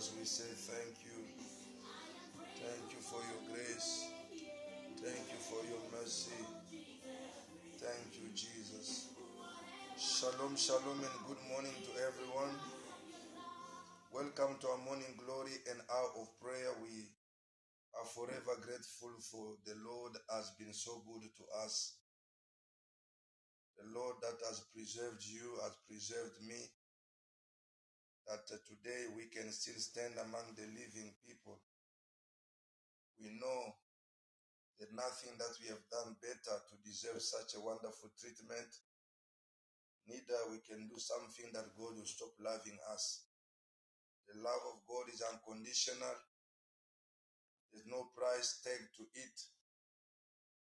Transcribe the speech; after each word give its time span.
Jesus, 0.00 0.16
we 0.18 0.24
say 0.24 0.72
thank 0.72 1.04
you. 1.04 1.26
Thank 2.56 2.90
you 2.90 3.00
for 3.00 3.20
your 3.20 3.52
grace. 3.52 4.08
Thank 4.96 5.28
you 5.28 5.40
for 5.44 5.60
your 5.68 5.92
mercy. 5.92 6.42
Thank 7.76 8.16
you, 8.16 8.28
Jesus. 8.34 9.12
Shalom, 9.98 10.56
shalom, 10.56 11.00
and 11.04 11.26
good 11.28 11.42
morning 11.52 11.74
to 11.84 12.00
everyone. 12.00 12.56
Welcome 14.10 14.56
to 14.60 14.68
our 14.68 14.78
morning 14.78 15.18
glory 15.18 15.52
and 15.70 15.82
hour 15.92 16.12
of 16.16 16.40
prayer. 16.40 16.72
We 16.82 17.04
are 18.00 18.06
forever 18.06 18.56
grateful 18.62 19.12
for 19.20 19.56
the 19.66 19.74
Lord 19.84 20.12
has 20.30 20.52
been 20.58 20.72
so 20.72 21.02
good 21.12 21.28
to 21.36 21.44
us. 21.62 21.98
The 23.76 23.84
Lord 23.84 24.16
that 24.22 24.38
has 24.48 24.64
preserved 24.72 25.26
you 25.26 25.58
has 25.62 25.76
preserved 25.86 26.40
me. 26.48 26.56
That 28.30 28.46
uh, 28.46 28.62
today 28.62 29.10
we 29.18 29.26
can 29.26 29.50
still 29.50 29.74
stand 29.82 30.14
among 30.14 30.54
the 30.54 30.62
living 30.70 31.10
people. 31.26 31.58
We 33.18 33.34
know 33.34 33.74
that 34.78 34.94
nothing 34.94 35.34
that 35.34 35.50
we 35.58 35.66
have 35.74 35.82
done 35.90 36.14
better 36.22 36.54
to 36.62 36.74
deserve 36.86 37.18
such 37.18 37.58
a 37.58 37.60
wonderful 37.60 38.14
treatment. 38.14 38.70
Neither 40.06 40.38
we 40.46 40.62
can 40.62 40.86
do 40.86 40.94
something 41.02 41.50
that 41.58 41.74
God 41.74 41.98
will 41.98 42.06
stop 42.06 42.30
loving 42.38 42.78
us. 42.94 43.26
The 44.30 44.38
love 44.38 44.62
of 44.78 44.86
God 44.86 45.10
is 45.10 45.26
unconditional. 45.26 46.14
There's 47.74 47.90
no 47.90 48.14
price 48.14 48.62
tag 48.62 48.78
to 48.78 49.10
it. 49.10 49.36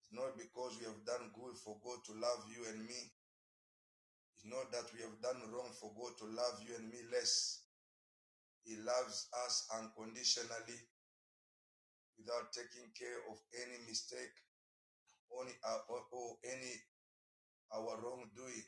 It's 0.07 0.15
not 0.15 0.39
because 0.39 0.79
we 0.79 0.87
have 0.87 1.03
done 1.03 1.35
good 1.35 1.59
for 1.59 1.83
God 1.83 1.99
to 2.07 2.15
love 2.15 2.47
you 2.47 2.63
and 2.71 2.87
me. 2.87 3.11
It's 4.37 4.45
not 4.45 4.69
that 4.73 4.93
we 4.93 5.01
have 5.01 5.17
done 5.25 5.41
wrong 5.49 5.73
for 5.81 5.91
God 5.97 6.13
to 6.21 6.27
love 6.29 6.61
you 6.61 6.77
and 6.77 6.93
me 6.93 7.01
less. 7.11 7.65
He 8.69 8.77
loves 8.77 9.29
us 9.49 9.67
unconditionally 9.73 10.77
without 12.21 12.53
taking 12.53 12.93
care 12.93 13.25
of 13.33 13.41
any 13.57 13.81
mistake 13.89 14.37
only 15.33 15.53
our, 15.65 15.81
uh, 15.81 15.89
or, 15.89 16.01
or 16.13 16.29
any 16.45 16.75
our 17.73 17.99
wrongdoing. 17.99 18.67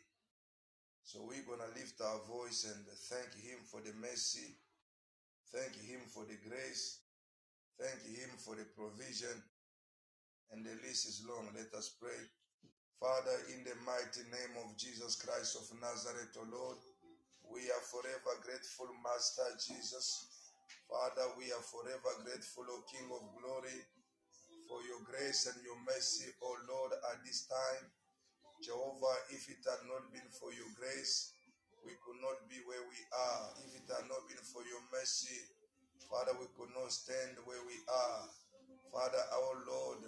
So 1.05 1.25
we're 1.25 1.47
gonna 1.47 1.71
lift 1.77 2.01
our 2.01 2.21
voice 2.27 2.67
and 2.69 2.84
thank 3.09 3.33
Him 3.37 3.65
for 3.65 3.81
the 3.81 3.93
mercy, 4.01 4.59
thank 5.53 5.77
Him 5.77 6.01
for 6.09 6.25
the 6.25 6.37
grace, 6.49 7.01
thank 7.81 8.03
Him 8.05 8.31
for 8.37 8.57
the 8.57 8.67
provision, 8.77 9.43
and 10.51 10.65
the 10.65 10.75
list 10.87 11.09
is 11.09 11.25
long. 11.28 11.49
Let 11.55 11.73
us 11.78 11.95
pray. 12.01 12.38
Father, 13.00 13.38
in 13.54 13.62
the 13.62 13.78
mighty 13.86 14.26
name 14.26 14.59
of 14.66 14.75
Jesus 14.75 15.14
Christ 15.22 15.54
of 15.54 15.70
Nazareth, 15.78 16.34
O 16.34 16.44
Lord, 16.50 16.82
we 17.47 17.62
are 17.70 17.84
forever 17.94 18.34
grateful, 18.42 18.91
Master 19.06 19.47
Jesus. 19.54 20.26
Father, 20.91 21.31
we 21.38 21.47
are 21.54 21.62
forever 21.62 22.12
grateful, 22.26 22.66
O 22.66 22.82
King 22.91 23.06
of 23.14 23.22
glory, 23.38 23.78
for 24.66 24.82
your 24.91 24.98
grace 25.06 25.47
and 25.47 25.62
your 25.62 25.78
mercy, 25.86 26.26
O 26.42 26.50
Lord, 26.66 26.92
at 27.14 27.22
this 27.22 27.47
time. 27.47 27.86
Jehovah, 28.66 29.16
if 29.30 29.47
it 29.47 29.62
had 29.62 29.86
not 29.86 30.10
been 30.10 30.26
for 30.34 30.50
your 30.50 30.69
grace, 30.75 31.32
we 31.86 31.94
could 32.03 32.19
not 32.19 32.50
be 32.50 32.59
where 32.66 32.82
we 32.82 33.00
are. 33.15 33.54
If 33.62 33.78
it 33.78 33.86
had 33.86 34.10
not 34.10 34.26
been 34.26 34.42
for 34.42 34.66
your 34.66 34.82
mercy, 34.91 35.38
Father, 36.10 36.34
we 36.41 36.50
could 36.59 36.75
not 36.75 36.91
stand 36.91 37.39
where 37.47 37.62
we 37.62 37.78
are. 37.86 38.22
Father, 38.91 39.22
our 39.39 39.54
Lord, 39.68 40.03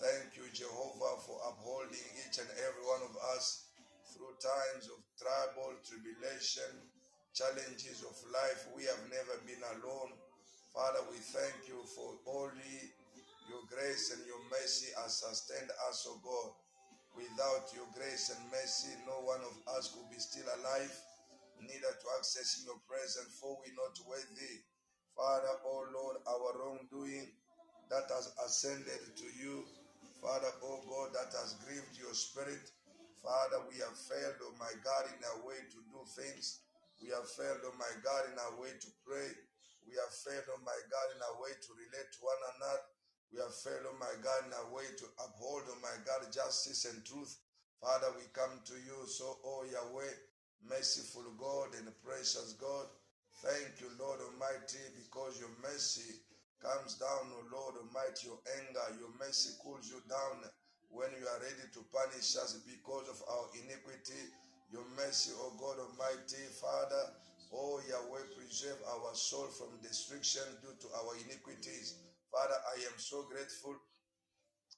thank 0.00 0.36
you, 0.36 0.46
Jehovah, 0.54 1.18
for 1.26 1.38
upholding 1.46 2.06
each 2.22 2.38
and 2.38 2.50
every 2.62 2.84
one 2.86 3.02
of 3.06 3.14
us 3.34 3.66
through 4.14 4.34
times 4.40 4.86
of 4.90 4.98
trouble, 5.18 5.74
tribulation, 5.84 6.70
challenges 7.34 8.02
of 8.06 8.14
life. 8.32 8.66
We 8.74 8.84
have 8.86 9.02
never 9.10 9.36
been 9.46 9.62
alone. 9.78 10.14
Father, 10.74 11.02
we 11.10 11.18
thank 11.18 11.66
you 11.66 11.82
for 11.94 12.18
only 12.26 12.94
your 13.50 13.64
grace 13.70 14.12
and 14.14 14.22
your 14.26 14.40
mercy 14.50 14.92
has 15.02 15.18
sustained 15.18 15.70
us, 15.88 16.06
O 16.08 16.20
God. 16.22 16.50
Without 17.16 17.66
your 17.74 17.88
grace 17.94 18.30
and 18.30 18.42
mercy, 18.50 18.94
no 19.06 19.20
one 19.26 19.40
of 19.42 19.54
us 19.76 19.90
could 19.94 20.06
be 20.10 20.20
still 20.20 20.46
alive, 20.60 20.94
neither 21.60 21.92
to 21.92 22.06
access 22.18 22.62
your 22.64 22.78
presence, 22.86 23.34
for 23.40 23.58
we 23.64 23.72
not 23.74 23.96
worthy. 24.06 24.62
Father, 25.16 25.54
oh 25.66 25.84
Lord, 25.92 26.16
our 26.28 26.50
wrongdoing 26.62 27.26
that 27.90 28.06
has 28.10 28.30
ascended 28.46 29.00
to 29.16 29.26
you, 29.40 29.64
Father, 30.22 30.50
oh 30.66 30.82
God, 30.90 31.14
that 31.14 31.30
has 31.38 31.54
grieved 31.62 31.94
your 31.94 32.14
spirit. 32.14 32.62
Father, 33.22 33.62
we 33.70 33.78
have 33.82 33.94
failed, 33.94 34.38
oh 34.42 34.54
my 34.58 34.70
God, 34.82 35.10
in 35.14 35.20
our 35.22 35.40
way 35.46 35.58
to 35.58 35.78
do 35.90 36.00
things. 36.18 36.62
We 36.98 37.10
have 37.14 37.26
failed, 37.26 37.62
oh 37.66 37.74
my 37.78 37.90
God, 38.02 38.30
in 38.30 38.38
our 38.38 38.54
way 38.58 38.74
to 38.74 38.90
pray. 39.06 39.30
We 39.86 39.94
have 39.98 40.10
failed, 40.10 40.46
oh 40.50 40.62
my 40.66 40.78
God, 40.90 41.08
in 41.14 41.20
our 41.22 41.38
way 41.38 41.54
to 41.54 41.70
relate 41.78 42.10
to 42.14 42.20
one 42.22 42.42
another. 42.58 42.82
We 43.30 43.38
have 43.42 43.54
failed, 43.54 43.86
oh 43.86 43.98
my 44.02 44.14
God, 44.18 44.50
in 44.50 44.52
our 44.58 44.70
way 44.74 44.86
to 44.90 45.06
uphold, 45.22 45.70
oh 45.70 45.80
my 45.82 45.94
God, 46.02 46.26
justice 46.34 46.86
and 46.90 46.98
truth. 47.06 47.38
Father, 47.78 48.10
we 48.18 48.26
come 48.34 48.58
to 48.66 48.76
you, 48.82 49.06
so, 49.06 49.38
oh 49.46 49.62
Yahweh, 49.70 50.14
merciful 50.66 51.30
God 51.38 51.78
and 51.78 51.86
precious 52.02 52.58
God. 52.58 52.90
Thank 53.38 53.78
you, 53.78 53.86
Lord 54.02 54.18
Almighty, 54.18 54.82
because 54.98 55.38
your 55.38 55.54
mercy 55.62 56.26
comes 56.62 56.98
down, 56.98 57.30
oh 57.34 57.46
Lord 57.52 57.74
Almighty, 57.80 58.28
your 58.30 58.40
anger, 58.58 58.86
your 58.98 59.12
mercy 59.18 59.54
cools 59.62 59.86
you 59.90 60.00
down 60.10 60.42
when 60.90 61.10
you 61.18 61.26
are 61.26 61.40
ready 61.42 61.66
to 61.74 61.80
punish 61.92 62.34
us 62.36 62.60
because 62.66 63.06
of 63.08 63.20
our 63.30 63.46
iniquity. 63.54 64.22
Your 64.70 64.84
mercy, 64.96 65.32
oh 65.38 65.54
God 65.56 65.80
Almighty, 65.80 66.44
Father, 66.60 67.04
oh 67.54 67.80
Yahweh, 67.88 68.36
preserve 68.36 68.78
our 68.84 69.14
soul 69.14 69.48
from 69.54 69.80
destruction 69.82 70.44
due 70.60 70.76
to 70.82 70.88
our 70.98 71.14
iniquities. 71.24 71.96
Father, 72.30 72.58
I 72.76 72.84
am 72.86 72.98
so 72.98 73.24
grateful 73.30 73.76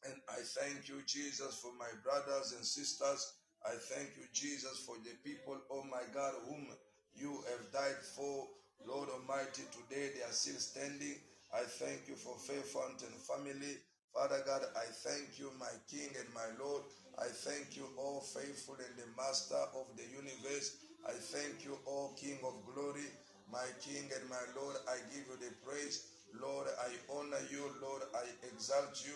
and 0.06 0.15
I 0.31 0.41
thank 0.56 0.88
you, 0.88 1.03
Jesus, 1.06 1.61
for 1.61 1.73
my 1.79 1.91
brothers 2.03 2.53
and 2.56 2.65
sisters. 2.65 3.35
I 3.67 3.75
thank 3.93 4.17
you, 4.17 4.25
Jesus, 4.32 4.85
for 4.87 4.97
the 5.05 5.12
people, 5.25 5.59
oh 5.71 5.85
my 5.91 6.03
God, 6.15 6.32
whom 6.49 6.69
you 7.15 7.43
have 7.50 7.73
died 7.73 8.00
for. 8.17 8.49
Lord 8.87 9.11
Almighty, 9.11 9.62
today 9.77 10.09
they 10.17 10.23
are 10.25 10.32
still 10.32 10.56
standing. 10.59 11.17
I 11.52 11.62
thank 11.67 12.06
you 12.08 12.14
for 12.14 12.38
Faith 12.38 12.70
Fountain 12.70 13.14
family. 13.26 13.79
Father 14.14 14.43
God, 14.47 14.62
I 14.75 14.87
thank 15.06 15.38
you, 15.38 15.50
my 15.58 15.70
King 15.91 16.11
and 16.19 16.31
my 16.35 16.47
Lord. 16.58 16.82
I 17.19 17.26
thank 17.31 17.76
you, 17.76 17.87
all 17.99 18.20
faithful 18.23 18.79
and 18.79 18.94
the 18.99 19.06
Master 19.19 19.58
of 19.75 19.87
the 19.99 20.06
universe. 20.06 20.79
I 21.06 21.14
thank 21.14 21.64
you, 21.67 21.79
all 21.87 22.14
King 22.19 22.38
of 22.47 22.55
glory, 22.70 23.06
my 23.50 23.67
King 23.82 24.06
and 24.14 24.26
my 24.31 24.43
Lord. 24.58 24.76
I 24.87 24.99
give 25.11 25.26
you 25.26 25.38
the 25.38 25.50
praise. 25.67 26.06
Lord, 26.38 26.67
I 26.87 26.91
honor 27.11 27.43
you. 27.50 27.67
Lord, 27.82 28.03
I 28.14 28.26
exalt 28.46 29.03
you. 29.03 29.14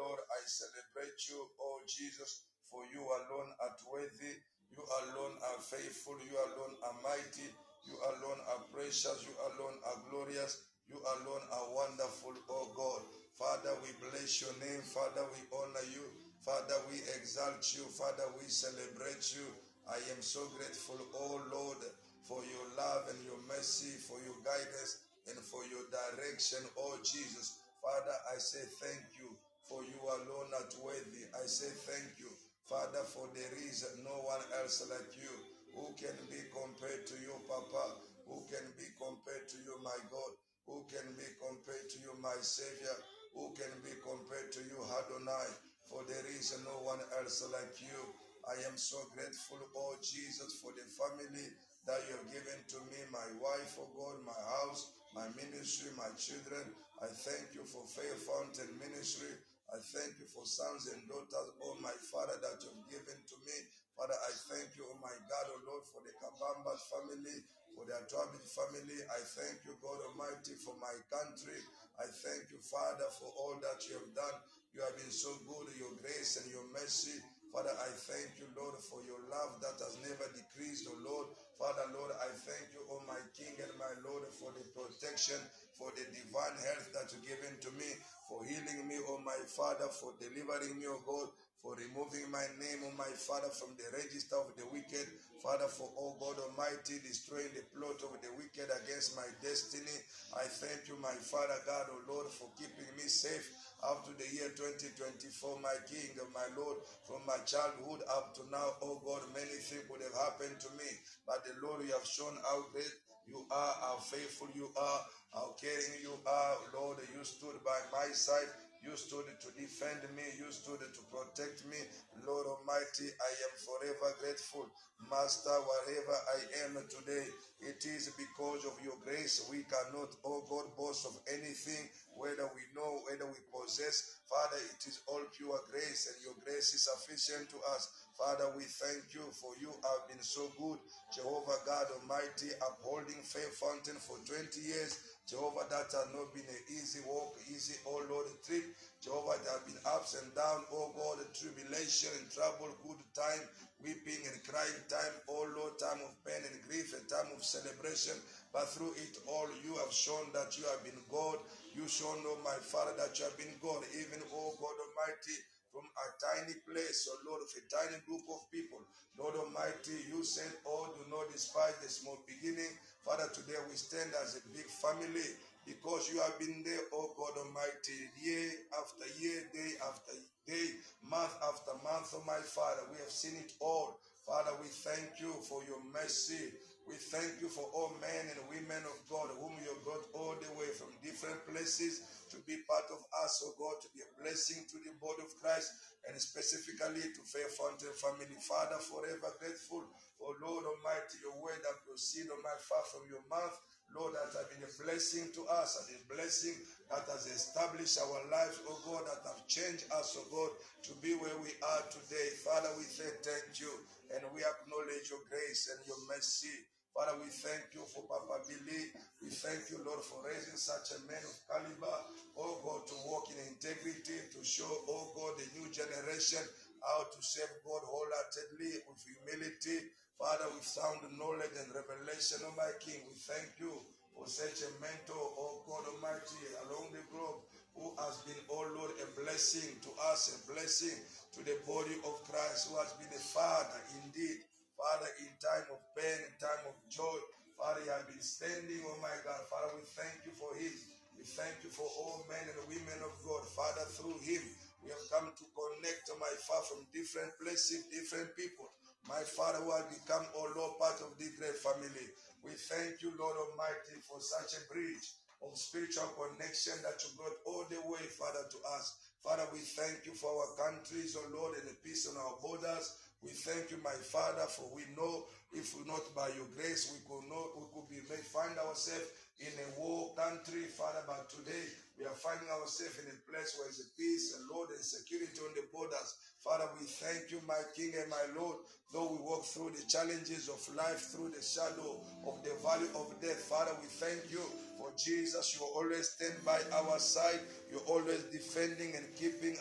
Lord, 0.00 0.20
I 0.32 0.40
celebrate 0.48 1.20
you, 1.28 1.44
oh 1.60 1.80
Jesus, 1.88 2.48
for 2.72 2.80
you 2.92 3.04
alone 3.04 3.52
are 3.60 3.76
worthy. 3.92 4.32
You 4.72 4.80
alone 4.80 5.36
are 5.52 5.60
faithful. 5.60 6.16
You 6.24 6.36
alone 6.40 6.74
are 6.84 6.96
mighty. 7.04 7.48
You 7.84 7.96
alone 8.00 8.40
are 8.48 8.64
precious. 8.72 9.24
You 9.28 9.34
alone 9.52 9.76
are 9.84 10.00
glorious. 10.10 10.56
You 10.88 10.98
alone 10.98 11.44
are 11.52 11.68
wonderful, 11.74 12.34
oh 12.50 12.68
God. 12.74 13.02
Father, 13.38 13.74
we 13.82 13.90
bless 14.00 14.40
your 14.40 14.54
name. 14.62 14.82
Father, 14.82 15.24
we 15.34 15.40
honor 15.52 15.86
you. 15.92 16.04
Father, 16.42 16.78
we 16.90 16.98
exalt 17.18 17.62
you. 17.76 17.84
Father, 17.90 18.26
we 18.38 18.46
celebrate 18.48 19.34
you. 19.34 19.46
I 19.90 19.98
am 20.14 20.22
so 20.22 20.46
grateful, 20.58 20.98
oh 21.14 21.42
Lord, 21.52 21.82
for 22.22 22.42
your 22.42 22.66
love 22.78 23.10
and 23.10 23.20
your 23.24 23.38
mercy, 23.46 23.98
for 24.02 24.18
your 24.26 24.38
guidance 24.42 25.06
and 25.28 25.38
for 25.38 25.62
your 25.70 25.86
direction, 25.90 26.62
oh 26.78 26.98
Jesus. 27.02 27.58
Father, 27.82 28.16
I 28.34 28.38
say 28.38 28.62
thank 28.82 29.14
you 29.18 29.30
for 29.68 29.82
you 29.82 29.98
alone 30.06 30.50
are 30.54 30.70
worthy. 30.82 31.26
I 31.34 31.46
say 31.46 31.66
thank 31.90 32.18
you, 32.18 32.30
Father, 32.70 33.02
for 33.02 33.26
there 33.34 33.54
is 33.66 33.82
no 34.06 34.14
one 34.22 34.42
else 34.62 34.86
like 34.90 35.10
you. 35.18 35.34
Who 35.74 35.92
can 35.98 36.14
be 36.30 36.38
compared 36.54 37.06
to 37.06 37.14
you, 37.18 37.34
Papa? 37.50 37.98
Who 38.30 38.42
can 38.46 38.64
be 38.78 38.86
compared 38.98 39.48
to 39.50 39.56
you, 39.66 39.74
my 39.82 39.98
God? 40.10 40.32
Who 40.66 40.82
can 40.90 41.06
be 41.14 41.26
compared 41.38 41.86
to 41.90 41.98
you, 42.02 42.12
my 42.22 42.34
Savior. 42.42 42.96
Who 43.34 43.54
can 43.54 43.70
be 43.82 43.94
compared 44.02 44.50
to 44.58 44.60
you, 44.66 44.78
Adonai? 44.82 45.48
For 45.86 46.02
there 46.06 46.26
is 46.26 46.58
no 46.66 46.82
one 46.82 47.00
else 47.22 47.46
like 47.54 47.78
you. 47.80 48.00
I 48.46 48.58
am 48.66 48.78
so 48.78 48.98
grateful, 49.14 49.58
oh 49.74 49.94
Jesus, 50.02 50.62
for 50.62 50.70
the 50.74 50.86
family 50.94 51.46
that 51.86 52.02
you 52.06 52.14
have 52.18 52.30
given 52.30 52.58
to 52.74 52.78
me, 52.90 52.98
my 53.10 53.26
wife, 53.42 53.74
oh 53.78 53.90
God, 53.94 54.22
my 54.26 54.38
house, 54.62 54.94
my 55.14 55.26
ministry, 55.34 55.90
my 55.98 56.10
children. 56.18 56.62
I 57.02 57.10
thank 57.10 57.54
you 57.54 57.66
for 57.66 57.82
Faith 57.86 58.22
Fountain 58.26 58.70
Ministry. 58.78 59.34
I 59.70 59.78
thank 59.82 60.14
you 60.22 60.26
for 60.30 60.46
sons 60.46 60.86
and 60.94 61.02
daughters, 61.10 61.58
oh 61.62 61.74
my 61.82 61.94
Father, 62.10 62.38
that 62.38 62.62
you've 62.62 62.86
given 62.86 63.18
to 63.18 63.36
me. 63.42 63.56
Father, 63.98 64.14
I 64.14 64.30
thank 64.50 64.74
you, 64.78 64.86
oh 64.90 64.98
my 65.02 65.14
God, 65.26 65.46
oh 65.50 65.62
Lord, 65.66 65.84
for 65.90 66.02
the 66.06 66.14
Kabambas 66.22 66.86
family, 66.90 67.38
for 67.76 67.84
the 67.84 67.92
Atwabit 67.92 68.40
family. 68.48 68.96
I 69.12 69.20
thank 69.36 69.60
you, 69.68 69.76
God 69.84 70.00
Almighty, 70.08 70.56
for 70.56 70.72
my 70.80 70.96
country. 71.12 71.60
I 72.00 72.08
thank 72.08 72.48
you, 72.48 72.56
Father, 72.64 73.04
for 73.20 73.28
all 73.36 73.60
that 73.60 73.84
you 73.84 74.00
have 74.00 74.12
done. 74.16 74.36
You 74.72 74.80
have 74.80 74.96
been 74.96 75.12
so 75.12 75.36
good, 75.44 75.68
your 75.76 75.92
grace 76.00 76.40
and 76.40 76.48
your 76.48 76.64
mercy. 76.72 77.20
Father, 77.52 77.72
I 77.76 77.88
thank 78.08 78.36
you, 78.40 78.48
Lord, 78.56 78.76
for 78.80 79.00
your 79.04 79.20
love 79.32 79.60
that 79.64 79.76
has 79.80 79.96
never 80.04 80.28
decreased, 80.32 80.88
oh 80.88 80.98
Lord. 81.04 81.28
Father, 81.56 81.88
Lord, 81.96 82.12
I 82.20 82.28
thank 82.44 82.68
you, 82.76 82.84
oh 82.92 83.00
my 83.08 83.16
King 83.32 83.56
and 83.60 83.72
my 83.80 83.92
Lord, 84.04 84.28
for 84.36 84.52
the 84.52 84.64
protection, 84.76 85.40
for 85.72 85.88
the 85.96 86.04
divine 86.12 86.56
health 86.60 86.92
that 86.92 87.08
you've 87.12 87.24
given 87.24 87.56
to 87.64 87.70
me, 87.80 87.88
for 88.28 88.44
healing 88.44 88.84
me, 88.84 89.00
oh 89.08 89.20
my 89.24 89.36
Father, 89.48 89.88
for 89.88 90.12
delivering 90.20 90.76
me, 90.76 90.84
oh 90.84 91.00
God, 91.08 91.32
for 91.62 91.74
removing 91.74 92.30
my 92.30 92.44
name, 92.60 92.84
oh 92.86 92.94
my 92.96 93.10
Father, 93.16 93.48
from 93.48 93.74
the 93.76 93.88
register 93.96 94.36
of 94.36 94.52
the 94.56 94.66
wicked. 94.72 95.06
Father, 95.42 95.68
for 95.68 95.90
oh 95.98 96.16
God 96.18 96.38
Almighty, 96.42 96.98
destroying 97.02 97.52
the 97.54 97.62
plot 97.76 98.00
of 98.02 98.18
the 98.20 98.30
wicked 98.38 98.66
against 98.82 99.14
my 99.14 99.26
destiny. 99.42 99.94
I 100.34 100.48
thank 100.48 100.88
you, 100.88 100.96
my 100.98 101.14
Father 101.22 101.58
God, 101.66 101.86
oh 101.92 102.02
Lord, 102.08 102.28
for 102.34 102.48
keeping 102.58 102.88
me 102.96 103.06
safe 103.06 103.46
up 103.84 104.06
to 104.08 104.12
the 104.16 104.26
year 104.34 104.50
2024, 104.56 105.60
my 105.60 105.76
King, 105.86 106.16
my 106.32 106.48
Lord, 106.56 106.80
from 107.04 107.22
my 107.28 107.38
childhood 107.44 108.02
up 108.08 108.34
to 108.34 108.42
now, 108.50 108.74
oh 108.82 108.98
God, 109.04 109.22
many 109.34 109.60
things 109.60 109.84
would 109.90 110.02
have 110.02 110.16
happened 110.16 110.58
to 110.60 110.70
me. 110.80 110.88
But 111.26 111.44
the 111.44 111.54
Lord, 111.60 111.84
you 111.84 111.92
have 111.92 112.06
shown 112.06 112.34
how 112.48 112.66
great 112.72 112.90
you 113.26 113.44
are, 113.50 113.74
how 113.82 113.98
faithful 114.00 114.48
you 114.54 114.70
are, 114.76 115.00
how 115.34 115.54
caring 115.60 116.00
you 116.02 116.14
are. 116.26 116.56
Lord, 116.74 116.98
you 117.14 117.22
stood 117.24 117.58
by 117.64 117.78
my 117.92 118.08
side. 118.12 118.48
You 118.86 118.94
stood 118.96 119.26
to 119.26 119.50
defend 119.58 120.06
me. 120.14 120.22
You 120.38 120.46
stood 120.54 120.78
to 120.78 121.02
protect 121.10 121.66
me. 121.66 121.76
Lord 122.22 122.46
Almighty, 122.46 123.10
I 123.18 123.32
am 123.42 123.54
forever 123.58 124.14
grateful. 124.22 124.70
Master, 125.10 125.50
wherever 125.50 126.14
I 126.14 126.40
am 126.64 126.78
today, 126.86 127.26
it 127.66 127.82
is 127.82 128.14
because 128.14 128.62
of 128.64 128.78
your 128.86 128.94
grace. 129.02 129.42
We 129.50 129.66
cannot, 129.66 130.14
oh 130.24 130.46
God, 130.48 130.70
boast 130.78 131.04
of 131.04 131.18
anything, 131.26 131.90
whether 132.14 132.46
we 132.54 132.62
know, 132.78 133.02
whether 133.10 133.26
we 133.26 133.42
possess. 133.50 134.22
Father, 134.30 134.62
it 134.62 134.86
is 134.86 135.02
all 135.10 135.22
pure 135.34 135.58
grace, 135.70 136.06
and 136.06 136.22
your 136.22 136.38
grace 136.46 136.70
is 136.72 136.86
sufficient 136.86 137.50
to 137.50 137.58
us. 137.74 137.90
Father, 138.14 138.54
we 138.56 138.64
thank 138.64 139.12
you 139.12 139.26
for 139.34 139.52
you 139.60 139.68
have 139.82 140.08
been 140.08 140.22
so 140.22 140.48
good. 140.56 140.78
Jehovah 141.12 141.58
God 141.66 141.86
Almighty, 142.00 142.54
upholding 142.62 143.20
Faith 143.26 143.58
Fountain 143.58 143.98
for 143.98 144.16
20 144.24 144.62
years. 144.62 145.15
Jehovah, 145.26 145.66
that 145.70 145.90
has 145.90 146.06
not 146.14 146.30
been 146.30 146.46
an 146.46 146.62
easy 146.70 147.02
walk, 147.02 147.34
easy, 147.50 147.74
oh 147.82 147.98
Lord, 148.06 148.30
trip. 148.46 148.62
Jehovah, 149.02 149.34
there 149.42 149.58
have 149.58 149.66
been 149.66 149.82
ups 149.82 150.14
and 150.22 150.30
downs, 150.38 150.70
oh 150.70 150.94
God, 150.94 151.18
tribulation 151.34 152.14
and 152.22 152.30
trouble, 152.30 152.70
good 152.86 153.02
time, 153.10 153.42
weeping 153.82 154.22
and 154.30 154.38
crying 154.46 154.82
time, 154.86 155.14
oh 155.26 155.50
Lord, 155.50 155.74
time 155.82 155.98
of 156.06 156.14
pain 156.22 156.46
and 156.46 156.58
grief, 156.70 156.94
and 156.94 157.02
time 157.10 157.26
of 157.34 157.42
celebration. 157.42 158.14
But 158.54 158.70
through 158.70 158.94
it 159.02 159.18
all, 159.26 159.50
you 159.66 159.74
have 159.82 159.90
shown 159.90 160.30
that 160.30 160.54
you 160.54 160.64
have 160.70 160.86
been 160.86 160.98
God. 161.10 161.42
You 161.74 161.90
shown, 161.90 162.22
oh 162.22 162.38
my 162.46 162.56
Father, 162.62 162.94
that 162.96 163.18
you 163.18 163.26
have 163.26 163.36
been 163.36 163.52
God, 163.58 163.82
even, 163.98 164.22
oh 164.30 164.54
God 164.62 164.78
Almighty, 164.78 165.36
from 165.76 165.92
a 165.92 166.06
tiny 166.16 166.56
place, 166.64 167.04
oh 167.12 167.20
Lord, 167.28 167.44
of 167.44 167.52
a 167.52 167.62
tiny 167.68 168.00
group 168.08 168.24
of 168.32 168.48
people. 168.48 168.80
Lord 169.20 169.36
Almighty, 169.36 170.08
you 170.08 170.24
said, 170.24 170.48
Oh, 170.64 170.88
do 170.96 171.04
not 171.12 171.28
despise 171.28 171.76
the 171.84 171.88
small 171.92 172.16
beginning. 172.24 172.72
Father, 173.04 173.28
today 173.28 173.60
we 173.68 173.76
stand 173.76 174.08
as 174.24 174.40
a 174.40 174.42
big 174.56 174.64
family 174.64 175.36
because 175.68 176.08
you 176.08 176.16
have 176.24 176.38
been 176.40 176.64
there, 176.64 176.80
oh 176.96 177.12
God 177.12 177.36
Almighty, 177.44 178.08
year 178.24 178.48
after 178.72 179.04
year, 179.20 179.44
day 179.52 179.76
after 179.84 180.16
day, 180.48 180.80
month 181.04 181.36
after 181.44 181.76
month, 181.84 182.08
oh 182.16 182.24
my 182.24 182.40
Father. 182.40 182.88
We 182.88 182.96
have 183.04 183.12
seen 183.12 183.36
it 183.36 183.52
all. 183.60 184.00
Father, 184.24 184.56
we 184.64 184.68
thank 184.72 185.20
you 185.20 185.32
for 185.44 185.60
your 185.68 185.84
mercy. 185.92 186.56
We 186.86 186.94
thank 186.94 187.42
you 187.42 187.50
for 187.50 187.66
all 187.74 187.90
men 187.98 188.30
and 188.30 188.40
women 188.46 188.82
of 188.86 188.98
God 189.10 189.34
whom 189.34 189.58
you 189.58 189.74
brought 189.82 190.06
all 190.14 190.38
the 190.38 190.52
way 190.54 190.70
from 190.78 190.94
different 191.02 191.42
places 191.50 192.06
to 192.30 192.38
be 192.46 192.62
part 192.70 192.86
of 192.94 193.02
us, 193.26 193.42
oh 193.42 193.54
God, 193.58 193.82
to 193.82 193.88
be 193.90 194.06
a 194.06 194.10
blessing 194.22 194.62
to 194.70 194.78
the 194.78 194.94
body 195.02 195.26
of 195.26 195.34
Christ 195.42 195.74
and 196.06 196.14
specifically 196.14 197.02
to 197.02 197.22
Faith 197.26 197.58
Fountain 197.58 197.90
family. 197.98 198.38
Father, 198.38 198.78
forever 198.78 199.34
grateful 199.42 199.82
for 200.14 200.38
Lord 200.38 200.62
Almighty, 200.62 201.18
your 201.26 201.34
word 201.42 201.58
that 201.66 201.82
proceed, 201.82 202.30
oh 202.30 202.38
my 202.46 202.54
Father, 202.62 202.88
from 202.94 203.04
your 203.10 203.24
mouth. 203.26 203.58
Lord, 203.94 204.14
that 204.18 204.34
have 204.34 204.50
been 204.50 204.66
a 204.66 204.72
blessing 204.82 205.30
to 205.34 205.46
us 205.46 205.78
and 205.78 205.94
a 205.94 205.98
blessing 206.10 206.58
that 206.90 207.06
has 207.06 207.26
established 207.30 207.98
our 208.02 208.18
lives, 208.30 208.58
oh 208.66 208.78
God, 208.82 209.06
that 209.06 209.22
have 209.26 209.46
changed 209.46 209.86
us, 209.94 210.18
oh 210.18 210.26
God, 210.30 210.50
to 210.90 210.92
be 211.00 211.14
where 211.14 211.38
we 211.38 211.54
are 211.62 211.84
today. 211.88 212.28
Father, 212.42 212.68
we 212.76 212.82
say 212.82 213.06
thank 213.22 213.58
you 213.62 213.70
and 214.10 214.26
we 214.34 214.42
acknowledge 214.42 215.06
your 215.10 215.22
grace 215.30 215.70
and 215.70 215.80
your 215.86 215.98
mercy. 216.10 216.66
Father, 216.96 217.20
we 217.20 217.28
thank 217.28 217.76
you 217.76 217.84
for 217.92 218.08
Papa 218.08 218.40
Billy. 218.48 218.88
We 219.20 219.28
thank 219.28 219.68
you, 219.68 219.84
Lord, 219.84 220.00
for 220.00 220.24
raising 220.24 220.56
such 220.56 220.96
a 220.96 221.04
man 221.04 221.20
of 221.20 221.36
caliber, 221.44 221.96
oh 222.40 222.56
God, 222.64 222.88
to 222.88 222.96
walk 223.04 223.28
in 223.28 223.52
integrity, 223.52 224.16
to 224.32 224.40
show, 224.40 224.64
oh 224.88 225.12
God, 225.12 225.36
the 225.36 225.44
new 225.60 225.68
generation 225.68 226.40
how 226.80 227.04
to 227.04 227.20
serve 227.20 227.52
God 227.68 227.84
wholeheartedly 227.84 228.80
with 228.88 229.04
humility. 229.04 229.92
Father, 230.16 230.48
with 230.56 230.64
sound 230.64 231.04
knowledge 231.20 231.52
and 231.60 231.68
revelation, 231.76 232.40
oh 232.48 232.56
my 232.56 232.72
King, 232.80 233.04
we 233.04 233.12
thank 233.28 233.52
you 233.60 233.76
for 234.16 234.24
such 234.24 234.64
a 234.64 234.70
mentor, 234.80 235.20
oh 235.20 235.68
God 235.68 235.84
Almighty, 235.92 236.48
along 236.64 236.96
the 236.96 237.04
globe, 237.12 237.44
who 237.76 237.92
has 238.00 238.24
been, 238.24 238.40
oh 238.48 238.64
Lord, 238.72 238.96
a 239.04 239.06
blessing 239.20 239.68
to 239.84 239.92
us, 240.08 240.32
a 240.32 240.38
blessing 240.48 240.96
to 241.36 241.44
the 241.44 241.60
body 241.68 242.00
of 242.08 242.24
Christ, 242.24 242.72
who 242.72 242.80
has 242.80 242.96
been 242.96 243.12
a 243.12 243.20
father 243.20 243.84
indeed. 244.00 244.40
Father, 244.76 245.08
in 245.24 245.32
time 245.40 245.66
of 245.72 245.80
pain, 245.96 246.20
in 246.28 246.34
time 246.36 246.64
of 246.68 246.76
joy, 246.92 247.18
Father, 247.56 247.80
you 247.84 247.92
have 247.92 248.04
been 248.06 248.20
standing, 248.20 248.84
oh 248.84 249.00
my 249.00 249.16
God. 249.24 249.40
Father, 249.48 249.72
we 249.72 249.84
thank 249.96 250.20
you 250.28 250.32
for 250.36 250.52
him. 250.52 250.72
We 251.16 251.24
thank 251.24 251.64
you 251.64 251.72
for 251.72 251.88
all 251.88 252.28
men 252.28 252.44
and 252.44 252.60
women 252.68 253.00
of 253.00 253.16
God. 253.24 253.42
Father, 253.56 253.88
through 253.96 254.20
him, 254.20 254.44
we 254.84 254.92
have 254.92 255.00
come 255.08 255.32
to 255.32 255.44
connect, 255.56 256.04
my 256.20 256.28
Father, 256.44 256.68
from 256.68 256.80
different 256.92 257.32
places, 257.40 257.88
different 257.88 258.36
people. 258.36 258.68
My 259.08 259.24
Father, 259.24 259.64
who 259.64 259.72
has 259.72 259.88
become, 259.88 260.28
oh 260.36 260.52
Lord, 260.52 260.76
part 260.76 261.00
of 261.00 261.16
this 261.16 261.32
great 261.40 261.56
family. 261.56 262.06
We 262.44 262.52
thank 262.54 263.00
you, 263.00 263.16
Lord 263.16 263.34
Almighty, 263.34 263.98
for 264.04 264.20
such 264.20 264.60
a 264.60 264.66
bridge 264.68 265.16
of 265.40 265.56
spiritual 265.56 266.12
connection 266.14 266.76
that 266.84 267.00
you 267.02 267.10
brought 267.16 267.38
all 267.48 267.64
the 267.72 267.80
way, 267.88 268.04
Father, 268.20 268.44
to 268.44 268.58
us. 268.76 269.16
Father, 269.24 269.48
we 269.50 269.58
thank 269.58 270.06
you 270.06 270.14
for 270.14 270.30
our 270.30 270.50
countries, 270.54 271.16
oh 271.18 271.26
Lord, 271.34 271.58
and 271.58 271.66
the 271.66 271.76
peace 271.82 272.06
on 272.06 272.14
our 272.20 272.38
borders. 272.38 272.94
We 273.22 273.30
thank 273.30 273.70
you, 273.70 273.78
my 273.82 273.96
Father, 274.12 274.44
for 274.48 274.68
we 274.74 274.84
know 274.96 275.24
if 275.52 275.74
not 275.86 276.04
by 276.14 276.28
your 276.36 276.46
grace, 276.54 276.92
we 276.92 277.00
could 277.08 277.24
not 277.28 277.56
we 277.56 277.64
could 277.72 277.88
be 277.88 278.00
may 278.12 278.20
find 278.20 278.52
ourselves 278.58 279.08
in 279.40 279.52
a 279.56 279.68
war 279.80 280.12
country, 280.14 280.68
Father. 280.68 281.00
But 281.06 281.28
today 281.30 281.64
we 281.98 282.04
are 282.04 282.20
finding 282.20 282.48
ourselves 282.52 283.00
in 283.00 283.08
a 283.08 283.16
place 283.24 283.56
where 283.56 283.72
there's 283.72 283.88
peace 283.96 284.36
and 284.36 284.44
Lord 284.52 284.68
and 284.70 284.84
security 284.84 285.40
on 285.40 285.52
the 285.56 285.64
borders. 285.72 286.20
Father, 286.44 286.68
we 286.78 286.86
thank 286.86 287.32
you, 287.32 287.40
my 287.48 287.58
King 287.74 287.96
and 287.98 288.10
my 288.10 288.26
Lord. 288.38 288.60
Though 288.92 289.10
we 289.10 289.18
walk 289.18 289.44
through 289.44 289.74
the 289.74 289.82
challenges 289.88 290.48
of 290.48 290.62
life, 290.76 291.10
through 291.10 291.34
the 291.34 291.42
shadow 291.42 291.98
of 292.22 292.38
the 292.44 292.54
valley 292.62 292.86
of 292.94 293.10
death, 293.20 293.42
Father, 293.50 293.74
we 293.82 293.88
thank 293.88 294.30
you 294.30 294.44
for 294.78 294.92
Jesus. 294.94 295.58
You 295.58 295.66
always 295.66 296.14
stand 296.14 296.36
by 296.44 296.60
our 296.70 297.00
side. 297.00 297.40
You're 297.72 297.88
always 297.90 298.22
defending 298.30 298.94
and 298.94 299.04
keeping 299.16 299.56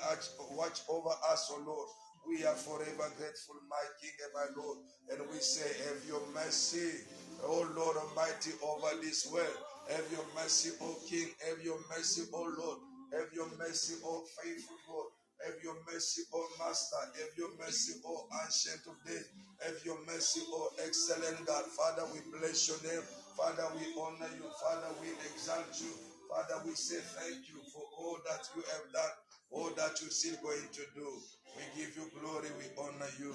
watch 0.52 0.82
over 0.88 1.10
us, 1.32 1.50
O 1.52 1.58
oh 1.58 1.64
Lord. 1.66 1.90
We 2.28 2.44
are 2.46 2.58
forever 2.58 3.10
grateful, 3.18 3.56
my 3.70 3.86
King 4.02 4.18
and 4.26 4.34
my 4.34 4.48
Lord. 4.58 4.78
And 5.12 5.22
we 5.32 5.40
say, 5.40 5.66
Have 5.90 6.02
your 6.08 6.22
mercy, 6.34 7.06
O 7.46 7.66
Lord 7.78 7.98
Almighty, 7.98 8.52
over 8.66 8.98
this 9.02 9.30
world. 9.32 9.58
Have 9.90 10.06
your 10.12 10.26
mercy, 10.36 10.74
O 10.82 10.96
King. 11.10 11.30
Have 11.48 11.64
your 11.64 11.78
mercy, 11.90 12.24
O 12.34 12.42
Lord. 12.42 12.80
Have 13.14 13.32
your 13.34 13.50
mercy, 13.58 13.96
O 14.04 14.26
faithful 14.42 14.78
God. 14.90 15.10
Have 15.46 15.58
your 15.64 15.78
mercy, 15.92 16.24
O 16.34 16.42
Master. 16.60 16.98
Have 17.22 17.34
your 17.38 17.54
mercy, 17.62 18.02
O 18.06 18.28
Ancient 18.44 18.82
of 18.90 18.98
Days. 19.06 19.30
Have 19.62 19.80
your 19.86 20.00
mercy, 20.06 20.42
O 20.50 20.70
excellent 20.86 21.46
God. 21.46 21.66
Father, 21.78 22.04
we 22.14 22.20
bless 22.38 22.68
your 22.68 22.82
name. 22.82 23.06
Father, 23.38 23.70
we 23.78 23.86
honor 24.02 24.32
you. 24.38 24.50
Father, 24.62 24.92
we 25.02 25.10
exalt 25.30 25.70
you. 25.78 25.94
Father, 26.30 26.62
we 26.66 26.74
say 26.74 27.00
thank 27.16 27.48
you 27.50 27.62
for 27.72 27.84
all 28.00 28.18
that 28.26 28.44
you 28.56 28.64
have 28.74 28.88
done, 28.92 29.16
all 29.52 29.70
that 29.78 30.02
you're 30.02 30.12
still 30.12 30.36
going 30.44 30.68
to 30.74 30.84
do. 30.96 31.08
We 31.56 31.64
give 31.76 31.96
you 31.96 32.12
glory. 32.20 32.50
We 32.58 32.66
honor 32.78 33.12
you. 33.20 33.34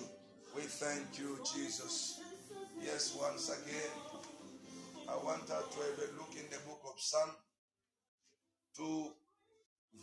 We 0.54 0.62
thank 0.62 1.18
you, 1.18 1.38
Jesus. 1.54 2.20
Yes, 2.82 3.16
once 3.18 3.48
again, 3.48 3.92
I 5.08 5.16
want 5.24 5.50
us 5.50 5.64
to 5.74 5.80
have 5.80 5.98
a 5.98 6.16
look 6.18 6.32
in 6.36 6.48
the 6.50 6.58
book 6.66 6.80
of 6.86 7.00
Psalm 7.00 7.30
2 8.76 9.12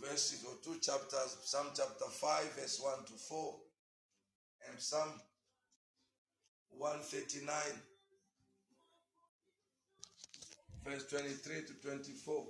verses 0.02 0.46
or 0.46 0.54
two 0.64 0.80
chapters, 0.80 1.38
Psalm 1.44 1.68
chapter 1.76 2.06
5, 2.06 2.44
verse 2.60 2.80
1 2.82 3.06
to 3.06 3.14
4, 3.14 3.56
and 4.70 4.80
Psalm 4.80 5.10
139, 6.78 7.56
verse 10.86 11.08
23 11.10 11.56
to 11.68 11.74
24. 11.88 12.46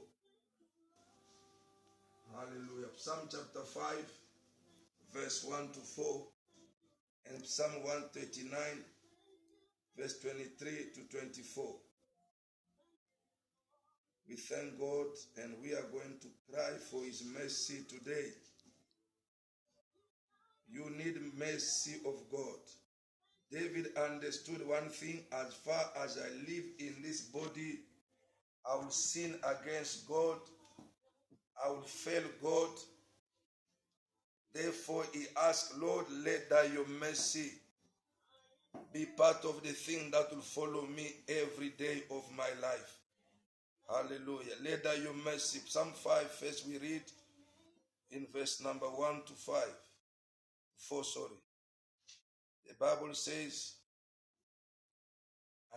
Hallelujah. 2.36 2.88
Psalm 2.98 3.30
chapter 3.32 3.64
5, 3.64 3.84
verse 5.14 5.44
1 5.44 5.70
to 5.74 5.80
4, 5.80 6.28
and 7.34 7.46
Psalm 7.46 7.84
139, 7.84 8.52
verse 9.98 10.20
23 10.20 10.72
to 10.96 11.18
24. 11.18 11.76
We 14.30 14.36
thank 14.36 14.78
God 14.78 15.08
and 15.42 15.56
we 15.62 15.74
are 15.74 15.88
going 15.92 16.20
to 16.22 16.28
cry 16.52 16.72
for 16.92 17.04
His 17.04 17.24
mercy 17.34 17.86
today. 17.88 18.28
You 20.70 20.90
need 20.98 21.18
mercy 21.38 22.02
of 22.06 22.16
God. 22.30 22.60
David 23.50 23.88
understood 23.98 24.68
one 24.68 24.90
thing 24.90 25.24
as 25.32 25.54
far 25.54 25.82
as 26.04 26.18
I 26.18 26.30
live 26.52 26.66
in 26.80 26.96
this 27.02 27.22
body, 27.22 27.80
I 28.70 28.76
will 28.76 28.90
sin 28.90 29.40
against 29.44 30.06
God, 30.10 30.40
I 31.64 31.70
will 31.70 31.82
fail 31.84 32.24
God. 32.44 32.70
Therefore, 34.54 35.06
he 35.13 35.25
asked, 35.44 35.77
Lord, 35.77 36.06
let 36.24 36.50
thy 36.50 36.66
your 36.66 36.88
mercy 36.88 37.51
be 38.94 39.06
part 39.06 39.44
of 39.46 39.62
the 39.63 39.70
thing 39.70 40.12
that 40.12 40.34
will 40.34 40.42
follow 40.42 40.86
me 40.88 41.12
every 41.27 41.70
day 41.70 42.04
of 42.12 42.24
my 42.36 42.50
life. 42.62 42.98
Hallelujah. 43.89 44.56
Let 44.63 44.84
thy 44.84 44.96
your 44.96 45.13
mercy. 45.13 45.62
Psalm 45.66 45.92
5, 45.96 46.32
first 46.32 46.68
we 46.68 46.77
read 46.77 47.04
in 48.12 48.27
verse 48.34 48.62
number 48.62 48.86
1 48.86 49.22
to 49.27 49.34
5. 49.34 49.63
4, 50.77 51.04
sorry. 51.04 51.25
The 52.68 52.74
Bible 52.74 53.13
says, 53.13 53.74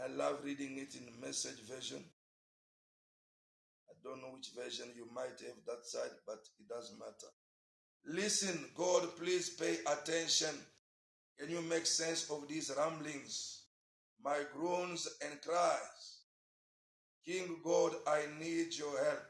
I 0.02 0.08
love 0.08 0.40
reading 0.44 0.78
it 0.78 0.94
in 0.94 1.06
the 1.06 1.26
message 1.26 1.60
version. 1.68 2.02
I 3.88 3.92
don't 4.02 4.22
know 4.22 4.34
which 4.34 4.50
version 4.56 4.86
you 4.96 5.06
might 5.14 5.38
have 5.46 5.60
that 5.66 5.84
side, 5.86 6.10
but 6.26 6.40
it 6.58 6.68
doesn't 6.68 6.98
matter. 6.98 7.30
Listen, 8.06 8.64
God, 8.76 9.08
please 9.16 9.50
pay 9.50 9.78
attention. 9.86 10.54
Can 11.38 11.50
you 11.50 11.62
make 11.62 11.86
sense 11.86 12.30
of 12.30 12.48
these 12.48 12.72
ramblings? 12.76 13.62
My 14.22 14.38
groans 14.54 15.08
and 15.24 15.40
cries. 15.40 16.18
King 17.24 17.56
God, 17.64 17.92
I 18.06 18.22
need 18.38 18.76
your 18.76 19.02
help. 19.04 19.22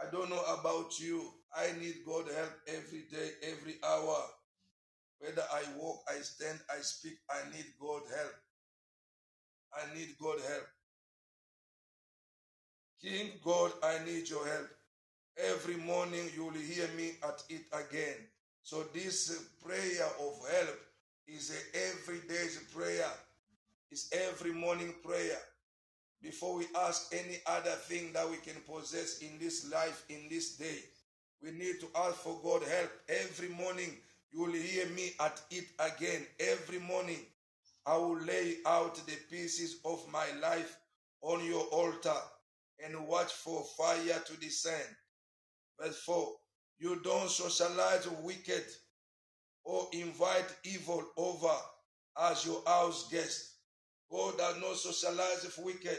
I 0.00 0.10
don't 0.10 0.30
know 0.30 0.42
about 0.60 0.98
you. 1.00 1.22
I 1.56 1.68
need 1.80 1.96
God 2.04 2.26
help 2.34 2.52
every 2.68 3.04
day, 3.10 3.30
every 3.42 3.76
hour. 3.84 4.24
Whether 5.18 5.42
I 5.52 5.62
walk, 5.78 6.02
I 6.08 6.20
stand, 6.20 6.60
I 6.70 6.80
speak, 6.82 7.14
I 7.30 7.50
need 7.56 7.66
God 7.80 8.02
help. 8.14 8.34
I 9.74 9.96
need 9.96 10.10
God 10.20 10.38
help. 10.46 10.66
King 13.02 13.32
God, 13.44 13.72
I 13.82 14.04
need 14.04 14.28
your 14.28 14.46
help. 14.46 14.68
Every 15.38 15.76
morning 15.76 16.30
you 16.34 16.44
will 16.44 16.52
hear 16.52 16.88
me 16.96 17.12
at 17.22 17.42
it 17.50 17.62
again. 17.72 18.16
So 18.62 18.84
this 18.94 19.48
prayer 19.62 20.06
of 20.18 20.34
help 20.50 20.78
is 21.28 21.50
a 21.50 21.78
everyday 21.90 22.46
prayer. 22.74 23.10
It's 23.90 24.10
every 24.12 24.52
morning 24.52 24.94
prayer. 25.04 25.38
Before 26.22 26.56
we 26.56 26.64
ask 26.74 27.12
any 27.12 27.38
other 27.46 27.70
thing 27.70 28.12
that 28.14 28.28
we 28.30 28.38
can 28.38 28.60
possess 28.66 29.18
in 29.18 29.38
this 29.38 29.70
life, 29.70 30.04
in 30.08 30.26
this 30.30 30.56
day, 30.56 30.78
we 31.42 31.50
need 31.50 31.80
to 31.80 31.86
ask 31.96 32.14
for 32.16 32.40
God 32.42 32.62
help. 32.62 32.90
Every 33.08 33.48
morning 33.50 33.90
you 34.32 34.40
will 34.40 34.52
hear 34.52 34.86
me 34.88 35.12
at 35.20 35.38
it 35.50 35.66
again. 35.78 36.26
Every 36.40 36.78
morning 36.78 37.20
I 37.84 37.96
will 37.98 38.18
lay 38.20 38.56
out 38.64 38.96
the 39.06 39.16
pieces 39.30 39.80
of 39.84 40.02
my 40.10 40.26
life 40.40 40.78
on 41.20 41.44
your 41.44 41.64
altar 41.66 42.20
and 42.84 43.06
watch 43.06 43.32
for 43.32 43.62
fire 43.76 44.20
to 44.24 44.36
descend. 44.40 44.96
Verse 45.80 46.00
4 46.02 46.28
You 46.78 47.00
don't 47.02 47.30
socialize 47.30 48.08
wicked 48.22 48.64
or 49.64 49.88
invite 49.92 50.54
evil 50.64 51.04
over 51.16 51.54
as 52.30 52.46
your 52.46 52.62
house 52.66 53.08
guest. 53.10 53.52
God 54.10 54.38
does 54.38 54.60
not 54.60 54.76
socialize 54.76 55.44
with 55.44 55.58
wicked. 55.64 55.98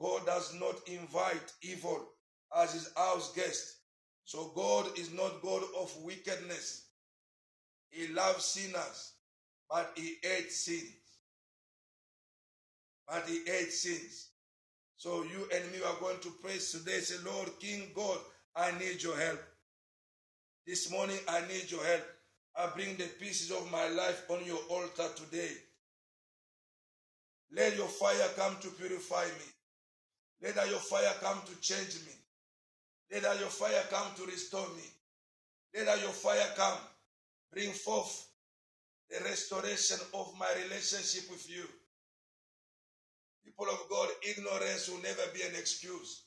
God 0.00 0.26
does 0.26 0.54
not 0.60 0.76
invite 0.86 1.52
evil 1.62 2.08
as 2.56 2.72
his 2.72 2.92
house 2.96 3.32
guest. 3.34 3.76
So 4.24 4.52
God 4.54 4.98
is 4.98 5.12
not 5.12 5.42
God 5.42 5.62
of 5.78 5.94
wickedness. 6.02 6.86
He 7.90 8.08
loves 8.08 8.44
sinners, 8.44 9.12
but 9.70 9.92
he 9.96 10.16
hates 10.22 10.64
sins. 10.64 10.92
But 13.08 13.24
he 13.28 13.44
hates 13.46 13.82
sins. 13.82 14.30
So 14.96 15.22
you 15.24 15.48
and 15.54 15.70
me 15.72 15.78
are 15.86 16.00
going 16.00 16.18
to 16.20 16.30
praise 16.42 16.72
today. 16.72 17.00
Say, 17.00 17.16
Lord, 17.24 17.50
King 17.60 17.90
God, 17.94 18.18
I 18.56 18.70
need 18.78 19.02
your 19.02 19.18
help. 19.18 19.42
This 20.66 20.90
morning, 20.90 21.18
I 21.28 21.40
need 21.48 21.70
your 21.70 21.84
help. 21.84 22.04
I 22.56 22.68
bring 22.74 22.96
the 22.96 23.08
pieces 23.20 23.50
of 23.50 23.70
my 23.70 23.88
life 23.88 24.24
on 24.30 24.44
your 24.46 24.58
altar 24.70 25.08
today. 25.16 25.50
Let 27.52 27.76
your 27.76 27.88
fire 27.88 28.28
come 28.36 28.56
to 28.60 28.68
purify 28.68 29.24
me. 29.24 29.46
Let 30.42 30.68
your 30.68 30.78
fire 30.78 31.12
come 31.20 31.40
to 31.46 31.60
change 31.60 31.94
me. 32.06 32.12
Let 33.20 33.38
your 33.40 33.48
fire 33.48 33.82
come 33.90 34.06
to 34.16 34.26
restore 34.26 34.66
me. 34.76 34.82
Let 35.74 36.00
your 36.00 36.10
fire 36.10 36.46
come, 36.56 36.78
bring 37.52 37.70
forth 37.70 38.28
the 39.10 39.24
restoration 39.24 39.98
of 40.14 40.32
my 40.38 40.48
relationship 40.62 41.30
with 41.30 41.48
you. 41.50 41.64
People 43.44 43.66
of 43.66 43.88
God, 43.90 44.08
ignorance 44.22 44.88
will 44.88 45.02
never 45.02 45.22
be 45.34 45.42
an 45.42 45.54
excuse. 45.58 46.23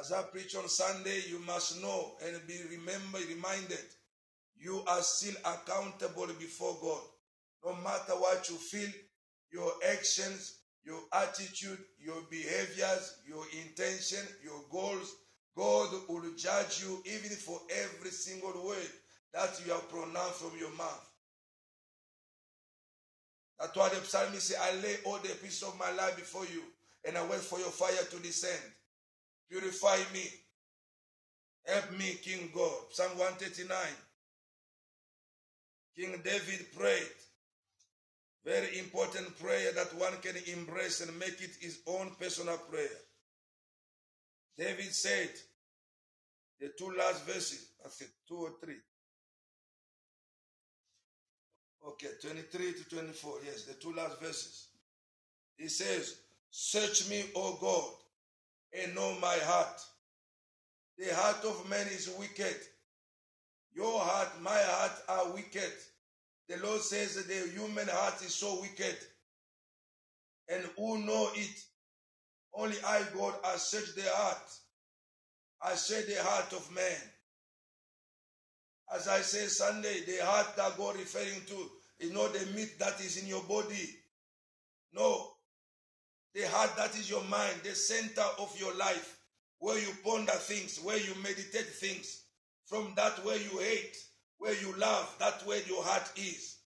As 0.00 0.10
I 0.12 0.22
preach 0.22 0.56
on 0.56 0.68
Sunday, 0.68 1.22
you 1.28 1.38
must 1.40 1.80
know 1.82 2.12
and 2.24 2.46
be 2.46 2.58
remember, 2.70 3.18
reminded, 3.28 3.84
you 4.56 4.82
are 4.86 5.02
still 5.02 5.34
accountable 5.44 6.28
before 6.38 6.76
God. 6.80 7.02
No 7.64 7.74
matter 7.82 8.12
what 8.12 8.48
you 8.48 8.56
feel, 8.56 8.88
your 9.52 9.70
actions, 9.90 10.58
your 10.84 11.00
attitude, 11.12 11.78
your 12.00 12.22
behaviors, 12.30 13.20
your 13.26 13.44
intention, 13.64 14.20
your 14.42 14.60
goals, 14.70 15.14
God 15.56 15.90
will 16.08 16.22
judge 16.36 16.82
you 16.82 17.02
even 17.04 17.36
for 17.36 17.60
every 17.70 18.10
single 18.10 18.66
word 18.66 18.90
that 19.34 19.60
you 19.64 19.72
have 19.72 19.88
pronounced 19.88 20.40
from 20.40 20.58
your 20.58 20.72
mouth. 20.76 21.08
That's 23.60 23.76
why 23.76 23.90
the 23.90 23.96
psalmist 23.96 24.48
said, 24.48 24.58
I 24.60 24.74
lay 24.80 24.96
all 25.04 25.18
the 25.18 25.28
pieces 25.28 25.62
of 25.62 25.78
my 25.78 25.92
life 25.92 26.16
before 26.16 26.46
you, 26.46 26.62
and 27.06 27.16
I 27.16 27.24
wait 27.26 27.40
for 27.40 27.58
your 27.58 27.68
fire 27.68 28.04
to 28.10 28.16
descend. 28.18 28.60
Purify 29.52 29.98
me. 30.14 30.24
Help 31.66 31.92
me, 31.98 32.16
King 32.22 32.50
God. 32.54 32.72
Psalm 32.90 33.18
139. 33.18 33.76
King 35.94 36.22
David 36.24 36.72
prayed. 36.74 37.18
Very 38.46 38.78
important 38.78 39.38
prayer 39.38 39.72
that 39.72 39.94
one 39.98 40.14
can 40.22 40.36
embrace 40.58 41.02
and 41.02 41.16
make 41.18 41.40
it 41.42 41.50
his 41.60 41.80
own 41.86 42.12
personal 42.18 42.56
prayer. 42.56 42.98
David 44.56 44.92
said, 44.92 45.30
the 46.58 46.70
two 46.78 46.90
last 46.98 47.26
verses, 47.26 47.66
I 47.84 47.88
think 47.90 48.10
two 48.26 48.36
or 48.36 48.50
three. 48.58 48.78
Okay, 51.86 52.08
23 52.22 52.72
to 52.72 52.88
24. 52.88 53.34
Yes, 53.44 53.64
the 53.64 53.74
two 53.74 53.92
last 53.92 54.18
verses. 54.18 54.68
He 55.58 55.68
says, 55.68 56.16
Search 56.50 57.10
me, 57.10 57.24
O 57.36 57.58
God, 57.60 58.01
and 58.80 58.94
know 58.94 59.16
my 59.20 59.36
heart. 59.42 59.80
The 60.98 61.14
heart 61.14 61.44
of 61.44 61.68
man 61.68 61.86
is 61.88 62.14
wicked. 62.18 62.56
Your 63.74 64.00
heart, 64.00 64.28
my 64.42 64.50
heart 64.50 64.92
are 65.08 65.32
wicked. 65.32 65.72
The 66.48 66.58
Lord 66.58 66.80
says 66.80 67.16
that 67.16 67.28
the 67.28 67.50
human 67.50 67.88
heart 67.88 68.20
is 68.22 68.34
so 68.34 68.60
wicked. 68.60 68.96
And 70.48 70.64
who 70.76 70.98
know 70.98 71.28
it? 71.34 71.64
Only 72.54 72.76
I, 72.86 73.02
God, 73.16 73.34
I 73.44 73.56
search 73.56 73.94
the 73.94 74.02
heart. 74.04 74.50
I 75.62 75.74
search 75.74 76.06
the 76.06 76.22
heart 76.22 76.52
of 76.52 76.70
man. 76.74 77.00
As 78.94 79.08
I 79.08 79.20
say 79.20 79.46
Sunday, 79.46 80.00
the 80.06 80.18
heart 80.24 80.54
that 80.56 80.76
God 80.76 80.96
referring 80.96 81.46
to 81.46 81.70
is 82.00 82.12
not 82.12 82.34
the 82.34 82.44
meat 82.54 82.78
that 82.78 83.00
is 83.00 83.16
in 83.22 83.28
your 83.28 83.42
body. 83.44 83.96
No. 84.92 85.31
The 86.34 86.48
heart 86.48 86.76
that 86.76 86.94
is 86.98 87.10
your 87.10 87.24
mind, 87.24 87.56
the 87.64 87.74
center 87.74 88.24
of 88.38 88.54
your 88.58 88.74
life, 88.76 89.18
where 89.58 89.78
you 89.78 89.88
ponder 90.04 90.32
things, 90.32 90.80
where 90.82 90.98
you 90.98 91.14
meditate 91.22 91.66
things. 91.68 92.22
From 92.66 92.94
that 92.96 93.24
where 93.24 93.36
you 93.38 93.58
hate, 93.58 93.96
where 94.38 94.54
you 94.60 94.74
love, 94.78 95.14
that 95.18 95.46
where 95.46 95.62
your 95.68 95.84
heart 95.84 96.10
is. 96.16 96.56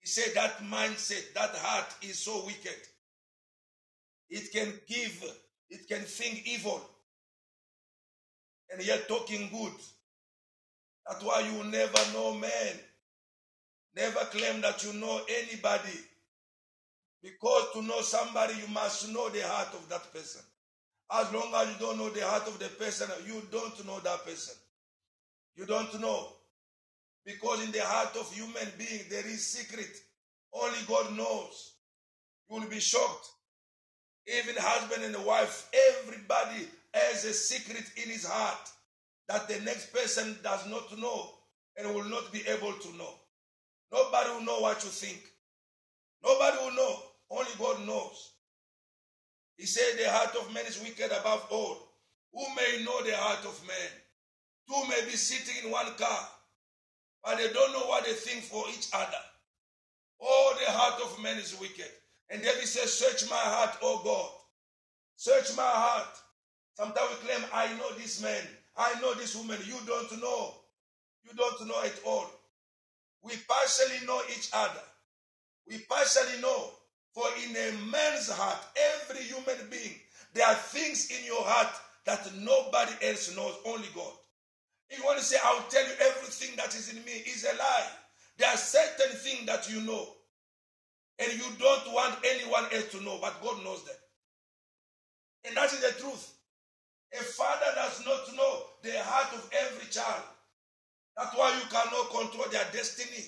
He 0.00 0.08
said 0.08 0.34
that 0.34 0.58
mindset, 0.64 1.32
that 1.34 1.50
heart 1.54 1.94
is 2.02 2.18
so 2.18 2.44
wicked. 2.46 2.78
It 4.30 4.52
can 4.52 4.72
give, 4.88 5.24
it 5.70 5.88
can 5.88 6.00
think 6.02 6.46
evil. 6.46 6.82
and 8.72 8.84
yet 8.84 9.08
talking 9.08 9.48
good. 9.52 9.72
That's 11.06 11.24
why 11.24 11.40
you 11.40 11.64
never 11.64 11.98
know 12.12 12.34
man. 12.34 12.74
Never 13.96 14.20
claim 14.26 14.60
that 14.62 14.84
you 14.84 14.94
know 14.94 15.20
anybody. 15.28 15.98
Because 17.22 17.72
to 17.74 17.82
know 17.82 18.00
somebody, 18.00 18.54
you 18.54 18.66
must 18.72 19.08
know 19.12 19.28
the 19.28 19.42
heart 19.46 19.68
of 19.74 19.88
that 19.88 20.12
person. 20.12 20.42
As 21.12 21.32
long 21.32 21.52
as 21.54 21.68
you 21.68 21.74
don't 21.78 21.98
know 21.98 22.08
the 22.10 22.26
heart 22.26 22.48
of 22.48 22.58
the 22.58 22.68
person, 22.68 23.08
you 23.26 23.42
don't 23.52 23.86
know 23.86 24.00
that 24.00 24.24
person. 24.24 24.54
You 25.54 25.66
don't 25.66 26.00
know. 26.00 26.28
Because 27.24 27.62
in 27.62 27.70
the 27.70 27.82
heart 27.82 28.16
of 28.16 28.32
human 28.32 28.66
being, 28.76 29.02
there 29.10 29.26
is 29.26 29.46
secret. 29.46 29.90
Only 30.52 30.78
God 30.88 31.16
knows. 31.16 31.74
You 32.50 32.60
will 32.60 32.68
be 32.68 32.80
shocked. 32.80 33.28
Even 34.26 34.56
husband 34.58 35.04
and 35.04 35.24
wife, 35.24 35.68
everybody 36.00 36.66
has 36.94 37.24
a 37.24 37.32
secret 37.32 37.84
in 38.02 38.10
his 38.10 38.24
heart 38.24 38.70
that 39.28 39.48
the 39.48 39.60
next 39.64 39.92
person 39.92 40.36
does 40.42 40.66
not 40.68 40.98
know 40.98 41.30
and 41.76 41.94
will 41.94 42.04
not 42.04 42.32
be 42.32 42.42
able 42.48 42.72
to 42.72 42.96
know. 42.96 43.14
Nobody 43.92 44.30
will 44.30 44.42
know 44.42 44.60
what 44.60 44.82
you 44.82 44.90
think. 44.90 45.22
Nobody 46.24 46.56
will 46.58 46.74
know. 46.74 47.02
Only 47.32 47.50
God 47.58 47.86
knows. 47.86 48.32
He 49.56 49.64
said, 49.64 49.98
The 49.98 50.10
heart 50.10 50.36
of 50.36 50.52
man 50.52 50.66
is 50.66 50.80
wicked 50.80 51.10
above 51.10 51.46
all. 51.50 51.78
Who 52.34 52.42
may 52.54 52.84
know 52.84 53.02
the 53.02 53.16
heart 53.16 53.44
of 53.46 53.58
man? 53.66 53.92
Two 54.68 54.88
may 54.88 55.04
be 55.10 55.16
sitting 55.16 55.64
in 55.64 55.70
one 55.70 55.94
car, 55.94 56.28
but 57.24 57.38
they 57.38 57.52
don't 57.52 57.72
know 57.72 57.86
what 57.86 58.04
they 58.04 58.12
think 58.12 58.44
for 58.44 58.64
each 58.70 58.88
other. 58.92 59.22
Oh, 60.20 60.56
the 60.64 60.70
heart 60.70 61.00
of 61.02 61.22
man 61.22 61.38
is 61.38 61.58
wicked. 61.58 61.90
And 62.30 62.42
David 62.42 62.66
says, 62.68 62.92
Search 62.92 63.28
my 63.30 63.36
heart, 63.36 63.76
O 63.82 64.02
God. 64.04 64.30
Search 65.16 65.56
my 65.56 65.62
heart. 65.62 66.14
Sometimes 66.74 67.10
we 67.10 67.28
claim, 67.28 67.44
I 67.52 67.68
know 67.78 67.92
this 67.98 68.22
man. 68.22 68.42
I 68.76 68.98
know 69.00 69.14
this 69.14 69.36
woman. 69.36 69.58
You 69.66 69.76
don't 69.86 70.20
know. 70.20 70.54
You 71.24 71.32
don't 71.36 71.66
know 71.66 71.82
at 71.82 71.98
all. 72.06 72.30
We 73.22 73.32
partially 73.48 74.06
know 74.06 74.20
each 74.30 74.50
other. 74.52 74.82
We 75.68 75.78
partially 75.88 76.40
know. 76.40 76.70
For 77.14 77.24
in 77.44 77.54
a 77.54 77.72
man's 77.90 78.30
heart, 78.30 78.58
every 78.76 79.22
human 79.24 79.68
being, 79.70 79.96
there 80.34 80.46
are 80.46 80.54
things 80.54 81.10
in 81.10 81.26
your 81.26 81.42
heart 81.44 81.72
that 82.06 82.26
nobody 82.40 82.92
else 83.02 83.34
knows, 83.36 83.54
only 83.66 83.88
God. 83.94 84.12
If 84.88 84.98
you 84.98 85.04
want 85.04 85.18
to 85.18 85.24
say, 85.24 85.36
I'll 85.44 85.68
tell 85.68 85.84
you 85.86 85.92
everything 86.00 86.56
that 86.56 86.74
is 86.74 86.92
in 86.92 87.04
me, 87.04 87.12
is 87.12 87.44
a 87.44 87.56
lie. 87.56 87.86
There 88.38 88.48
are 88.48 88.56
certain 88.56 89.14
things 89.16 89.46
that 89.46 89.70
you 89.70 89.82
know, 89.82 90.08
and 91.18 91.32
you 91.32 91.44
don't 91.58 91.92
want 91.92 92.16
anyone 92.24 92.64
else 92.72 92.90
to 92.92 93.02
know, 93.02 93.18
but 93.20 93.42
God 93.42 93.62
knows 93.62 93.84
them. 93.84 93.96
And 95.44 95.56
that 95.56 95.72
is 95.72 95.80
the 95.80 96.00
truth. 96.00 96.34
A 97.12 97.22
father 97.22 97.72
does 97.74 98.04
not 98.06 98.36
know 98.36 98.62
the 98.82 98.92
heart 99.02 99.34
of 99.34 99.50
every 99.52 99.86
child. 99.90 100.22
That's 101.16 101.36
why 101.36 101.54
you 101.54 101.68
cannot 101.68 102.10
control 102.10 102.48
their 102.50 102.64
destiny. 102.72 103.26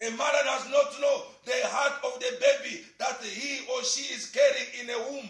A 0.00 0.10
mother 0.10 0.38
does 0.44 0.70
not 0.70 1.00
know 1.00 1.22
the 1.44 1.66
heart 1.66 2.04
of 2.04 2.20
the 2.20 2.38
baby 2.40 2.84
that 2.98 3.20
he 3.22 3.66
or 3.72 3.82
she 3.82 4.14
is 4.14 4.30
carrying 4.30 4.68
in 4.82 4.90
a 4.90 4.98
womb. 5.10 5.28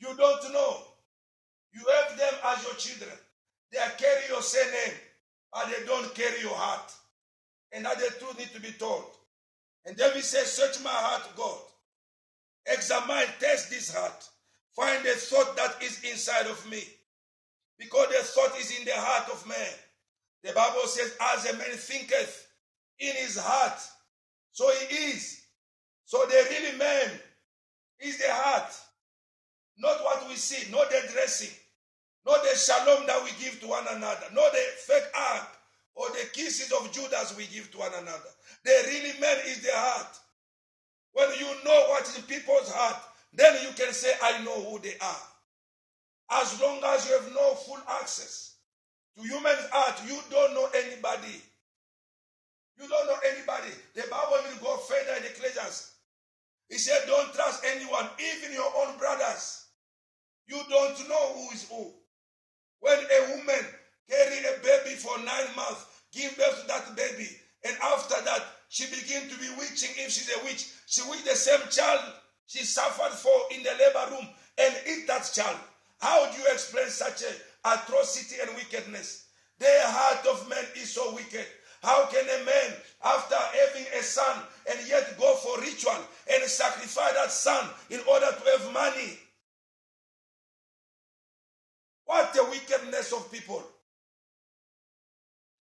You 0.00 0.14
don't 0.16 0.52
know. 0.52 0.82
You 1.72 1.80
have 1.80 2.18
them 2.18 2.34
as 2.44 2.62
your 2.62 2.74
children. 2.74 3.16
They 3.70 3.78
carry 3.96 4.28
your 4.28 4.42
surname, 4.42 4.98
but 5.50 5.66
they 5.66 5.86
don't 5.86 6.14
carry 6.14 6.40
your 6.40 6.54
heart. 6.54 6.92
And 7.72 7.86
that 7.86 7.98
the 7.98 8.14
truth 8.18 8.38
need 8.38 8.52
to 8.52 8.60
be 8.60 8.72
told. 8.72 9.06
And 9.86 9.96
David 9.96 10.22
says, 10.22 10.52
Search 10.52 10.82
my 10.84 10.90
heart, 10.90 11.22
God. 11.34 11.58
Examine, 12.66 13.26
test 13.40 13.70
this 13.70 13.94
heart. 13.94 14.28
Find 14.76 15.02
the 15.04 15.10
thought 15.10 15.56
that 15.56 15.82
is 15.82 16.02
inside 16.04 16.46
of 16.46 16.70
me. 16.70 16.82
Because 17.78 18.08
the 18.08 18.22
thought 18.22 18.58
is 18.58 18.78
in 18.78 18.84
the 18.84 18.92
heart 18.94 19.30
of 19.30 19.46
man. 19.48 19.74
The 20.44 20.52
Bible 20.52 20.86
says, 20.86 21.16
As 21.34 21.46
a 21.50 21.56
man 21.56 21.70
thinketh 21.70 22.51
in 23.02 23.16
his 23.16 23.36
heart, 23.38 23.78
so 24.52 24.70
he 24.70 24.94
is. 25.10 25.42
So 26.04 26.24
the 26.28 26.46
really 26.50 26.78
man 26.78 27.10
is 28.00 28.18
the 28.18 28.28
heart. 28.28 28.72
Not 29.78 30.02
what 30.04 30.28
we 30.28 30.36
see, 30.36 30.70
not 30.70 30.90
the 30.90 31.02
dressing, 31.12 31.54
not 32.26 32.42
the 32.42 32.56
shalom 32.56 33.06
that 33.06 33.22
we 33.24 33.30
give 33.42 33.60
to 33.60 33.66
one 33.66 33.86
another, 33.90 34.26
not 34.32 34.52
the 34.52 34.64
fake 34.86 35.10
hug 35.14 35.46
or 35.94 36.08
the 36.10 36.28
kisses 36.32 36.72
of 36.72 36.92
Judas 36.92 37.36
we 37.36 37.46
give 37.46 37.70
to 37.72 37.78
one 37.78 37.92
another. 37.94 38.30
The 38.64 38.72
really 38.86 39.18
man 39.20 39.38
is 39.46 39.62
the 39.62 39.72
heart. 39.72 40.18
When 41.12 41.28
you 41.38 41.46
know 41.64 41.86
what 41.88 42.02
is 42.08 42.16
in 42.16 42.22
people's 42.22 42.70
heart, 42.72 42.96
then 43.34 43.54
you 43.62 43.68
can 43.74 43.92
say, 43.92 44.12
I 44.22 44.42
know 44.44 44.62
who 44.62 44.78
they 44.78 44.94
are. 45.00 45.22
As 46.42 46.60
long 46.60 46.80
as 46.84 47.08
you 47.08 47.18
have 47.18 47.34
no 47.34 47.54
full 47.54 47.80
access 48.00 48.54
to 49.16 49.22
human 49.22 49.56
heart, 49.70 50.00
you 50.06 50.18
don't 50.30 50.54
know 50.54 50.68
anybody. 50.74 51.40
You 52.80 52.88
don't 52.88 53.06
know 53.06 53.18
anybody. 53.30 53.72
The 53.94 54.02
Bible 54.10 54.42
will 54.44 54.62
go 54.62 54.76
further 54.78 55.18
in 55.18 55.24
Ecclesiastes. 55.24 55.92
He 56.68 56.78
said, 56.78 57.02
Don't 57.06 57.34
trust 57.34 57.64
anyone, 57.64 58.08
even 58.18 58.52
your 58.52 58.72
own 58.78 58.98
brothers. 58.98 59.66
You 60.46 60.60
don't 60.68 61.08
know 61.08 61.34
who 61.34 61.54
is 61.54 61.68
who. 61.68 61.92
When 62.80 62.98
a 62.98 63.30
woman 63.36 63.64
carry 64.10 64.38
a 64.38 64.58
baby 64.62 64.96
for 64.96 65.16
nine 65.18 65.54
months, 65.54 65.86
give 66.12 66.36
birth 66.36 66.62
to 66.62 66.66
that 66.68 66.96
baby, 66.96 67.28
and 67.64 67.76
after 67.82 68.22
that, 68.24 68.42
she 68.68 68.86
begin 68.86 69.28
to 69.28 69.38
be 69.38 69.48
witching. 69.58 69.90
If 69.96 70.10
she's 70.12 70.34
a 70.34 70.44
witch, 70.44 70.72
she 70.86 71.02
witch 71.08 71.24
the 71.24 71.36
same 71.36 71.60
child 71.70 72.00
she 72.46 72.64
suffered 72.64 73.16
for 73.16 73.54
in 73.54 73.62
the 73.62 73.70
labor 73.70 74.14
room 74.14 74.28
and 74.58 74.74
eat 74.86 75.06
that 75.06 75.30
child. 75.32 75.56
How 76.00 76.30
do 76.30 76.38
you 76.38 76.46
explain 76.52 76.88
such 76.88 77.22
a 77.22 77.32
atrocity 77.68 78.36
and 78.42 78.56
wickedness? 78.56 79.26
The 79.58 79.68
heart 79.68 80.26
of 80.26 80.48
man 80.48 80.64
is 80.76 80.90
so 80.90 81.14
wicked. 81.14 81.46
How 81.82 82.06
can 82.06 82.24
a 82.24 82.44
man, 82.44 82.76
after 83.04 83.34
having 83.34 83.86
a 83.98 84.02
son, 84.02 84.38
and 84.70 84.88
yet 84.88 85.18
go 85.18 85.34
for 85.36 85.60
ritual 85.60 85.98
and 86.32 86.42
sacrifice 86.44 87.12
that 87.14 87.32
son 87.32 87.68
in 87.90 88.00
order 88.08 88.26
to 88.26 88.50
have 88.50 88.72
money? 88.72 89.18
What 92.04 92.36
a 92.36 92.44
wickedness 92.44 93.12
of 93.12 93.30
people. 93.32 93.64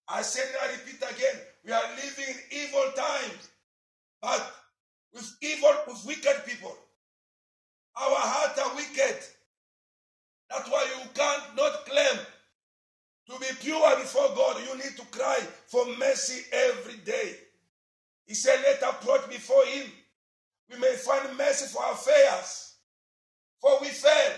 I 0.07 0.21
said 0.21 0.45
it, 0.45 0.55
I 0.63 0.71
repeat 0.71 1.03
again. 1.15 1.41
We 1.65 1.73
are 1.73 1.89
living 1.95 2.35
in 2.35 2.63
evil 2.63 2.91
times, 2.95 3.49
but 4.21 4.53
with 5.13 5.35
evil, 5.41 5.75
with 5.87 6.05
wicked 6.05 6.45
people. 6.45 6.75
Our 7.97 8.15
hearts 8.15 8.59
are 8.61 8.75
wicked. 8.75 9.17
That's 10.49 10.69
why 10.69 10.87
you 10.95 11.09
can't 11.13 11.55
not 11.57 11.85
claim 11.85 12.19
to 13.29 13.39
be 13.39 13.47
pure 13.61 13.95
before 13.97 14.29
God. 14.35 14.61
You 14.61 14.77
need 14.77 14.95
to 14.97 15.05
cry 15.11 15.39
for 15.67 15.85
mercy 15.97 16.43
every 16.51 16.97
day. 16.97 17.35
He 18.25 18.33
said, 18.33 18.59
Let 18.63 18.83
us 18.83 18.95
approach 18.95 19.29
before 19.29 19.65
Him. 19.65 19.85
We 20.71 20.79
may 20.79 20.95
find 20.95 21.37
mercy 21.37 21.67
for 21.67 21.83
our 21.83 21.95
failures. 21.95 22.75
For 23.61 23.79
we 23.81 23.87
fail. 23.87 24.33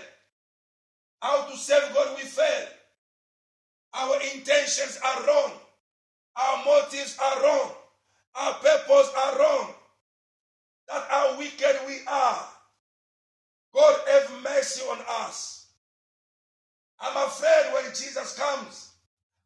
How 1.20 1.44
to 1.50 1.56
serve 1.56 1.92
God, 1.94 2.16
we 2.16 2.22
fail. 2.22 2.68
Our 3.92 4.16
intentions 4.34 4.98
are 5.04 5.26
wrong. 5.26 5.52
Our 6.36 6.64
motives 6.64 7.18
are 7.22 7.42
wrong. 7.42 7.72
Our 8.36 8.54
purpose 8.54 9.12
are 9.18 9.38
wrong. 9.38 9.74
That 10.88 11.06
how 11.08 11.38
wicked 11.38 11.76
we 11.86 11.98
are. 12.08 12.46
God 13.74 14.00
have 14.08 14.42
mercy 14.42 14.82
on 14.82 14.98
us. 15.26 15.59
I'm 17.00 17.16
afraid 17.28 17.72
when 17.74 17.84
Jesus 17.94 18.38
comes, 18.38 18.92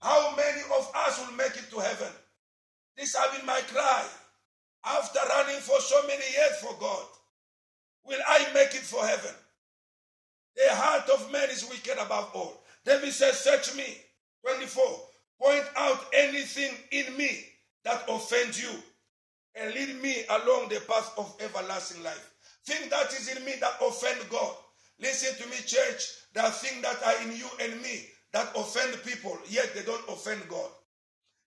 how 0.01 0.35
many 0.37 0.61
of 0.77 0.90
us 0.95 1.19
will 1.21 1.37
make 1.37 1.57
it 1.57 1.71
to 1.71 1.79
heaven? 1.79 2.12
This 2.97 3.14
has 3.17 3.37
been 3.37 3.47
my 3.47 3.61
cry. 3.73 4.05
After 4.87 5.21
running 5.29 5.61
for 5.61 5.81
so 5.81 6.03
many 6.03 6.25
years 6.37 6.59
for 6.61 6.77
God, 6.79 7.07
will 8.05 8.21
I 8.29 8.47
make 8.53 8.75
it 8.75 8.83
for 8.83 9.05
heaven? 9.07 9.35
The 10.57 10.75
heart 10.75 11.09
of 11.09 11.33
man 11.33 11.49
is 11.51 11.69
wicked 11.69 11.99
above 11.99 12.31
all. 12.35 12.62
David 12.85 13.12
says, 13.12 13.38
Search 13.38 13.75
me. 13.77 13.97
24. 14.47 14.85
Point 15.40 15.64
out 15.77 16.05
anything 16.12 16.73
in 16.93 17.17
me 17.17 17.45
that 17.85 18.05
offends 18.09 18.62
you 18.62 18.71
and 19.55 19.73
lead 19.73 20.01
me 20.03 20.25
along 20.29 20.69
the 20.69 20.81
path 20.87 21.12
of 21.17 21.35
everlasting 21.40 22.03
life. 22.03 22.31
Think 22.67 22.90
that 22.90 23.12
is 23.12 23.35
in 23.35 23.45
me 23.45 23.53
that 23.61 23.75
offend 23.83 24.21
God. 24.31 24.55
Listen 25.00 25.35
to 25.42 25.50
me, 25.50 25.57
church. 25.66 26.24
There 26.35 26.44
are 26.44 26.50
things 26.50 26.83
that 26.83 27.02
are 27.02 27.22
in 27.22 27.37
you 27.37 27.48
and 27.61 27.80
me 27.83 28.07
that 28.33 28.50
offend 28.57 29.02
people, 29.04 29.38
yet 29.48 29.74
they 29.74 29.83
don't 29.83 30.09
offend 30.09 30.42
God. 30.48 30.70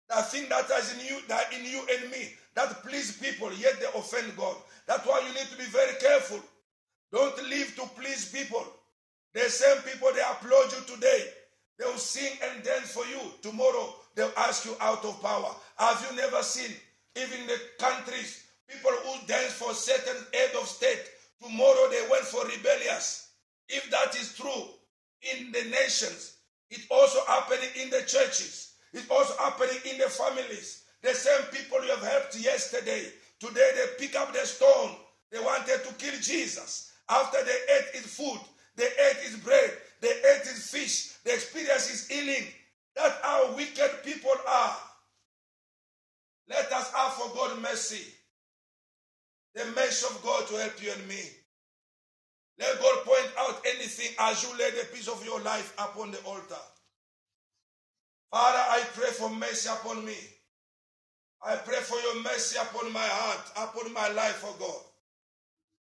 There 0.09 0.17
are 0.17 0.23
things 0.23 0.47
that 0.49 0.71
are 0.71 0.99
in 0.99 1.05
you, 1.05 1.21
that 1.27 1.53
in 1.53 1.65
you 1.65 1.81
and 1.95 2.11
me 2.11 2.29
that 2.55 2.81
please 2.83 3.17
people, 3.17 3.51
yet 3.53 3.79
they 3.79 3.99
offend 3.99 4.35
God. 4.35 4.55
That's 4.87 5.05
why 5.05 5.19
you 5.19 5.33
need 5.33 5.47
to 5.51 5.57
be 5.57 5.65
very 5.65 5.93
careful. 5.99 6.39
Don't 7.11 7.37
live 7.49 7.75
to 7.75 7.83
please 7.95 8.31
people. 8.31 8.65
The 9.33 9.41
same 9.41 9.77
people 9.83 10.09
they 10.13 10.21
applaud 10.21 10.71
you 10.71 10.95
today, 10.95 11.25
they 11.77 11.85
will 11.85 11.97
sing 11.97 12.31
and 12.43 12.63
dance 12.63 12.91
for 12.91 13.05
you. 13.05 13.19
Tomorrow 13.41 13.93
they'll 14.15 14.31
ask 14.37 14.65
you 14.65 14.75
out 14.81 15.05
of 15.05 15.21
power. 15.21 15.51
Have 15.77 16.05
you 16.09 16.17
never 16.17 16.41
seen, 16.41 16.71
even 17.15 17.45
the 17.45 17.59
countries, 17.77 18.45
people 18.67 18.91
who 19.05 19.27
dance 19.27 19.53
for 19.53 19.73
certain 19.73 20.23
head 20.33 20.51
of 20.59 20.67
state, 20.67 21.11
tomorrow 21.43 21.89
they 21.91 22.01
went 22.09 22.23
for 22.23 22.43
rebellious. 22.45 23.26
If 23.69 23.89
that 23.91 24.15
is 24.15 24.35
true, 24.35 24.67
in 25.21 25.51
the 25.51 25.63
nations. 25.69 26.37
It's 26.69 26.85
also 26.89 27.19
happening 27.27 27.69
in 27.81 27.89
the 27.89 28.01
churches. 28.01 28.73
It's 28.93 29.09
also 29.09 29.35
happening 29.37 29.77
in 29.89 29.97
the 29.97 30.09
families. 30.09 30.83
The 31.01 31.13
same 31.13 31.43
people 31.51 31.83
you 31.83 31.91
have 31.91 32.03
helped 32.03 32.35
yesterday, 32.39 33.05
today 33.39 33.69
they 33.75 34.05
pick 34.05 34.15
up 34.15 34.33
the 34.33 34.45
stone. 34.45 34.95
They 35.31 35.39
wanted 35.39 35.83
to 35.85 35.93
kill 35.95 36.19
Jesus. 36.19 36.91
After 37.09 37.37
they 37.43 37.57
ate 37.75 38.01
his 38.01 38.13
food, 38.13 38.39
they 38.75 38.85
ate 38.85 39.17
his 39.23 39.37
bread, 39.37 39.71
they 40.01 40.09
ate 40.09 40.43
his 40.43 40.69
fish, 40.69 41.17
they 41.23 41.33
experienced 41.33 41.89
his 41.89 42.07
healing. 42.07 42.47
That's 42.95 43.15
how 43.21 43.53
wicked 43.55 44.03
people 44.03 44.33
are. 44.47 44.75
Let 46.49 46.71
us 46.71 46.91
ask 46.97 47.17
for 47.17 47.35
God 47.35 47.61
mercy. 47.61 48.03
The 49.55 49.65
mercy 49.75 50.05
of 50.13 50.21
God 50.23 50.47
to 50.47 50.55
help 50.55 50.83
you 50.83 50.91
and 50.91 51.07
me. 51.07 51.21
Let 52.59 52.81
God 52.81 53.05
point 53.05 53.31
out 53.37 53.61
anything 53.75 54.15
as 54.19 54.43
you 54.43 54.57
lay 54.57 54.71
the 54.71 54.85
piece 54.93 55.07
of 55.07 55.23
your 55.25 55.39
life 55.41 55.73
upon 55.77 56.11
the 56.11 56.19
altar. 56.25 56.61
Father, 58.31 58.59
I 58.59 58.81
pray 58.93 59.09
for 59.11 59.29
mercy 59.29 59.69
upon 59.69 60.05
me. 60.05 60.15
I 61.45 61.55
pray 61.55 61.77
for 61.77 61.99
your 61.99 62.23
mercy 62.23 62.57
upon 62.59 62.91
my 62.91 62.99
heart, 63.05 63.69
upon 63.69 63.93
my 63.93 64.09
life, 64.09 64.43
oh 64.45 64.55
God. 64.59 64.81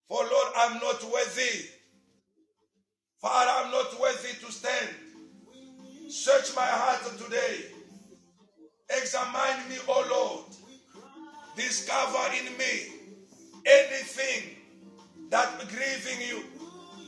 For 0.09 0.23
Lord, 0.23 0.53
I'm 0.57 0.75
not 0.75 1.03
worthy. 1.05 1.69
Father, 3.21 3.51
I'm 3.55 3.71
not 3.71 3.99
worthy 4.01 4.35
to 4.45 4.53
stand. 4.53 4.89
Search 6.09 6.55
my 6.55 6.67
heart 6.67 7.01
today. 7.19 7.65
Examine 8.91 9.69
me, 9.69 9.77
O 9.89 10.05
Lord. 10.11 10.45
Discover 11.57 12.35
in 12.37 12.59
me 12.59 13.15
anything 13.65 14.57
that 15.31 15.59
grieving 15.69 16.29
you, 16.29 16.45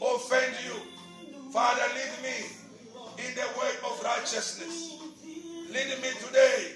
offend 0.03 0.55
you. 0.65 1.51
Father, 1.53 1.83
lead 1.95 2.23
me 2.23 3.27
in 3.27 3.35
the 3.35 3.49
way 3.59 3.71
of 3.85 4.03
righteousness. 4.03 4.99
Lead 5.71 6.01
me 6.03 6.11
today 6.27 6.73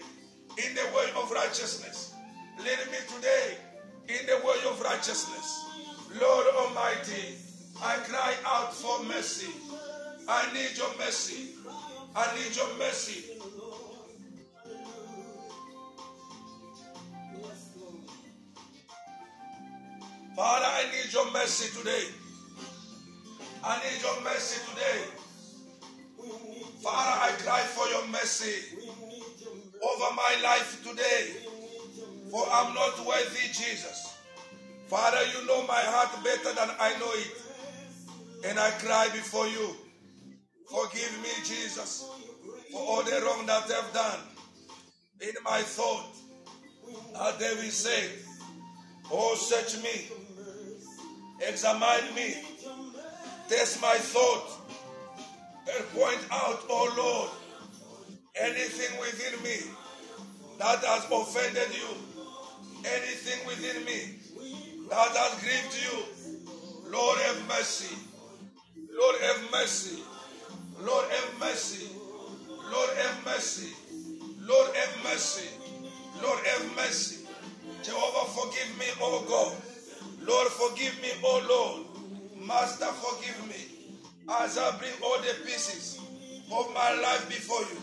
in 0.64 0.74
the 0.74 0.84
way 0.96 1.06
of 1.16 1.30
righteousness. 1.30 2.14
Lead 2.58 2.78
me 2.90 2.98
today 3.14 3.56
in 4.08 4.26
the 4.26 4.36
way 4.46 4.56
of 4.68 4.80
righteousness. 4.82 5.64
Lord 6.20 6.46
Almighty, 6.56 7.36
I 7.82 7.96
cry 7.96 8.34
out 8.44 8.74
for 8.74 9.04
mercy. 9.04 9.52
I 10.28 10.52
need 10.52 10.76
your 10.76 10.96
mercy. 10.98 11.54
I 12.14 12.34
need 12.36 12.56
your 12.56 12.76
mercy. 12.78 13.40
Father, 20.36 20.66
I 20.66 20.84
need 20.92 21.12
your 21.12 21.30
mercy 21.32 21.76
today. 21.78 22.19
I 23.62 23.78
need 23.84 24.02
your 24.02 24.20
mercy 24.22 24.60
today. 24.70 25.02
Father, 26.82 27.20
I 27.20 27.30
cry 27.42 27.60
for 27.60 27.86
your 27.88 28.06
mercy 28.08 28.78
over 29.82 30.14
my 30.14 30.36
life 30.42 30.82
today. 30.82 31.28
For 32.30 32.46
I'm 32.50 32.74
not 32.74 33.06
worthy, 33.06 33.46
Jesus. 33.52 34.16
Father, 34.86 35.18
you 35.26 35.46
know 35.46 35.66
my 35.66 35.80
heart 35.80 36.24
better 36.24 36.54
than 36.54 36.70
I 36.80 36.98
know 36.98 37.10
it. 37.12 38.48
And 38.48 38.58
I 38.58 38.70
cry 38.72 39.08
before 39.12 39.46
you. 39.46 39.76
Forgive 40.70 41.20
me, 41.22 41.30
Jesus, 41.44 42.08
for 42.72 42.80
all 42.80 43.02
the 43.02 43.20
wrong 43.24 43.44
that 43.46 43.64
I've 43.64 43.92
done 43.92 44.20
in 45.20 45.34
my 45.44 45.60
thought. 45.62 46.14
As 47.20 47.36
David 47.38 47.72
said, 47.72 48.10
Oh, 49.12 49.34
search 49.34 49.82
me, 49.82 50.08
examine 51.46 52.14
me, 52.14 52.36
test 53.50 53.82
my 53.82 53.96
thought, 53.98 54.46
and 55.74 55.84
point 55.90 56.24
out, 56.30 56.62
oh 56.70 56.86
Lord, 56.96 57.30
anything 58.36 59.00
within 59.00 59.42
me 59.42 59.74
that 60.56 60.78
has 60.84 61.04
offended 61.10 61.74
you, 61.74 61.90
anything 62.86 63.44
within 63.48 63.84
me 63.84 64.20
that 64.88 65.10
has 65.16 65.42
grieved 65.42 65.74
you, 65.82 66.92
Lord 66.92 67.18
have 67.18 67.48
mercy. 67.48 67.96
Lord 68.96 69.16
have 69.20 69.50
mercy. 69.50 70.02
Lord 70.80 71.06
have 71.10 71.40
mercy. 71.40 71.88
Lord 72.70 72.90
have 72.98 73.24
mercy. 73.24 73.72
Lord 74.46 74.76
have 74.76 75.02
mercy. 75.02 75.48
Lord 76.22 76.38
have 76.46 76.76
mercy. 76.76 77.26
Jehovah, 77.82 78.30
forgive 78.30 78.78
me, 78.78 78.86
oh 79.00 79.24
God. 79.26 79.56
Lord, 80.28 80.46
forgive 80.48 80.94
me, 81.02 81.10
oh 81.24 81.42
Lord. 81.50 81.89
Master, 82.50 82.86
forgive 82.86 83.46
me 83.46 83.94
as 84.42 84.58
I 84.58 84.76
bring 84.78 84.90
all 85.04 85.18
the 85.22 85.34
pieces 85.46 86.00
of 86.50 86.74
my 86.74 86.90
life 87.00 87.28
before 87.28 87.62
you. 87.70 87.78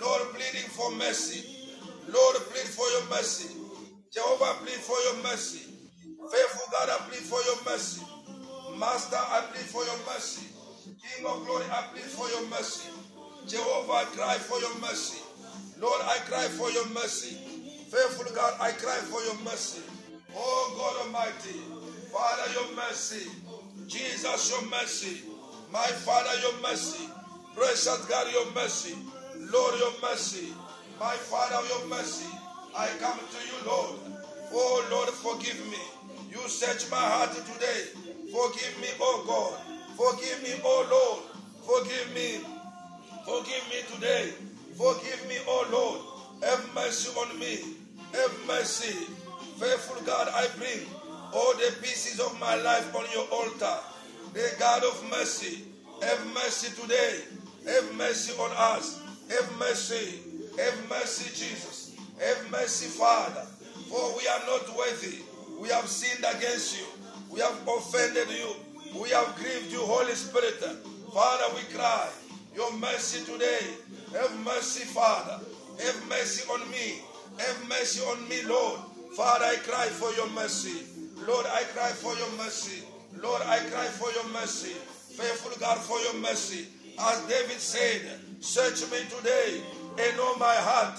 Lord, 0.00 0.22
pleading 0.34 0.70
for 0.70 0.92
mercy. 0.94 1.66
Lord, 2.06 2.36
plead 2.46 2.70
for 2.70 2.86
your 2.94 3.10
mercy. 3.10 3.58
Jehovah, 4.14 4.54
plead 4.62 4.78
for 4.78 4.94
your 5.02 5.20
mercy. 5.24 5.74
Faithful 6.30 6.70
God, 6.70 6.88
I 6.94 6.96
plead 7.10 7.26
for 7.26 7.42
your 7.42 7.58
mercy. 7.64 8.02
Master, 8.78 9.18
I 9.18 9.40
plead 9.50 9.66
for 9.66 9.82
your 9.82 9.98
mercy. 10.06 10.46
King 11.02 11.26
of 11.26 11.44
glory, 11.44 11.64
I 11.66 11.82
plead 11.90 12.06
for 12.06 12.28
your 12.30 12.48
mercy. 12.50 12.90
Jehovah, 13.48 13.92
I 13.94 14.04
cry 14.14 14.34
for 14.38 14.60
your 14.60 14.78
mercy. 14.78 15.18
Lord, 15.80 16.02
I 16.04 16.18
cry 16.30 16.46
for 16.46 16.70
your 16.70 16.86
mercy. 16.90 17.34
Faithful 17.90 18.32
God, 18.32 18.54
I 18.60 18.70
cry 18.70 18.98
for 19.10 19.24
your 19.24 19.42
mercy. 19.42 19.82
Oh 20.36 20.74
God 20.78 21.06
Almighty, 21.06 21.58
Father, 22.12 22.52
your 22.52 22.76
mercy. 22.76 23.28
Jesus, 23.88 24.50
your 24.50 24.70
mercy. 24.70 25.22
My 25.72 25.86
Father, 26.04 26.38
your 26.42 26.60
mercy. 26.60 27.08
Precious 27.56 28.04
God, 28.04 28.30
your 28.30 28.52
mercy. 28.52 28.94
Lord, 29.50 29.78
your 29.80 29.92
mercy. 30.02 30.52
My 31.00 31.14
Father, 31.14 31.66
your 31.68 31.88
mercy. 31.88 32.28
I 32.76 32.88
come 33.00 33.18
to 33.18 33.40
you, 33.48 33.66
Lord. 33.66 33.96
Oh 34.52 34.86
Lord, 34.90 35.08
forgive 35.08 35.58
me. 35.70 35.80
You 36.30 36.46
search 36.48 36.90
my 36.90 36.98
heart 36.98 37.32
today. 37.32 37.88
Forgive 38.30 38.78
me, 38.80 38.88
oh 39.00 39.24
God. 39.26 39.56
Forgive 39.96 40.42
me, 40.42 40.60
oh 40.62 40.84
Lord. 40.92 41.24
Forgive 41.64 42.14
me. 42.14 42.44
Forgive 43.24 43.64
me 43.70 43.94
today. 43.94 44.32
Forgive 44.76 45.26
me, 45.28 45.36
oh 45.46 45.66
Lord. 45.72 46.44
Have 46.44 46.74
mercy 46.74 47.10
on 47.18 47.38
me. 47.38 47.76
Have 48.12 48.46
mercy. 48.46 48.92
Faithful 49.56 50.04
God, 50.04 50.28
I 50.34 50.46
bring 50.58 50.86
all 51.32 51.54
the 51.54 51.74
pieces 51.82 52.20
of 52.20 52.38
my 52.40 52.54
life 52.56 52.94
on 52.94 53.04
your 53.12 53.26
altar. 53.30 53.78
The 54.34 54.54
God 54.58 54.84
of 54.84 55.10
mercy, 55.10 55.64
have 56.02 56.26
mercy 56.34 56.74
today. 56.80 57.20
Have 57.66 57.94
mercy 57.96 58.32
on 58.38 58.50
us. 58.56 59.02
Have 59.30 59.58
mercy. 59.58 60.20
Have 60.58 60.88
mercy, 60.88 61.28
Jesus. 61.34 61.96
Have 62.20 62.50
mercy, 62.50 62.86
Father. 62.86 63.46
For 63.88 64.16
we 64.16 64.26
are 64.28 64.46
not 64.46 64.76
worthy. 64.76 65.18
We 65.60 65.68
have 65.68 65.86
sinned 65.86 66.24
against 66.36 66.78
you. 66.78 66.86
We 67.30 67.40
have 67.40 67.56
offended 67.66 68.28
you. 68.30 68.54
We 69.00 69.10
have 69.10 69.34
grieved 69.36 69.70
you, 69.72 69.80
Holy 69.80 70.14
Spirit. 70.14 70.62
Father, 71.12 71.54
we 71.54 71.62
cry. 71.74 72.08
Your 72.54 72.72
mercy 72.78 73.24
today. 73.24 73.74
Have 74.12 74.34
mercy, 74.44 74.84
Father. 74.84 75.40
Have 75.84 76.08
mercy 76.08 76.48
on 76.50 76.70
me. 76.70 77.02
Have 77.38 77.68
mercy 77.68 78.00
on 78.02 78.28
me, 78.28 78.42
Lord. 78.44 78.80
Father, 79.16 79.44
I 79.44 79.56
cry 79.56 79.86
for 79.86 80.12
your 80.14 80.28
mercy. 80.30 80.97
Lord, 81.28 81.44
I 81.44 81.62
cry 81.76 81.90
for 81.90 82.14
your 82.16 82.32
mercy. 82.38 82.84
Lord, 83.20 83.42
I 83.42 83.58
cry 83.68 83.84
for 83.84 84.10
your 84.12 84.32
mercy. 84.32 84.72
Faithful 85.12 85.52
God, 85.60 85.76
for 85.76 86.00
your 86.00 86.22
mercy. 86.22 86.64
As 86.98 87.20
David 87.28 87.60
said, 87.60 88.00
search 88.40 88.80
me 88.90 88.96
today 89.12 89.60
and 90.00 90.16
know 90.16 90.34
my 90.36 90.54
heart. 90.56 90.96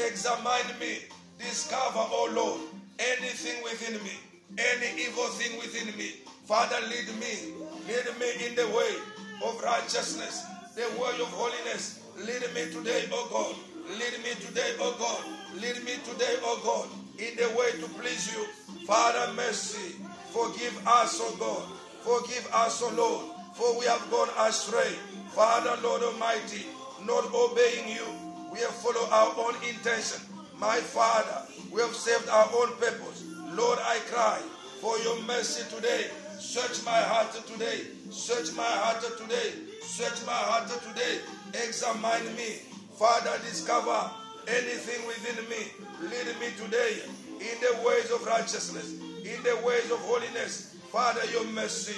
Examine 0.00 0.72
me. 0.80 1.04
Discover, 1.38 2.08
oh 2.08 2.32
Lord, 2.32 2.60
anything 2.98 3.62
within 3.62 4.00
me, 4.02 4.16
any 4.56 5.02
evil 5.02 5.28
thing 5.36 5.58
within 5.60 5.94
me. 5.98 6.24
Father, 6.48 6.80
lead 6.88 7.12
me. 7.20 7.52
Lead 7.86 8.08
me 8.16 8.48
in 8.48 8.54
the 8.56 8.66
way 8.72 8.96
of 9.44 9.60
righteousness, 9.62 10.42
the 10.74 10.88
way 10.96 11.12
of 11.20 11.28
holiness. 11.36 12.00
Lead 12.16 12.48
me 12.56 12.72
today, 12.72 13.04
oh 13.12 13.28
God. 13.28 13.54
Lead 13.92 14.24
me 14.24 14.32
today, 14.40 14.72
oh 14.80 14.96
God. 14.98 15.60
Lead 15.60 15.84
me 15.84 16.00
today, 16.08 16.36
oh 16.40 16.60
God, 16.64 16.88
in 17.20 17.36
the 17.36 17.48
way 17.58 17.72
to 17.76 17.86
please 18.00 18.32
you. 18.32 18.46
Father, 18.86 19.32
mercy. 19.32 19.96
Forgive 20.30 20.86
us, 20.86 21.18
oh 21.20 21.34
God. 21.40 21.66
Forgive 22.06 22.46
us, 22.54 22.80
oh 22.84 22.94
Lord, 22.94 23.34
for 23.54 23.76
we 23.80 23.84
have 23.86 24.08
gone 24.12 24.28
astray. 24.46 24.94
Father, 25.34 25.74
Lord 25.82 26.02
Almighty, 26.04 26.66
not 27.04 27.26
obeying 27.34 27.88
you. 27.88 28.06
We 28.52 28.60
have 28.60 28.76
followed 28.78 29.10
our 29.10 29.34
own 29.42 29.56
intention. 29.66 30.22
My 30.60 30.76
Father, 30.76 31.50
we 31.72 31.80
have 31.82 31.96
saved 31.96 32.28
our 32.28 32.48
own 32.54 32.76
purpose. 32.78 33.24
Lord, 33.58 33.80
I 33.82 33.98
cry 34.06 34.38
for 34.80 34.96
your 34.98 35.20
mercy 35.22 35.64
today. 35.74 36.06
Search 36.38 36.84
my 36.84 37.00
heart 37.10 37.32
today. 37.44 37.90
Search 38.10 38.54
my 38.54 38.62
heart 38.62 39.02
today. 39.18 39.50
Search 39.82 40.24
my 40.24 40.32
heart 40.32 40.68
today. 40.68 41.18
Examine 41.66 42.36
me. 42.36 42.62
Father, 42.96 43.34
discover 43.42 44.10
anything 44.46 45.04
within 45.08 45.42
me. 45.50 45.74
Lead 46.02 46.38
me 46.38 46.54
today 46.56 47.02
in 47.40 47.56
the 47.60 47.86
ways 47.86 48.10
of 48.10 48.24
righteousness, 48.26 48.92
in 49.24 49.42
the 49.42 49.56
ways 49.66 49.90
of 49.90 49.98
holiness. 50.00 50.74
Father, 50.92 51.24
your 51.32 51.44
mercy. 51.52 51.92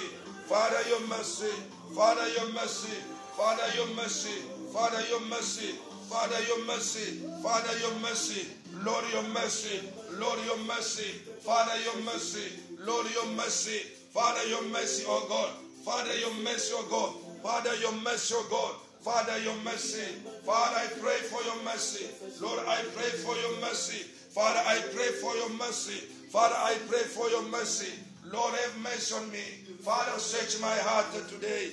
Father, 0.45 0.81
your 0.89 1.01
mercy. 1.07 1.53
Father, 1.95 2.27
your 2.35 2.51
mercy. 2.53 2.97
Father, 3.37 3.63
your 3.77 3.89
mercy. 3.95 4.43
Father, 4.73 5.01
your 5.07 5.21
mercy. 5.27 5.71
Father, 6.09 6.41
your 6.47 6.65
mercy. 6.65 7.21
Father, 7.43 7.79
your 7.79 7.95
mercy. 8.01 8.47
Lord, 8.83 9.05
your 9.13 9.23
mercy. 9.29 9.79
Lord, 10.19 10.39
your 10.45 10.57
mercy. 10.65 11.11
Father, 11.45 11.77
your 11.83 12.03
mercy. 12.03 12.51
Lord, 12.79 13.05
your 13.13 13.27
mercy. 13.35 13.79
Father, 14.13 14.43
your 14.49 14.63
mercy, 14.69 15.05
oh 15.07 15.25
God. 15.29 15.51
Father, 15.85 16.13
your 16.17 16.33
mercy, 16.43 16.73
oh 16.75 16.85
God. 16.89 17.13
Father, 17.43 17.75
your 17.75 17.93
mercy, 18.01 18.33
oh 18.37 18.47
God. 18.49 18.75
Father, 19.01 19.37
your 19.43 19.55
mercy. 19.63 20.03
Father, 20.43 20.75
I 20.75 20.87
pray 20.99 21.17
for 21.29 21.41
your 21.43 21.63
mercy. 21.63 22.07
Lord, 22.41 22.59
I 22.67 22.81
pray 22.95 23.09
for 23.21 23.35
your 23.35 23.61
mercy. 23.61 24.05
Father, 24.29 24.61
I 24.65 24.79
pray 24.93 25.07
for 25.21 25.35
your 25.35 25.49
mercy. 25.49 25.99
Father, 26.29 26.55
I 26.55 26.77
pray 26.87 26.99
for 26.99 27.29
your 27.29 27.43
mercy. 27.49 27.91
Lord, 28.25 28.53
have 28.53 28.77
mercy 28.81 29.15
on 29.15 29.31
me. 29.31 29.41
Father, 29.81 30.19
search 30.19 30.61
my 30.61 30.75
heart 30.75 31.07
today 31.29 31.71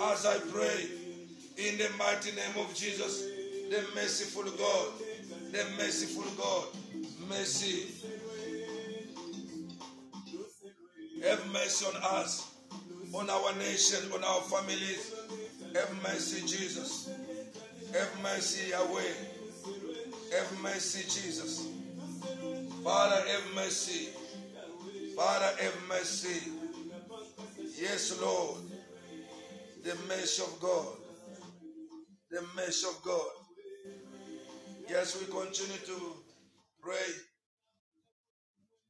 as 0.00 0.24
I 0.24 0.38
pray. 0.38 0.86
In 1.58 1.78
the 1.78 1.88
mighty 1.98 2.30
name 2.32 2.64
of 2.64 2.72
Jesus, 2.74 3.22
the 3.70 3.82
merciful 3.94 4.44
God, 4.44 4.88
the 5.50 5.64
merciful 5.76 6.24
God, 6.36 6.66
mercy. 7.28 7.86
Have 11.24 11.44
mercy 11.52 11.86
on 11.86 12.02
us, 12.20 12.54
on 13.12 13.28
our 13.28 13.54
nation, 13.56 14.12
on 14.12 14.22
our 14.22 14.42
families. 14.42 15.14
Have 15.74 16.02
mercy, 16.02 16.42
Jesus. 16.46 17.10
Have 17.92 18.22
mercy, 18.22 18.70
Yahweh. 18.70 19.00
Have 20.32 20.62
mercy, 20.62 21.02
Jesus. 21.02 21.66
Father, 22.86 23.16
have 23.16 23.54
mercy. 23.56 24.10
Father, 25.16 25.50
have 25.60 25.88
mercy. 25.88 26.52
Yes, 27.80 28.16
Lord. 28.22 28.60
The 29.82 29.96
mercy 30.06 30.44
of 30.44 30.60
God. 30.60 30.86
The 32.30 32.42
mercy 32.54 32.86
of 32.86 33.02
God. 33.02 33.28
Yes, 34.88 35.18
we 35.18 35.26
continue 35.26 35.78
to 35.86 36.12
pray. 36.80 36.94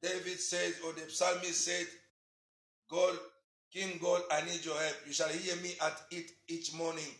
David 0.03 0.39
said, 0.39 0.73
or 0.85 0.93
the 0.93 1.09
psalmist 1.09 1.65
said, 1.65 1.87
God, 2.91 3.17
King 3.73 3.97
God, 3.99 4.21
I 4.31 4.45
need 4.45 4.63
your 4.63 4.77
help. 4.77 4.97
You 5.07 5.13
shall 5.13 5.29
hear 5.29 5.55
me 5.55 5.71
at 5.83 5.99
it 6.11 6.29
each 6.47 6.71
morning. 6.75 7.15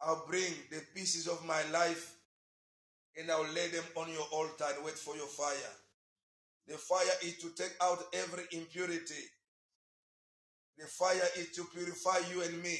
I'll 0.00 0.26
bring 0.28 0.52
the 0.68 0.82
pieces 0.96 1.28
of 1.28 1.46
my 1.46 1.62
life 1.72 2.16
and 3.16 3.30
I'll 3.30 3.52
lay 3.54 3.68
them 3.68 3.84
on 3.94 4.10
your 4.10 4.26
altar 4.32 4.64
and 4.74 4.84
wait 4.84 4.94
for 4.94 5.14
your 5.14 5.28
fire. 5.28 5.70
The 6.68 6.74
fire 6.74 7.18
is 7.22 7.38
to 7.38 7.50
take 7.50 7.74
out 7.82 7.98
every 8.14 8.44
impurity. 8.52 9.24
The 10.78 10.86
fire 10.86 11.28
is 11.36 11.50
to 11.56 11.64
purify 11.74 12.18
you 12.32 12.42
and 12.42 12.62
me. 12.62 12.76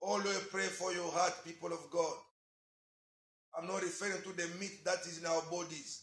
Always 0.00 0.38
pray 0.50 0.66
for 0.66 0.92
your 0.92 1.10
heart, 1.10 1.32
people 1.44 1.72
of 1.72 1.90
God. 1.90 2.14
I'm 3.56 3.66
not 3.66 3.82
referring 3.82 4.22
to 4.22 4.32
the 4.32 4.48
meat 4.58 4.84
that 4.84 5.00
is 5.06 5.18
in 5.18 5.26
our 5.26 5.42
bodies. 5.50 6.02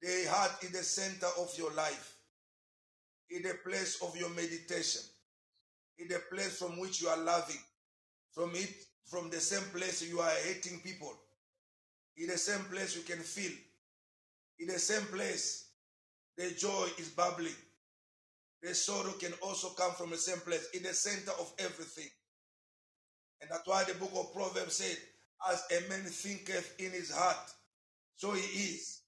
The 0.00 0.26
heart 0.28 0.52
is 0.62 0.70
the 0.70 0.82
center 0.82 1.26
of 1.40 1.52
your 1.58 1.72
life. 1.72 2.14
In 3.30 3.42
the 3.42 3.54
place 3.64 4.00
of 4.02 4.16
your 4.16 4.30
meditation. 4.30 5.02
In 5.98 6.08
the 6.08 6.20
place 6.32 6.58
from 6.58 6.78
which 6.78 7.02
you 7.02 7.08
are 7.08 7.18
loving. 7.18 7.60
From 8.32 8.54
it, 8.54 8.72
from 9.04 9.30
the 9.30 9.40
same 9.40 9.64
place 9.76 10.08
you 10.08 10.20
are 10.20 10.32
hating 10.46 10.80
people. 10.80 11.12
In 12.16 12.28
the 12.28 12.38
same 12.38 12.64
place 12.64 12.96
you 12.96 13.02
can 13.02 13.22
feel. 13.22 13.52
In 14.60 14.68
the 14.68 14.78
same 14.78 15.04
place, 15.06 15.70
the 16.36 16.50
joy 16.56 16.88
is 16.98 17.08
bubbling. 17.10 17.54
The 18.62 18.74
sorrow 18.74 19.12
can 19.12 19.32
also 19.40 19.68
come 19.70 19.92
from 19.92 20.10
the 20.10 20.16
same 20.16 20.40
place, 20.40 20.68
in 20.74 20.82
the 20.82 20.94
center 20.94 21.30
of 21.38 21.52
everything. 21.58 22.08
And 23.40 23.50
that's 23.50 23.66
why 23.66 23.84
the 23.84 23.94
book 23.94 24.10
of 24.16 24.34
Proverbs 24.34 24.74
said, 24.74 24.96
As 25.48 25.62
a 25.70 25.88
man 25.88 26.00
thinketh 26.00 26.74
in 26.80 26.90
his 26.90 27.12
heart, 27.12 27.52
so 28.16 28.32
he 28.32 28.40
is. 28.40 29.02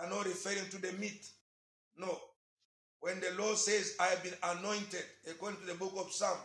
Are 0.00 0.10
not 0.10 0.26
referring 0.26 0.68
to 0.70 0.78
the 0.78 0.92
meat. 0.98 1.24
No. 1.96 2.18
When 2.98 3.20
the 3.20 3.30
Lord 3.38 3.56
says, 3.56 3.94
I 4.00 4.06
have 4.06 4.24
been 4.24 4.34
anointed, 4.42 5.04
according 5.30 5.60
to 5.60 5.66
the 5.66 5.74
book 5.74 5.92
of 5.96 6.10
Psalm, 6.10 6.38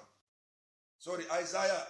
sorry, 0.99 1.23
Isaiah, 1.33 1.87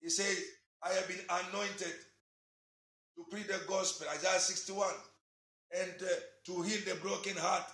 he 0.00 0.08
says, 0.08 0.38
I 0.82 0.90
have 0.94 1.06
been 1.06 1.20
anointed 1.28 1.92
to 3.16 3.24
preach 3.30 3.46
the 3.46 3.60
gospel, 3.68 4.06
Isaiah 4.14 4.38
61, 4.40 4.88
and 5.80 5.94
uh, 6.02 6.06
to 6.46 6.62
heal 6.62 6.80
the 6.86 6.94
broken 7.00 7.36
heart. 7.36 7.64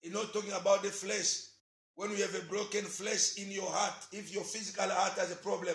He's 0.00 0.12
not 0.12 0.32
talking 0.32 0.52
about 0.52 0.82
the 0.82 0.88
flesh. 0.90 1.48
When 1.94 2.10
you 2.10 2.16
have 2.16 2.34
a 2.34 2.44
broken 2.46 2.84
flesh 2.84 3.36
in 3.36 3.50
your 3.50 3.70
heart, 3.70 3.94
if 4.12 4.32
your 4.32 4.44
physical 4.44 4.88
heart 4.88 5.18
has 5.18 5.30
a 5.30 5.36
problem, 5.36 5.74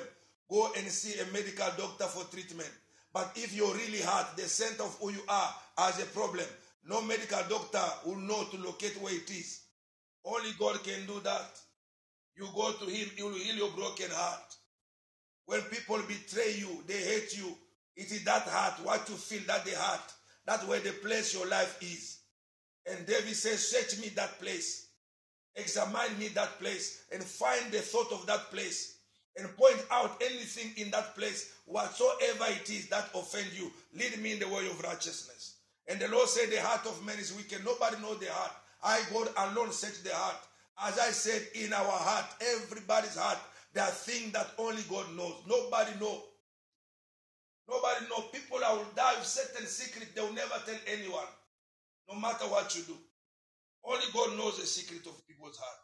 go 0.50 0.70
and 0.78 0.88
see 0.88 1.20
a 1.20 1.26
medical 1.32 1.68
doctor 1.78 2.06
for 2.06 2.24
treatment. 2.32 2.70
But 3.14 3.32
if 3.36 3.56
your 3.56 3.74
really 3.74 4.02
heart, 4.02 4.36
the 4.36 4.44
center 4.44 4.84
of 4.84 4.98
who 5.00 5.12
you 5.12 5.22
are, 5.30 5.54
has 5.78 6.02
a 6.02 6.06
problem, 6.08 6.46
no 6.86 7.02
medical 7.02 7.40
doctor 7.50 7.84
will 8.06 8.18
know 8.18 8.44
to 8.52 8.58
locate 8.58 9.00
where 9.02 9.14
it 9.14 9.30
is. 9.30 9.62
Only 10.26 10.52
God 10.60 10.84
can 10.84 11.06
do 11.06 11.20
that. 11.24 11.60
You 12.36 12.48
go 12.54 12.72
to 12.74 12.86
Him, 12.86 13.10
He 13.16 13.24
will 13.24 13.34
heal 13.34 13.56
your 13.56 13.72
broken 13.72 14.10
heart. 14.12 14.56
When 15.46 15.62
people 15.62 16.00
betray 16.08 16.56
you, 16.58 16.84
they 16.88 17.00
hate 17.00 17.38
you, 17.38 17.56
it 17.98 18.12
is 18.12 18.24
that 18.24 18.44
heart, 18.44 18.76
what 18.84 19.10
you 19.10 19.16
feel, 19.16 19.42
that 19.48 19.66
the 19.66 19.76
heart. 19.76 20.14
That's 20.46 20.66
where 20.68 20.80
the 20.80 20.92
place 20.92 21.34
your 21.34 21.48
life 21.48 21.78
is. 21.82 22.20
And 22.90 23.06
David 23.06 23.36
says, 23.36 23.68
Search 23.68 24.00
me 24.00 24.10
that 24.16 24.40
place. 24.40 24.88
Examine 25.56 26.18
me 26.20 26.28
that 26.30 26.60
place 26.60 27.04
and 27.12 27.24
find 27.24 27.72
the 27.72 27.80
thought 27.80 28.12
of 28.12 28.26
that 28.28 28.52
place 28.52 28.98
and 29.36 29.58
point 29.58 29.84
out 29.92 30.22
anything 30.22 30.72
in 30.78 30.92
that 30.92 31.16
place, 31.16 31.54
whatsoever 31.66 32.46
it 32.50 32.70
is 32.70 32.88
that 32.90 33.10
offend 33.16 33.48
you. 33.54 33.72
Lead 33.96 34.22
me 34.22 34.34
in 34.34 34.40
the 34.40 34.48
way 34.48 34.66
of 34.68 34.80
righteousness. 34.82 35.56
And 35.88 36.00
the 36.00 36.08
Lord 36.10 36.30
said, 36.30 36.50
The 36.50 36.62
heart 36.62 36.86
of 36.86 37.04
man 37.06 37.18
is 37.18 37.34
wicked. 37.34 37.66
Nobody 37.66 38.00
knows 38.02 38.20
the 38.20 38.32
heart. 38.32 38.52
I, 38.84 39.02
God 39.12 39.30
alone, 39.38 39.72
search 39.72 40.04
the 40.04 40.14
heart. 40.14 40.38
As 40.84 41.00
I 41.00 41.10
said, 41.10 41.42
in 41.56 41.74
our 41.74 41.84
heart, 41.84 42.26
everybody's 42.42 43.18
heart, 43.18 43.40
there 43.74 43.84
are 43.84 43.92
things 43.92 44.32
that 44.34 44.52
only 44.60 44.84
God 44.90 45.06
knows. 45.16 45.36
Nobody 45.48 45.92
knows. 46.00 46.22
Nobody 47.70 48.06
knows. 48.10 48.30
People 48.32 48.60
that 48.60 48.72
will 48.72 48.88
die 48.96 49.16
with 49.18 49.28
certain 49.28 49.68
secret, 49.68 50.16
they 50.16 50.22
will 50.22 50.34
never 50.34 50.56
tell 50.66 50.80
anyone 50.88 51.28
no 52.10 52.20
matter 52.20 52.46
what 52.46 52.76
you 52.76 52.84
do. 52.84 52.98
Only 53.84 54.06
God 54.14 54.38
knows 54.38 54.58
the 54.60 54.66
secret 54.66 55.06
of 55.06 55.28
people's 55.28 55.58
heart. 55.58 55.84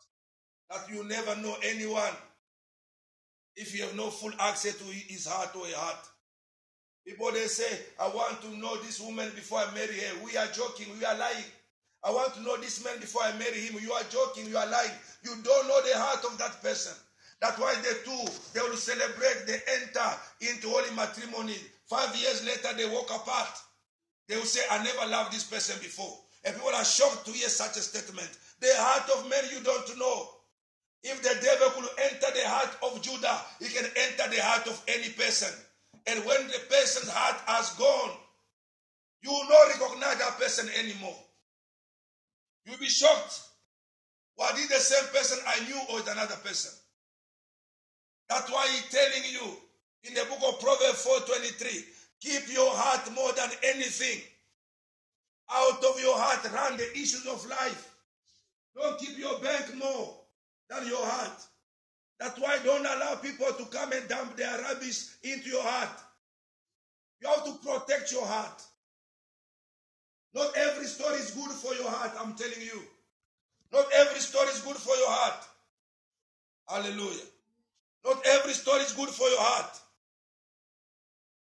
That 0.70 0.94
you 0.94 1.04
never 1.04 1.36
know 1.42 1.56
anyone 1.64 2.16
if 3.56 3.76
you 3.76 3.84
have 3.84 3.96
no 3.96 4.10
full 4.10 4.32
access 4.40 4.76
to 4.78 4.84
his 4.86 5.28
heart 5.28 5.56
or 5.56 5.66
her 5.66 5.76
heart. 5.76 6.06
People 7.06 7.32
they 7.32 7.48
say, 7.48 7.80
I 8.00 8.08
want 8.08 8.42
to 8.42 8.58
know 8.58 8.78
this 8.82 9.00
woman 9.00 9.30
before 9.36 9.60
I 9.60 9.74
marry 9.74 10.00
her. 10.00 10.24
We 10.24 10.38
are 10.38 10.48
joking, 10.48 10.88
we 10.98 11.04
are 11.06 11.18
lying. 11.18 11.44
I 12.04 12.12
want 12.12 12.34
to 12.36 12.42
know 12.42 12.58
this 12.58 12.84
man 12.84 13.00
before 13.00 13.24
I 13.24 13.32
marry 13.38 13.60
him. 13.60 13.82
You 13.82 13.92
are 13.94 14.04
joking, 14.10 14.48
you 14.50 14.58
are 14.58 14.68
lying. 14.68 14.92
You 15.24 15.32
don't 15.44 15.68
know 15.68 15.82
the 15.82 15.98
heart 15.98 16.24
of 16.26 16.38
that 16.38 16.62
person. 16.62 16.94
That's 17.42 17.60
why 17.60 17.76
the 17.76 17.98
two, 18.06 18.32
they 18.54 18.62
will 18.62 18.78
celebrate, 18.78 19.46
they 19.46 19.60
enter 19.82 20.10
into 20.42 20.70
holy 20.70 20.94
matrimony. 20.96 21.56
Five 21.88 22.16
years 22.16 22.46
later, 22.46 22.76
they 22.78 22.90
walk 22.90 23.10
apart. 23.10 23.50
They 24.28 24.38
will 24.38 24.46
say, 24.46 24.62
I 24.72 24.84
never 24.84 25.12
loved 25.12 25.34
this 25.34 25.44
person 25.44 25.78
before. 25.82 26.18
And 26.46 26.56
people 26.56 26.70
are 26.70 26.86
shocked 26.86 27.26
to 27.26 27.32
hear 27.32 27.50
such 27.50 27.78
a 27.78 27.82
statement. 27.82 28.30
The 28.60 28.72
heart 28.72 29.10
of 29.18 29.30
man 29.30 29.44
you 29.52 29.64
don't 29.64 30.00
know. 30.00 30.30
If 31.04 31.22
the 31.22 31.36
devil 31.44 31.70
could 31.72 31.90
enter 32.00 32.32
the 32.34 32.48
heart 32.48 32.78
of 32.82 33.02
Judas, 33.02 33.42
he 33.60 33.68
can 33.68 33.86
enter 33.86 34.34
the 34.34 34.42
heart 34.42 34.68
of 34.68 34.82
any 34.88 35.10
person. 35.10 35.52
And 36.08 36.24
when 36.26 36.48
the 36.48 36.60
person's 36.70 37.12
heart 37.12 37.42
has 37.46 37.72
gone, 37.76 38.12
you 39.22 39.32
will 39.32 39.48
not 39.50 39.68
recognize 39.80 40.18
that 40.20 40.40
person 40.40 40.70
anymore. 40.80 41.16
You'll 42.66 42.78
be 42.78 42.88
shocked. 42.88 43.42
Was 44.38 44.64
it 44.64 44.70
the 44.70 44.80
same 44.80 45.08
person 45.14 45.40
I 45.46 45.64
knew 45.66 45.80
or 45.92 46.00
is 46.00 46.08
another 46.08 46.36
person? 46.44 46.72
That's 48.34 48.52
why 48.52 48.68
he's 48.72 48.90
telling 48.90 49.32
you 49.32 49.58
in 50.06 50.16
the 50.16 50.26
book 50.26 50.42
of 50.48 50.60
Proverbs 50.60 51.06
4:23, 51.06 51.86
keep 52.20 52.52
your 52.52 52.76
heart 52.76 53.12
more 53.14 53.32
than 53.34 53.52
anything. 53.62 54.24
Out 55.52 55.84
of 55.84 56.02
your 56.02 56.18
heart 56.18 56.44
run 56.52 56.78
the 56.78 56.92
issues 56.94 57.28
of 57.28 57.46
life. 57.46 57.94
Don't 58.76 59.00
keep 59.00 59.20
your 59.20 59.38
bank 59.40 59.76
more 59.76 60.20
than 60.68 60.88
your 60.88 61.06
heart. 61.06 61.46
That's 62.20 62.40
why 62.40 62.58
don't 62.64 62.84
allow 62.84 63.16
people 63.18 63.54
to 63.54 63.66
come 63.66 63.92
and 63.92 64.08
dump 64.10 64.36
their 64.36 64.60
rubbish 64.64 65.10
into 65.22 65.50
your 65.50 65.62
heart. 65.62 66.02
You 67.22 67.28
have 67.28 67.46
to 67.46 67.54
protect 67.64 68.12
your 68.12 68.26
heart. 68.26 68.64
Not 70.34 70.58
every 70.58 70.88
story 70.88 71.20
is 71.20 71.30
good 71.30 71.52
for 71.52 71.76
your 71.76 71.92
heart, 71.92 72.14
I'm 72.20 72.34
telling 72.34 72.62
you. 72.62 72.82
Not 73.72 73.86
every 73.94 74.22
story 74.22 74.48
is 74.48 74.62
good 74.62 74.78
for 74.78 74.96
your 74.96 75.12
heart. 75.12 75.46
Hallelujah. 76.68 77.33
Not 78.06 78.26
every 78.26 78.54
story 78.54 78.82
is 78.82 78.94
good 78.94 79.10
for 79.10 79.28
your 79.30 79.42
heart. 79.42 79.80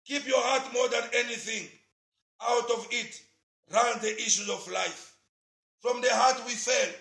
Keep 0.06 0.28
your 0.28 0.42
heart 0.42 0.72
more 0.74 0.88
than 0.90 1.04
anything. 1.16 1.68
Out 2.42 2.70
of 2.72 2.88
it, 2.92 3.22
run 3.74 4.00
the 4.02 4.14
issues 4.16 4.50
of 4.50 4.68
life. 4.72 5.16
From 5.82 6.02
the 6.02 6.14
heart 6.14 6.42
we 6.46 6.54
fail. 6.54 6.94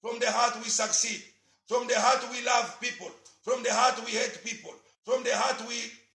From 0.00 0.18
the 0.18 0.30
heart 0.30 0.56
we 0.62 0.68
succeed. 0.68 1.22
From 1.66 1.86
the 1.86 1.98
heart 1.98 2.24
we 2.32 2.44
love 2.44 2.80
people. 2.80 3.10
From 3.42 3.62
the 3.62 3.72
heart 3.72 4.02
we 4.04 4.12
hate 4.12 4.42
people. 4.44 4.74
From 5.04 5.22
the 5.22 5.36
heart 5.36 5.66
we 5.68 5.76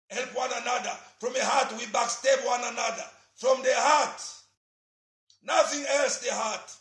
help 0.09 0.35
one 0.35 0.49
another. 0.61 0.91
From 1.19 1.33
the 1.33 1.43
heart 1.43 1.71
we 1.77 1.85
backstab 1.85 2.45
one 2.45 2.61
another. 2.61 3.05
From 3.35 3.61
the 3.63 3.73
heart. 3.75 4.21
Nothing 5.43 5.83
else, 5.89 6.19
the 6.19 6.33
heart. 6.33 6.71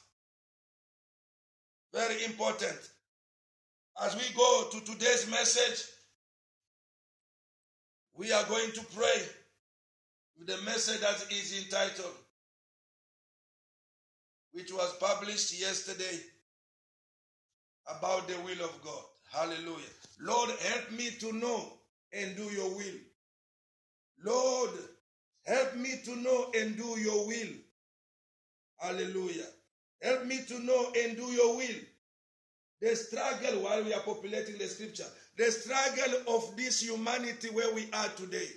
Very 1.92 2.24
important. 2.24 2.78
As 4.02 4.16
we 4.16 4.22
go 4.34 4.68
to 4.72 4.80
today's 4.80 5.30
message, 5.30 5.86
we 8.16 8.32
are 8.32 8.44
going 8.44 8.70
to 8.72 8.80
pray 8.96 9.22
with 10.38 10.48
the 10.48 10.56
message 10.62 11.00
that 11.00 11.22
is 11.30 11.64
entitled, 11.64 12.14
which 14.52 14.72
was 14.72 14.96
published 14.98 15.60
yesterday 15.60 16.18
about 17.94 18.26
the 18.26 18.36
will 18.36 18.64
of 18.64 18.80
God. 18.82 19.02
Hallelujah. 19.32 19.92
Lord, 20.18 20.48
help 20.48 20.92
me 20.92 21.10
to 21.20 21.32
know 21.34 21.72
and 22.14 22.34
do 22.36 22.44
your 22.44 22.70
will. 22.70 23.00
Lord, 24.24 24.70
help 25.46 25.76
me 25.76 26.00
to 26.06 26.16
know 26.16 26.50
and 26.58 26.74
do 26.74 26.98
your 26.98 27.26
will. 27.26 27.52
Hallelujah. 28.78 29.46
Help 30.00 30.24
me 30.24 30.40
to 30.48 30.58
know 30.60 30.90
and 30.96 31.18
do 31.18 31.26
your 31.32 31.56
will. 31.56 31.80
The 32.80 32.96
struggle 32.96 33.62
while 33.62 33.84
we 33.84 33.92
are 33.92 34.00
populating 34.00 34.58
the 34.58 34.66
scripture, 34.66 35.06
the 35.36 35.50
struggle 35.50 36.36
of 36.36 36.56
this 36.56 36.82
humanity 36.82 37.48
where 37.48 37.74
we 37.74 37.88
are 37.92 38.08
today, 38.16 38.48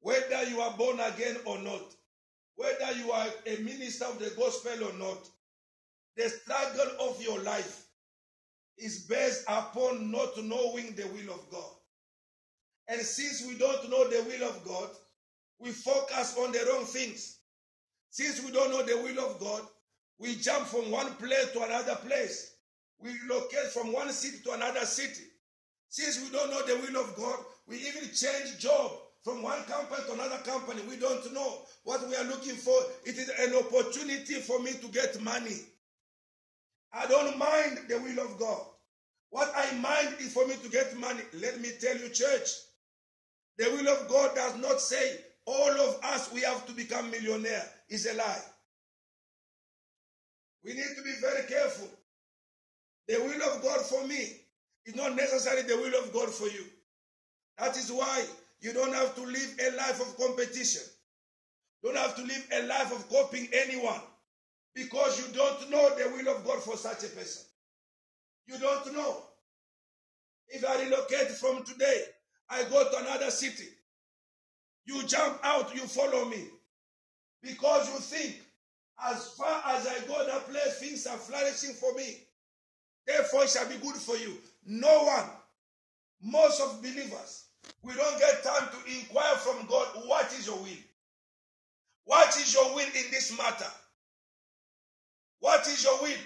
whether 0.00 0.44
you 0.44 0.60
are 0.60 0.76
born 0.76 0.98
again 1.00 1.36
or 1.44 1.58
not, 1.58 1.94
whether 2.56 2.92
you 2.92 3.12
are 3.12 3.26
a 3.46 3.56
minister 3.58 4.06
of 4.06 4.18
the 4.18 4.30
gospel 4.36 4.88
or 4.88 4.92
not, 4.98 5.28
the 6.16 6.28
struggle 6.28 7.08
of 7.08 7.22
your 7.22 7.38
life 7.42 7.84
is 8.78 9.04
based 9.04 9.44
upon 9.46 10.10
not 10.10 10.36
knowing 10.42 10.94
the 10.94 11.06
will 11.08 11.34
of 11.34 11.50
God. 11.50 11.70
And 12.88 13.00
since 13.00 13.46
we 13.46 13.58
don't 13.58 13.90
know 13.90 14.08
the 14.08 14.24
will 14.24 14.48
of 14.48 14.64
God, 14.64 14.88
we 15.58 15.70
focus 15.70 16.36
on 16.38 16.52
the 16.52 16.64
wrong 16.70 16.84
things. 16.84 17.38
Since 18.10 18.42
we 18.44 18.52
don't 18.52 18.70
know 18.70 18.82
the 18.82 18.96
will 19.02 19.24
of 19.26 19.38
God, 19.38 19.62
we 20.18 20.34
jump 20.36 20.66
from 20.66 20.90
one 20.90 21.12
place 21.14 21.52
to 21.52 21.62
another 21.62 21.96
place. 21.96 22.54
We 23.00 23.10
relocate 23.22 23.70
from 23.72 23.92
one 23.92 24.10
city 24.10 24.38
to 24.44 24.52
another 24.52 24.84
city. 24.84 25.24
Since 25.88 26.22
we 26.22 26.30
don't 26.36 26.50
know 26.50 26.66
the 26.66 26.76
will 26.76 27.02
of 27.02 27.16
God, 27.16 27.38
we 27.66 27.76
even 27.76 28.10
change 28.14 28.58
job 28.58 28.92
from 29.22 29.42
one 29.42 29.62
company 29.64 30.02
to 30.06 30.12
another 30.14 30.38
company. 30.38 30.82
We 30.88 30.96
don't 30.96 31.32
know 31.32 31.62
what 31.84 32.06
we 32.08 32.16
are 32.16 32.24
looking 32.24 32.56
for. 32.56 32.76
It 33.04 33.16
is 33.16 33.28
an 33.28 33.54
opportunity 33.54 34.34
for 34.34 34.60
me 34.60 34.72
to 34.72 34.88
get 34.88 35.20
money. 35.22 35.60
I 36.92 37.06
don't 37.06 37.38
mind 37.38 37.80
the 37.88 37.98
will 37.98 38.24
of 38.24 38.38
God. 38.38 38.62
What 39.30 39.52
I 39.54 39.74
mind 39.76 40.16
is 40.20 40.32
for 40.32 40.46
me 40.46 40.54
to 40.62 40.68
get 40.70 40.96
money. 40.98 41.20
Let 41.34 41.60
me 41.60 41.70
tell 41.80 41.96
you, 41.96 42.08
church, 42.08 42.48
the 43.58 43.64
will 43.70 43.88
of 43.88 44.08
God 44.08 44.34
does 44.34 44.56
not 44.58 44.80
say 44.80 45.18
all 45.44 45.70
of 45.70 45.98
us 46.04 46.32
we 46.32 46.40
have 46.42 46.66
to 46.66 46.72
become 46.72 47.10
millionaire. 47.10 47.64
Is 47.88 48.06
a 48.06 48.14
lie. 48.14 48.42
We 50.64 50.74
need 50.74 50.96
to 50.96 51.02
be 51.02 51.12
very 51.20 51.46
careful. 51.48 51.88
The 53.08 53.16
will 53.16 53.42
of 53.54 53.62
God 53.62 53.80
for 53.80 54.06
me 54.06 54.40
is 54.84 54.94
not 54.94 55.16
necessarily 55.16 55.62
the 55.62 55.76
will 55.76 56.04
of 56.04 56.12
God 56.12 56.28
for 56.28 56.46
you. 56.46 56.64
That 57.58 57.76
is 57.76 57.90
why 57.90 58.24
you 58.60 58.72
don't 58.72 58.92
have 58.92 59.14
to 59.16 59.22
live 59.22 59.56
a 59.66 59.76
life 59.76 60.00
of 60.00 60.16
competition. 60.16 60.82
Don't 61.82 61.96
have 61.96 62.14
to 62.16 62.22
live 62.22 62.48
a 62.52 62.66
life 62.66 62.92
of 62.92 63.08
copying 63.08 63.48
anyone 63.52 64.00
because 64.74 65.18
you 65.18 65.32
don't 65.34 65.70
know 65.70 65.94
the 65.96 66.10
will 66.10 66.36
of 66.36 66.44
God 66.44 66.62
for 66.62 66.76
such 66.76 67.04
a 67.04 67.08
person. 67.08 67.44
You 68.46 68.58
don't 68.58 68.92
know. 68.92 69.22
If 70.48 70.64
I 70.64 70.84
relocate 70.84 71.28
from 71.28 71.64
today, 71.64 72.04
I 72.50 72.64
go 72.64 72.90
to 72.90 72.98
another 72.98 73.30
city. 73.30 73.68
You 74.86 75.06
jump 75.06 75.38
out, 75.42 75.74
you 75.74 75.82
follow 75.82 76.26
me. 76.26 76.44
Because 77.42 77.88
you 77.92 77.98
think, 77.98 78.40
as 79.04 79.28
far 79.34 79.62
as 79.66 79.86
I 79.86 79.98
go 80.06 80.26
that 80.26 80.48
place, 80.50 80.78
things 80.78 81.06
are 81.06 81.18
flourishing 81.18 81.74
for 81.74 81.94
me. 81.94 82.27
Therefore, 83.08 83.44
it 83.44 83.48
shall 83.48 83.66
be 83.66 83.76
good 83.76 83.96
for 83.96 84.16
you. 84.18 84.36
No 84.66 85.04
one, 85.04 85.30
most 86.22 86.60
of 86.60 86.82
believers, 86.82 87.46
we 87.82 87.94
don't 87.94 88.18
get 88.18 88.44
time 88.44 88.68
to 88.68 88.98
inquire 88.98 89.34
from 89.36 89.66
God, 89.66 89.86
what 90.06 90.30
is 90.38 90.46
your 90.46 90.58
will? 90.58 90.84
What 92.04 92.28
is 92.36 92.52
your 92.52 92.74
will 92.74 92.86
in 92.86 93.10
this 93.10 93.36
matter? 93.36 93.70
What 95.40 95.66
is 95.68 95.82
your 95.84 96.02
will? 96.02 96.18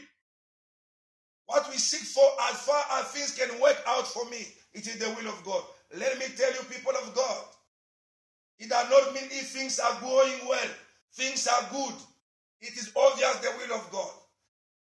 What 1.47 1.69
we 1.71 1.77
seek 1.77 2.01
for 2.01 2.25
as 2.51 2.61
far 2.63 2.83
as 2.99 3.07
things 3.13 3.39
can 3.39 3.61
work 3.61 3.81
out 3.87 4.09
for 4.09 4.29
me, 4.29 4.45
it 4.75 4.87
is 4.87 4.99
the 4.99 5.09
will 5.11 5.29
of 5.29 5.45
God. 5.45 5.63
Let 5.97 6.19
me 6.19 6.27
tell 6.37 6.53
you, 6.53 6.61
people 6.69 6.93
of 7.01 7.15
God, 7.15 7.45
it 8.59 8.69
does 8.69 8.91
not 8.91 9.15
mean 9.15 9.25
if 9.25 9.51
things 9.51 9.79
are 9.79 10.01
going 10.01 10.49
well, 10.49 10.71
things 11.13 11.47
are 11.47 11.69
good. 11.71 11.95
It 12.61 12.73
is 12.73 12.91
obvious 12.97 13.37
the 13.37 13.51
will 13.59 13.77
of 13.77 13.91
God. 13.93 14.11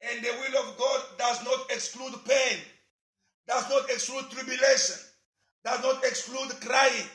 And 0.00 0.24
the 0.24 0.30
will 0.30 0.62
of 0.62 0.78
God 0.78 1.00
does 1.18 1.44
not 1.44 1.70
exclude 1.70 2.14
pain, 2.24 2.58
does 3.46 3.68
not 3.68 3.90
exclude 3.90 4.30
tribulation, 4.30 4.96
does 5.64 5.82
not 5.82 6.04
exclude 6.04 6.50
crying. 6.60 7.06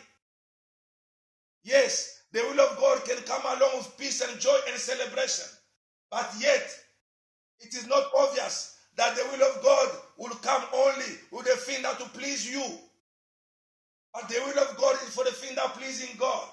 Yes, 1.64 2.24
the 2.34 2.42
will 2.42 2.60
of 2.60 2.78
God 2.78 3.06
can 3.06 3.18
come 3.24 3.42
along 3.46 3.78
with 3.78 3.98
peace 3.98 4.22
and 4.22 4.40
joy 4.40 4.58
and 4.70 4.78
celebration. 4.78 5.46
But 6.12 6.30
yet, 6.40 6.70
it 7.62 7.74
is 7.74 7.88
not 7.88 8.12
obvious 8.18 8.78
that 8.98 9.16
the 9.16 9.24
will 9.32 9.48
of 9.48 9.64
God 9.64 9.90
will 10.18 10.36
come 10.42 10.64
only 10.74 11.18
with 11.32 11.46
the 11.46 11.56
thing 11.56 11.82
that 11.84 11.98
to 12.00 12.06
please 12.10 12.52
you. 12.52 12.64
But 14.14 14.30
the 14.30 14.40
will 14.46 14.64
of 14.64 14.78
God 14.78 14.96
is 15.08 15.16
for 15.16 15.24
the 15.24 15.32
thing 15.32 15.56
that 15.56 15.74
pleasing 15.74 16.16
God. 16.20 16.48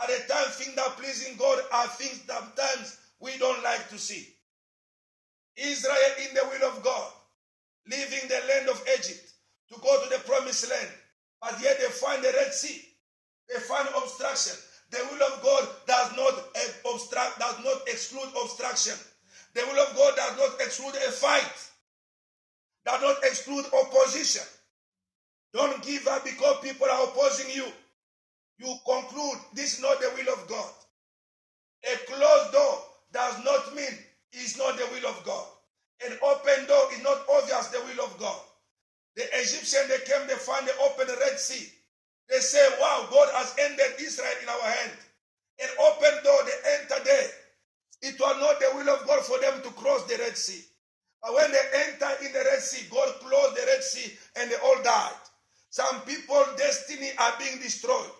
At 0.00 0.08
the 0.08 0.32
time, 0.32 0.46
things 0.50 0.76
that 0.76 0.96
pleasing 0.98 1.36
God 1.36 1.60
are 1.72 1.88
things 1.88 2.22
that 2.26 2.38
sometimes 2.38 2.98
we 3.18 3.36
don't 3.38 3.62
like 3.64 3.88
to 3.88 3.98
see. 3.98 4.35
Israel 5.56 6.12
in 6.28 6.34
the 6.34 6.44
will 6.44 6.70
of 6.70 6.82
God, 6.82 7.12
leaving 7.88 8.28
the 8.28 8.40
land 8.48 8.68
of 8.68 8.82
Egypt 8.98 9.32
to 9.72 9.80
go 9.80 10.02
to 10.02 10.10
the 10.10 10.22
promised 10.24 10.70
land. 10.70 10.88
But 11.40 11.60
yet 11.62 11.78
they 11.78 11.86
find 11.86 12.22
the 12.22 12.32
Red 12.32 12.52
Sea. 12.52 12.82
They 13.48 13.60
find 13.60 13.88
obstruction. 13.96 14.56
The 14.90 14.98
will 15.10 15.22
of 15.32 15.42
God 15.42 15.68
does 15.86 16.16
not 16.16 16.34
obstruct, 16.92 17.38
does 17.38 17.64
not 17.64 17.82
exclude 17.88 18.28
obstruction. 18.42 18.94
The 19.54 19.62
will 19.62 19.80
of 19.80 19.96
God 19.96 20.14
does 20.16 20.36
not 20.36 20.60
exclude 20.60 20.94
a 20.94 21.10
fight, 21.10 21.70
does 22.84 23.00
not 23.02 23.16
exclude 23.24 23.64
opposition. 23.72 24.42
Don't 25.52 25.82
give 25.82 26.06
up 26.08 26.24
because 26.24 26.60
people 26.62 26.86
are 26.86 27.04
opposing 27.04 27.50
you. 27.54 27.66
You 28.58 28.74
conclude 28.84 29.38
this 29.54 29.74
is 29.74 29.82
not 29.82 30.00
the 30.00 30.10
will 30.16 30.34
of 30.34 30.46
God. 30.48 30.70
A 31.92 31.96
closed 32.06 32.52
door 32.52 32.78
does 33.12 33.44
not 33.44 33.74
mean 33.74 33.96
it's 34.36 34.58
not 34.58 34.76
the 34.76 34.86
will 34.92 35.08
of 35.08 35.24
God. 35.24 35.46
An 36.04 36.12
open 36.22 36.66
door 36.66 36.92
is 36.92 37.02
not 37.02 37.24
obvious 37.28 37.68
the 37.68 37.80
will 37.80 38.04
of 38.04 38.18
God. 38.18 38.38
The 39.16 39.24
Egyptians, 39.32 39.88
they 39.88 40.04
came, 40.04 40.26
they 40.28 40.34
found 40.34 40.68
the 40.68 40.76
open 40.84 41.08
Red 41.08 41.38
Sea. 41.40 41.72
They 42.28 42.38
say, 42.38 42.64
wow, 42.80 43.08
God 43.10 43.28
has 43.34 43.54
ended 43.58 43.98
Israel 43.98 44.28
in 44.42 44.48
our 44.48 44.68
hand. 44.70 44.92
An 45.62 45.68
open 45.88 46.22
door, 46.22 46.38
they 46.44 46.58
enter 46.80 47.04
there. 47.04 47.28
It 48.02 48.20
was 48.20 48.36
not 48.40 48.60
the 48.60 48.76
will 48.76 48.94
of 48.94 49.06
God 49.06 49.24
for 49.24 49.38
them 49.40 49.62
to 49.62 49.70
cross 49.70 50.04
the 50.04 50.18
Red 50.18 50.36
Sea. 50.36 50.62
But 51.22 51.32
when 51.34 51.50
they 51.50 51.64
enter 51.86 52.26
in 52.26 52.32
the 52.32 52.44
Red 52.44 52.60
Sea, 52.60 52.86
God 52.90 53.08
closed 53.20 53.56
the 53.56 53.66
Red 53.66 53.82
Sea 53.82 54.12
and 54.38 54.50
they 54.50 54.56
all 54.56 54.82
died. 54.82 55.14
Some 55.70 56.02
people, 56.02 56.44
destiny 56.58 57.10
are 57.18 57.34
being 57.38 57.58
destroyed. 57.58 58.10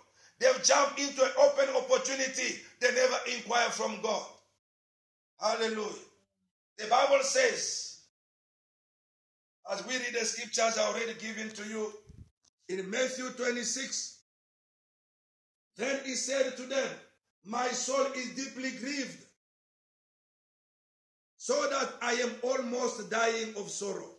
They've 0.41 0.63
jumped 0.65 0.99
into 0.99 1.23
an 1.25 1.31
open 1.41 1.69
opportunity. 1.77 2.57
They 2.81 2.95
never 2.95 3.17
inquire 3.35 3.71
from 3.71 4.01
God. 4.03 4.27
Hallelujah. 5.41 6.06
The 6.79 6.87
Bible 6.89 7.23
says, 7.23 8.01
as 9.73 9.85
we 9.87 9.95
read 9.95 10.15
the 10.19 10.25
scriptures 10.25 10.79
already 10.79 11.15
given 11.15 11.49
to 11.51 11.65
you 11.65 11.93
in 12.69 12.89
Matthew 12.91 13.31
26, 13.31 14.21
then 15.77 16.01
he 16.05 16.15
said 16.15 16.57
to 16.57 16.63
them, 16.63 16.89
My 17.45 17.69
soul 17.69 18.07
is 18.15 18.35
deeply 18.35 18.71
grieved, 18.73 19.25
so 21.37 21.69
that 21.69 21.95
I 22.03 22.13
am 22.15 22.35
almost 22.43 23.11
dying 23.11 23.55
of 23.57 23.71
sorrow. 23.71 24.11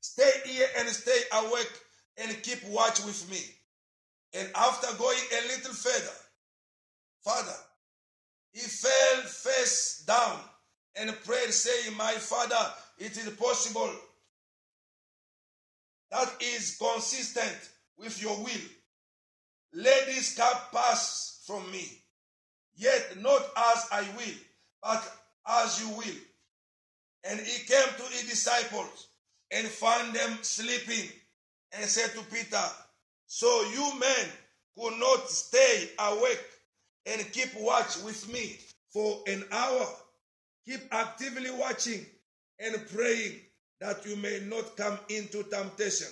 Stay 0.00 0.30
here 0.44 0.68
and 0.78 0.88
stay 0.88 1.18
awake 1.32 1.72
and 2.18 2.42
keep 2.42 2.64
watch 2.68 3.04
with 3.04 3.28
me. 3.30 3.40
And 4.34 4.50
after 4.54 4.94
going 4.96 5.18
a 5.32 5.46
little 5.48 5.74
further, 5.74 6.16
Father, 7.24 7.56
he 8.52 8.60
fell 8.60 9.22
face 9.22 10.04
down 10.06 10.40
and 10.98 11.10
prayed, 11.24 11.52
saying, 11.52 11.96
My 11.96 12.12
Father, 12.12 12.72
it 12.98 13.16
is 13.16 13.28
possible. 13.30 13.90
That 16.10 16.32
is 16.40 16.76
consistent 16.78 17.56
with 17.98 18.20
your 18.22 18.36
will. 18.38 18.68
Let 19.74 20.06
this 20.06 20.36
cup 20.36 20.72
pass 20.72 21.42
from 21.46 21.70
me. 21.70 21.86
Yet 22.76 23.18
not 23.20 23.42
as 23.56 23.86
I 23.90 24.02
will, 24.16 24.34
but 24.82 25.12
as 25.48 25.80
you 25.80 25.88
will. 25.90 26.16
And 27.24 27.40
he 27.40 27.64
came 27.64 27.88
to 27.96 28.02
his 28.12 28.28
disciples 28.28 29.08
and 29.50 29.66
found 29.66 30.14
them 30.14 30.38
sleeping 30.42 31.08
and 31.72 31.84
said 31.84 32.10
to 32.12 32.22
Peter, 32.32 32.62
So 33.26 33.46
you 33.72 33.98
men 33.98 34.26
could 34.78 34.98
not 34.98 35.28
stay 35.30 35.90
awake 35.98 36.44
and 37.06 37.32
keep 37.32 37.54
watch 37.58 37.98
with 38.02 38.30
me 38.32 38.58
for 38.92 39.22
an 39.26 39.44
hour. 39.50 39.86
Keep 40.66 40.80
actively 40.92 41.50
watching 41.52 42.04
and 42.58 42.74
praying 42.94 43.40
that 43.80 44.04
you 44.04 44.16
may 44.16 44.40
not 44.46 44.76
come 44.76 44.98
into 45.08 45.42
temptation. 45.44 46.08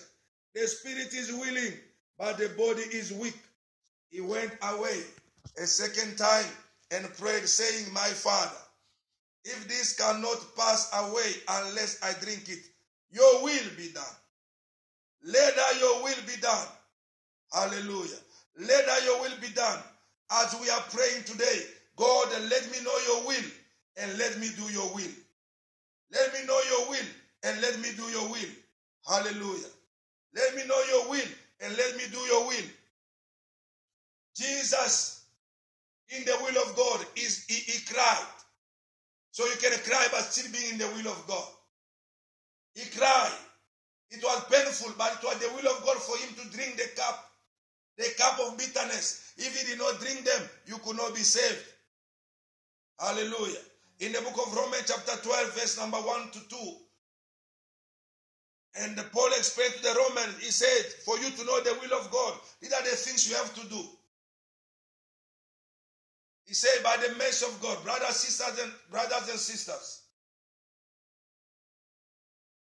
The 0.54 0.66
spirit 0.68 1.12
is 1.12 1.32
willing, 1.32 1.72
but 2.18 2.38
the 2.38 2.48
body 2.50 2.82
is 2.82 3.12
weak. 3.12 3.36
He 4.10 4.20
went 4.20 4.52
away 4.62 5.02
a 5.58 5.66
second 5.66 6.16
time 6.16 6.46
and 6.92 7.04
prayed, 7.16 7.48
saying, 7.48 7.92
My 7.92 8.06
father, 8.06 8.56
if 9.44 9.66
this 9.66 9.96
cannot 9.96 10.38
pass 10.56 10.90
away 10.94 11.32
unless 11.48 11.98
I 12.02 12.12
drink 12.24 12.48
it, 12.48 12.60
your 13.10 13.42
will 13.42 13.70
be 13.76 13.88
done. 13.92 14.04
Let 15.24 15.56
that 15.56 15.80
your 15.80 16.02
will 16.04 16.22
be 16.26 16.40
done. 16.40 16.66
Hallelujah. 17.52 18.18
Let 18.58 18.86
that 18.86 19.04
your 19.04 19.20
will 19.20 19.40
be 19.40 19.48
done. 19.48 19.80
As 20.30 20.56
we 20.60 20.70
are 20.70 20.82
praying 20.90 21.24
today, 21.24 21.60
God, 21.96 22.28
let 22.50 22.70
me 22.70 22.78
know 22.84 22.96
your 23.08 23.26
will 23.26 23.50
and 23.96 24.18
let 24.18 24.38
me 24.38 24.48
do 24.56 24.72
your 24.72 24.94
will. 24.94 25.14
Let 26.12 26.32
me 26.34 26.46
know 26.46 26.60
your 26.70 26.90
will 26.90 27.06
and 27.44 27.60
let 27.60 27.78
me 27.80 27.88
do 27.96 28.04
your 28.04 28.28
will. 28.28 28.50
Hallelujah. 29.06 29.68
Let 30.34 30.54
me 30.56 30.62
know 30.66 30.82
your 30.90 31.10
will 31.10 31.28
and 31.60 31.76
let 31.76 31.96
me 31.96 32.02
do 32.12 32.18
your 32.18 32.46
will. 32.46 32.68
Jesus, 34.36 35.26
in 36.10 36.24
the 36.24 36.36
will 36.42 36.62
of 36.62 36.76
God, 36.76 37.06
is 37.16 37.44
he, 37.46 37.54
he 37.54 37.84
cried. 37.92 38.26
So 39.30 39.44
you 39.46 39.56
can 39.60 39.78
cry 39.80 40.06
but 40.10 40.22
still 40.22 40.50
being 40.52 40.72
in 40.72 40.78
the 40.78 40.86
will 40.88 41.12
of 41.12 41.26
God. 41.26 41.48
He 42.74 42.88
cried. 42.96 43.32
It 44.10 44.22
was 44.22 44.44
painful, 44.50 44.94
but 44.96 45.18
it 45.20 45.24
was 45.24 45.38
the 45.38 45.48
will 45.54 45.72
of 45.72 45.84
God 45.84 45.96
for 45.96 46.16
him 46.18 46.34
to 46.34 46.56
drink 46.56 46.76
the 46.76 46.88
cup, 46.96 47.30
the 47.98 48.06
cup 48.18 48.38
of 48.40 48.58
bitterness. 48.58 49.32
If 49.36 49.60
he 49.60 49.70
did 49.70 49.78
not 49.78 50.00
drink 50.00 50.24
them, 50.24 50.48
you 50.66 50.78
could 50.78 50.96
not 50.96 51.14
be 51.14 51.20
saved. 51.20 51.64
Hallelujah. 53.00 53.58
In 54.00 54.12
the 54.12 54.20
book 54.20 54.46
of 54.46 54.54
Romans, 54.54 54.84
chapter 54.86 55.16
12, 55.22 55.54
verse 55.54 55.78
number 55.78 55.98
1 55.98 56.30
to 56.32 56.48
2. 56.48 56.56
And 58.76 58.96
Paul 59.12 59.28
explained 59.36 59.74
to 59.74 59.82
the 59.82 59.94
Romans, 60.08 60.36
he 60.42 60.50
said, 60.50 60.84
For 61.04 61.16
you 61.18 61.30
to 61.30 61.44
know 61.44 61.60
the 61.60 61.78
will 61.80 61.98
of 61.98 62.10
God, 62.10 62.34
these 62.60 62.72
are 62.72 62.82
the 62.82 62.88
things 62.96 63.28
you 63.28 63.36
have 63.36 63.54
to 63.54 63.68
do. 63.68 63.80
He 66.44 66.54
said, 66.54 66.82
By 66.82 66.96
the 66.96 67.14
mercy 67.14 67.46
of 67.46 67.62
God, 67.62 67.82
brothers, 67.84 68.16
sisters, 68.16 68.58
and 68.64 68.72
brothers 68.90 69.28
and 69.30 69.38
sisters, 69.38 70.02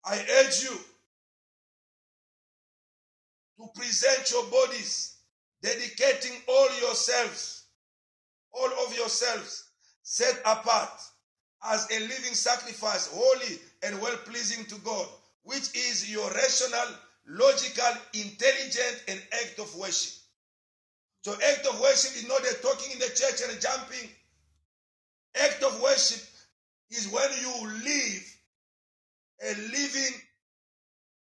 I 0.06 0.24
urge 0.44 0.64
you 0.64 0.78
to 3.58 3.68
present 3.74 4.30
your 4.30 4.46
bodies, 4.46 5.18
dedicating 5.64 6.40
all 6.48 6.68
yourselves, 6.80 7.64
all 8.54 8.70
of 8.86 8.96
yourselves, 8.96 9.70
set 10.04 10.40
apart 10.46 10.92
as 11.68 11.88
a 11.92 12.00
living 12.02 12.34
sacrifice, 12.34 13.08
holy 13.12 13.60
and 13.84 14.00
well 14.02 14.16
pleasing 14.26 14.66
to 14.66 14.76
God, 14.82 15.08
which 15.44 15.76
is 15.76 16.12
your 16.12 16.30
rational, 16.32 16.96
logical, 17.28 17.94
intelligent, 18.14 19.04
and 19.08 19.22
act 19.34 19.60
of 19.60 19.74
worship. 19.76 20.14
So, 21.24 21.34
act 21.34 21.66
of 21.66 21.80
worship 21.80 22.16
is 22.16 22.28
not 22.28 22.42
a 22.42 22.54
talking 22.62 22.94
in 22.94 23.00
the 23.00 23.08
church 23.08 23.42
and 23.50 23.60
jumping. 23.60 24.10
Act 25.42 25.64
of 25.64 25.82
worship 25.82 26.22
is 26.92 27.10
when 27.10 27.30
you 27.42 27.68
live 27.84 28.36
a 29.44 29.56
living 29.72 30.22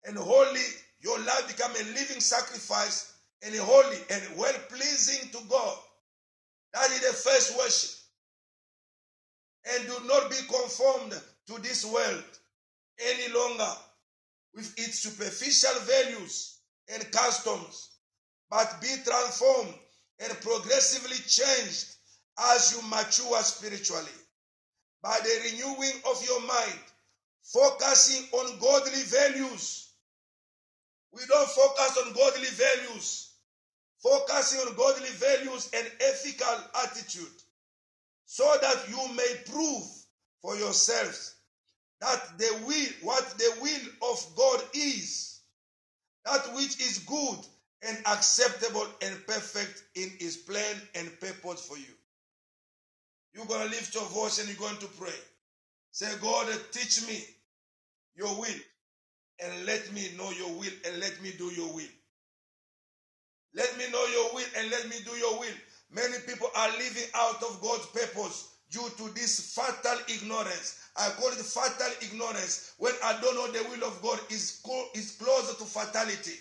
and 0.05 0.17
holy, 0.17 0.59
your 1.01 1.17
life 1.19 1.47
become 1.47 1.71
a 1.71 1.83
living 1.93 2.19
sacrifice 2.19 3.13
and 3.43 3.55
holy 3.55 3.97
and 4.09 4.23
well 4.37 4.53
pleasing 4.69 5.29
to 5.29 5.37
God. 5.49 5.77
That 6.73 6.89
is 6.91 7.01
the 7.01 7.29
first 7.29 7.57
worship. 7.57 8.00
And 9.65 9.85
do 9.87 9.97
not 10.05 10.29
be 10.29 10.37
conformed 10.47 11.13
to 11.47 11.61
this 11.61 11.85
world 11.85 12.23
any 12.99 13.33
longer 13.33 13.71
with 14.53 14.73
its 14.77 14.99
superficial 14.99 15.79
values 15.81 16.57
and 16.93 17.11
customs, 17.11 17.89
but 18.49 18.81
be 18.81 18.89
transformed 19.05 19.73
and 20.19 20.41
progressively 20.41 21.17
changed 21.27 21.95
as 22.53 22.73
you 22.73 22.89
mature 22.89 23.41
spiritually. 23.43 24.07
By 25.01 25.17
the 25.23 25.51
renewing 25.51 26.01
of 26.09 26.23
your 26.25 26.41
mind, 26.41 26.79
focusing 27.43 28.27
on 28.31 28.59
godly 28.59 29.01
values. 29.03 29.89
We 31.13 31.21
don't 31.27 31.49
focus 31.49 31.97
on 32.05 32.13
godly 32.13 32.47
values, 32.47 33.31
focusing 34.01 34.59
on 34.59 34.75
godly 34.75 35.09
values 35.09 35.69
and 35.75 35.91
ethical 35.99 36.57
attitude, 36.83 37.43
so 38.31 38.49
that 38.61 38.87
you 38.87 39.13
may 39.13 39.35
prove 39.51 39.83
for 40.41 40.55
yourselves 40.55 41.35
that 41.99 42.37
the 42.37 42.49
will, 42.65 42.87
what 43.01 43.29
the 43.37 43.53
will 43.61 44.09
of 44.09 44.25
God 44.37 44.61
is, 44.73 45.41
that 46.23 46.55
which 46.55 46.79
is 46.79 46.99
good 46.99 47.39
and 47.85 47.97
acceptable 48.05 48.87
and 49.01 49.27
perfect 49.27 49.83
in 49.95 50.09
his 50.17 50.37
plan 50.37 50.75
and 50.95 51.19
purpose 51.19 51.67
for 51.67 51.77
you. 51.77 51.93
You're 53.33 53.45
going 53.47 53.65
to 53.65 53.69
lift 53.69 53.93
your 53.95 54.05
voice 54.05 54.39
and 54.39 54.47
you're 54.47 54.65
going 54.65 54.79
to 54.79 54.87
pray. 54.97 55.19
Say, 55.91 56.07
God, 56.21 56.47
teach 56.71 57.05
me 57.09 57.21
your 58.15 58.33
will 58.39 58.61
and 59.43 59.65
let 59.65 59.91
me 59.91 60.07
know 60.17 60.31
your 60.31 60.51
will 60.51 60.77
and 60.87 61.01
let 61.01 61.21
me 61.21 61.33
do 61.37 61.51
your 61.51 61.73
will. 61.73 61.91
Let 63.53 63.77
me 63.77 63.83
know 63.91 64.05
your 64.05 64.33
will 64.35 64.47
and 64.57 64.71
let 64.71 64.87
me 64.87 64.95
do 65.03 65.11
your 65.17 65.37
will. 65.37 65.57
Many 65.91 66.19
people 66.25 66.47
are 66.55 66.71
living 66.71 67.09
out 67.15 67.43
of 67.43 67.59
God's 67.61 67.85
purpose 67.87 68.55
due 68.69 68.87
to 68.97 69.13
this 69.13 69.53
fatal 69.53 69.99
ignorance. 70.07 70.79
I 70.95 71.09
call 71.19 71.29
it 71.29 71.35
fatal 71.35 71.93
ignorance. 72.01 72.73
When 72.77 72.93
I 73.03 73.19
don't 73.21 73.35
know 73.35 73.51
the 73.51 73.67
will 73.69 73.87
of 73.87 74.01
God, 74.01 74.19
is 74.29 74.61
is 74.95 75.17
closer 75.19 75.57
to 75.57 75.65
fatality. 75.65 76.37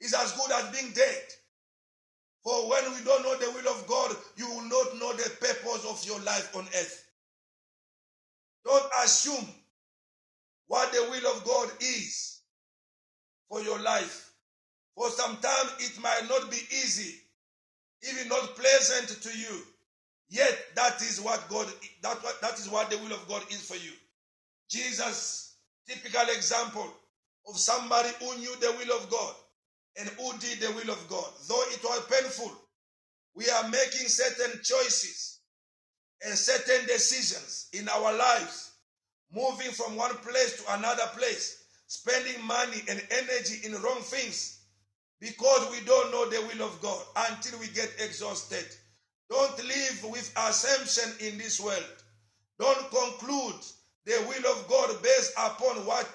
It's 0.00 0.14
as 0.14 0.32
good 0.32 0.50
as 0.52 0.80
being 0.80 0.92
dead. 0.92 1.22
For 2.42 2.68
when 2.68 2.82
we 2.92 3.04
don't 3.04 3.22
know 3.22 3.36
the 3.38 3.50
will 3.52 3.72
of 3.72 3.86
God, 3.86 4.16
you 4.36 4.48
will 4.48 4.62
not 4.62 4.98
know 4.98 5.12
the 5.12 5.30
purpose 5.40 5.86
of 5.88 6.04
your 6.06 6.18
life 6.20 6.56
on 6.56 6.64
earth. 6.64 7.04
Don't 8.64 8.90
assume 9.04 9.46
what 10.66 10.92
the 10.92 11.02
will 11.02 11.36
of 11.36 11.44
God 11.44 11.70
is 11.80 12.40
for 13.48 13.60
your 13.62 13.78
life. 13.80 14.32
For 14.96 15.08
sometimes 15.10 15.72
it 15.78 16.00
might 16.02 16.22
not 16.28 16.50
be 16.50 16.56
easy, 16.70 17.21
even 18.08 18.28
not 18.28 18.56
pleasant 18.56 19.22
to 19.22 19.38
you. 19.38 19.62
Yet 20.28 20.58
that 20.76 21.00
is 21.02 21.20
what 21.20 21.48
God 21.48 21.66
that, 22.02 22.22
what 22.22 22.40
that 22.40 22.58
is 22.58 22.68
what 22.68 22.90
the 22.90 22.98
will 22.98 23.12
of 23.12 23.28
God 23.28 23.42
is 23.50 23.62
for 23.62 23.76
you. 23.76 23.92
Jesus, 24.68 25.56
typical 25.86 26.22
example 26.34 26.86
of 27.48 27.58
somebody 27.58 28.08
who 28.18 28.38
knew 28.38 28.54
the 28.56 28.72
will 28.78 28.96
of 28.96 29.10
God 29.10 29.34
and 29.98 30.08
who 30.10 30.32
did 30.38 30.60
the 30.60 30.72
will 30.72 30.90
of 30.92 31.06
God. 31.08 31.28
Though 31.48 31.62
it 31.68 31.82
was 31.84 32.06
painful, 32.10 32.52
we 33.34 33.48
are 33.50 33.68
making 33.68 34.08
certain 34.08 34.60
choices 34.62 35.40
and 36.24 36.34
certain 36.34 36.86
decisions 36.86 37.68
in 37.72 37.88
our 37.88 38.16
lives, 38.16 38.72
moving 39.34 39.70
from 39.72 39.96
one 39.96 40.14
place 40.16 40.62
to 40.62 40.74
another 40.74 41.06
place, 41.16 41.64
spending 41.88 42.42
money 42.46 42.80
and 42.88 43.02
energy 43.10 43.66
in 43.66 43.72
wrong 43.82 44.00
things 44.00 44.61
because 45.22 45.70
we 45.70 45.78
don't 45.86 46.10
know 46.10 46.28
the 46.28 46.40
will 46.48 46.66
of 46.66 46.82
God 46.82 47.00
until 47.30 47.60
we 47.60 47.68
get 47.68 47.88
exhausted. 48.04 48.66
Don't 49.30 49.56
live 49.64 50.04
with 50.10 50.34
assumption 50.36 51.12
in 51.24 51.38
this 51.38 51.60
world. 51.60 52.02
Don't 52.58 52.90
conclude 52.90 53.54
the 54.04 54.18
will 54.28 54.52
of 54.52 54.66
God 54.68 55.00
based 55.00 55.32
upon 55.38 55.86
what 55.86 56.08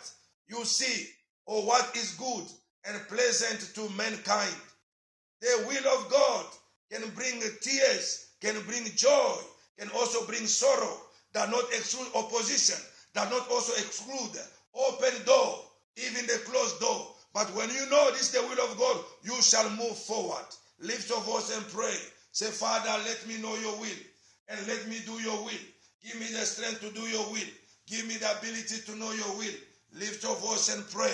you 0.49 0.65
see 0.65 1.07
or 1.45 1.65
what 1.65 1.95
is 1.95 2.15
good 2.15 2.43
and 2.85 3.07
pleasant 3.07 3.73
to 3.75 3.89
mankind. 3.95 4.55
The 5.39 5.63
will 5.69 5.97
of 5.97 6.11
God 6.11 6.45
can 6.91 7.09
bring 7.11 7.41
tears, 7.61 8.31
can 8.41 8.61
bring 8.65 8.83
joy, 8.97 9.35
can 9.79 9.89
also 9.95 10.25
bring 10.27 10.45
sorrow, 10.45 10.97
does 11.33 11.49
not 11.49 11.63
exclude 11.69 12.09
opposition, 12.13 12.83
does 13.13 13.31
not 13.31 13.49
also 13.49 13.71
exclude 13.71 14.37
open 14.75 15.13
door, 15.25 15.59
even 15.95 16.27
the 16.27 16.41
closed 16.45 16.77
door. 16.81 17.13
But 17.37 17.53
when 17.53 17.69
you 17.69 17.87
know 17.91 18.09
this 18.09 18.21
is 18.21 18.31
the 18.31 18.41
will 18.41 18.65
of 18.65 18.79
God, 18.79 18.97
you 19.21 19.39
shall 19.43 19.69
move 19.69 19.95
forward. 19.95 20.47
Lift 20.79 21.07
your 21.07 21.21
voice 21.21 21.55
and 21.55 21.63
pray. 21.67 21.93
Say, 22.31 22.47
Father, 22.47 22.89
let 23.05 23.27
me 23.27 23.37
know 23.37 23.55
your 23.57 23.77
will 23.77 24.01
and 24.49 24.67
let 24.67 24.87
me 24.87 24.97
do 25.05 25.11
your 25.21 25.37
will. 25.45 25.63
Give 26.03 26.19
me 26.19 26.25
the 26.31 26.43
strength 26.49 26.81
to 26.81 26.89
do 26.99 27.01
your 27.01 27.29
will. 27.29 27.49
Give 27.85 28.07
me 28.07 28.15
the 28.15 28.31
ability 28.39 28.81
to 28.87 28.95
know 28.95 29.11
your 29.11 29.37
will. 29.37 29.53
Lift 29.93 30.23
your 30.23 30.35
voice 30.37 30.73
and 30.73 30.83
pray. 30.89 31.13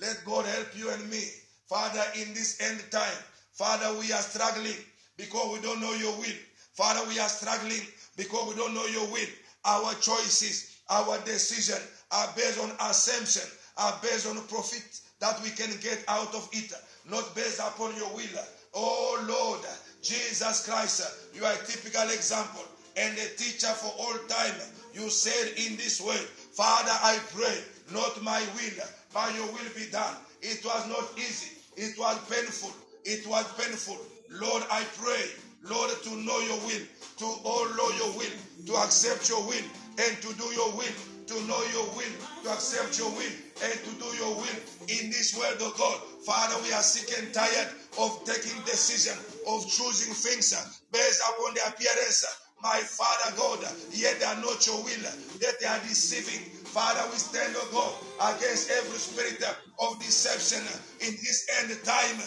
Let 0.00 0.16
God 0.24 0.46
help 0.46 0.68
you 0.74 0.88
and 0.90 1.06
me. 1.10 1.20
Father, 1.68 2.04
in 2.14 2.32
this 2.32 2.62
end 2.62 2.80
time, 2.90 3.20
Father, 3.52 3.92
we 4.00 4.10
are 4.10 4.24
struggling 4.24 4.80
because 5.18 5.52
we 5.52 5.60
don't 5.60 5.82
know 5.82 5.92
your 5.92 6.16
will. 6.16 6.38
Father, 6.72 7.06
we 7.10 7.20
are 7.20 7.28
struggling 7.28 7.84
because 8.16 8.48
we 8.48 8.54
don't 8.54 8.72
know 8.72 8.86
your 8.86 9.06
will. 9.08 9.28
Our 9.66 9.92
choices, 10.00 10.80
our 10.88 11.18
decision 11.26 11.76
are 12.10 12.28
based 12.34 12.58
on 12.58 12.72
assumption, 12.88 13.44
are 13.78 13.98
based 14.02 14.26
on 14.26 14.36
profit 14.48 15.00
that 15.20 15.40
we 15.42 15.50
can 15.50 15.70
get 15.80 16.04
out 16.08 16.34
of 16.34 16.48
it, 16.52 16.72
not 17.10 17.34
based 17.34 17.60
upon 17.60 17.94
your 17.96 18.12
will. 18.14 18.42
Oh 18.74 19.24
Lord, 19.28 19.60
Jesus 20.02 20.66
Christ, 20.68 21.30
you 21.34 21.44
are 21.44 21.52
a 21.52 21.66
typical 21.66 22.08
example 22.10 22.64
and 22.96 23.16
a 23.16 23.28
teacher 23.36 23.68
for 23.68 23.92
all 23.98 24.18
time. 24.28 24.54
You 24.92 25.08
said 25.10 25.54
in 25.56 25.76
this 25.76 26.00
word, 26.00 26.16
Father, 26.16 26.92
I 26.92 27.18
pray, 27.34 27.58
not 27.92 28.22
my 28.22 28.40
will, 28.54 28.84
but 29.14 29.34
your 29.34 29.46
will 29.46 29.70
be 29.76 29.90
done. 29.90 30.14
It 30.42 30.64
was 30.64 30.88
not 30.88 31.06
easy. 31.16 31.56
It 31.76 31.98
was 31.98 32.18
painful. 32.28 32.72
It 33.04 33.26
was 33.26 33.46
painful. 33.54 33.98
Lord, 34.30 34.62
I 34.70 34.84
pray, 34.98 35.24
Lord, 35.62 35.90
to 36.02 36.10
know 36.16 36.38
your 36.40 36.58
will, 36.66 36.84
to 37.18 37.24
all 37.44 37.68
know 37.76 37.90
your 37.96 38.18
will, 38.18 38.36
to 38.66 38.72
accept 38.84 39.28
your 39.28 39.42
will, 39.46 39.64
and 39.98 40.16
to 40.22 40.34
do 40.34 40.44
your 40.54 40.72
will, 40.72 40.94
to 41.28 41.34
know 41.46 41.62
your 41.72 41.86
will, 41.96 42.14
to 42.44 42.50
accept 42.50 42.98
your 42.98 43.10
will, 43.12 43.34
and 43.62 43.74
to 43.84 43.92
do 44.00 44.08
your 44.18 44.34
will 44.36 44.58
in 44.88 45.10
this 45.10 45.36
world, 45.38 45.56
oh 45.60 45.74
God. 45.78 45.98
Father, 46.26 46.56
we 46.62 46.72
are 46.72 46.82
sick 46.82 47.08
and 47.18 47.32
tired 47.34 47.68
of 47.98 48.24
taking 48.24 48.58
decision, 48.64 49.16
of 49.48 49.66
choosing 49.68 50.14
things 50.14 50.52
uh, 50.54 50.62
based 50.92 51.22
upon 51.28 51.54
the 51.54 51.62
appearance. 51.68 52.24
Uh, 52.24 52.32
my 52.62 52.78
Father 52.80 53.36
God, 53.36 53.64
uh, 53.64 53.72
yet 53.92 54.18
they 54.20 54.26
are 54.26 54.40
not 54.42 54.66
your 54.66 54.82
will, 54.84 55.04
yet 55.40 55.56
they 55.60 55.66
are 55.68 55.80
deceiving. 55.80 56.42
Father, 56.72 57.02
we 57.12 57.18
stand, 57.18 57.54
oh 57.56 57.68
God, 57.72 58.36
against 58.36 58.70
every 58.70 58.98
spirit 58.98 59.42
of 59.80 59.98
deception 60.00 60.62
in 61.00 61.12
this 61.22 61.46
end 61.60 61.70
time. 61.84 62.18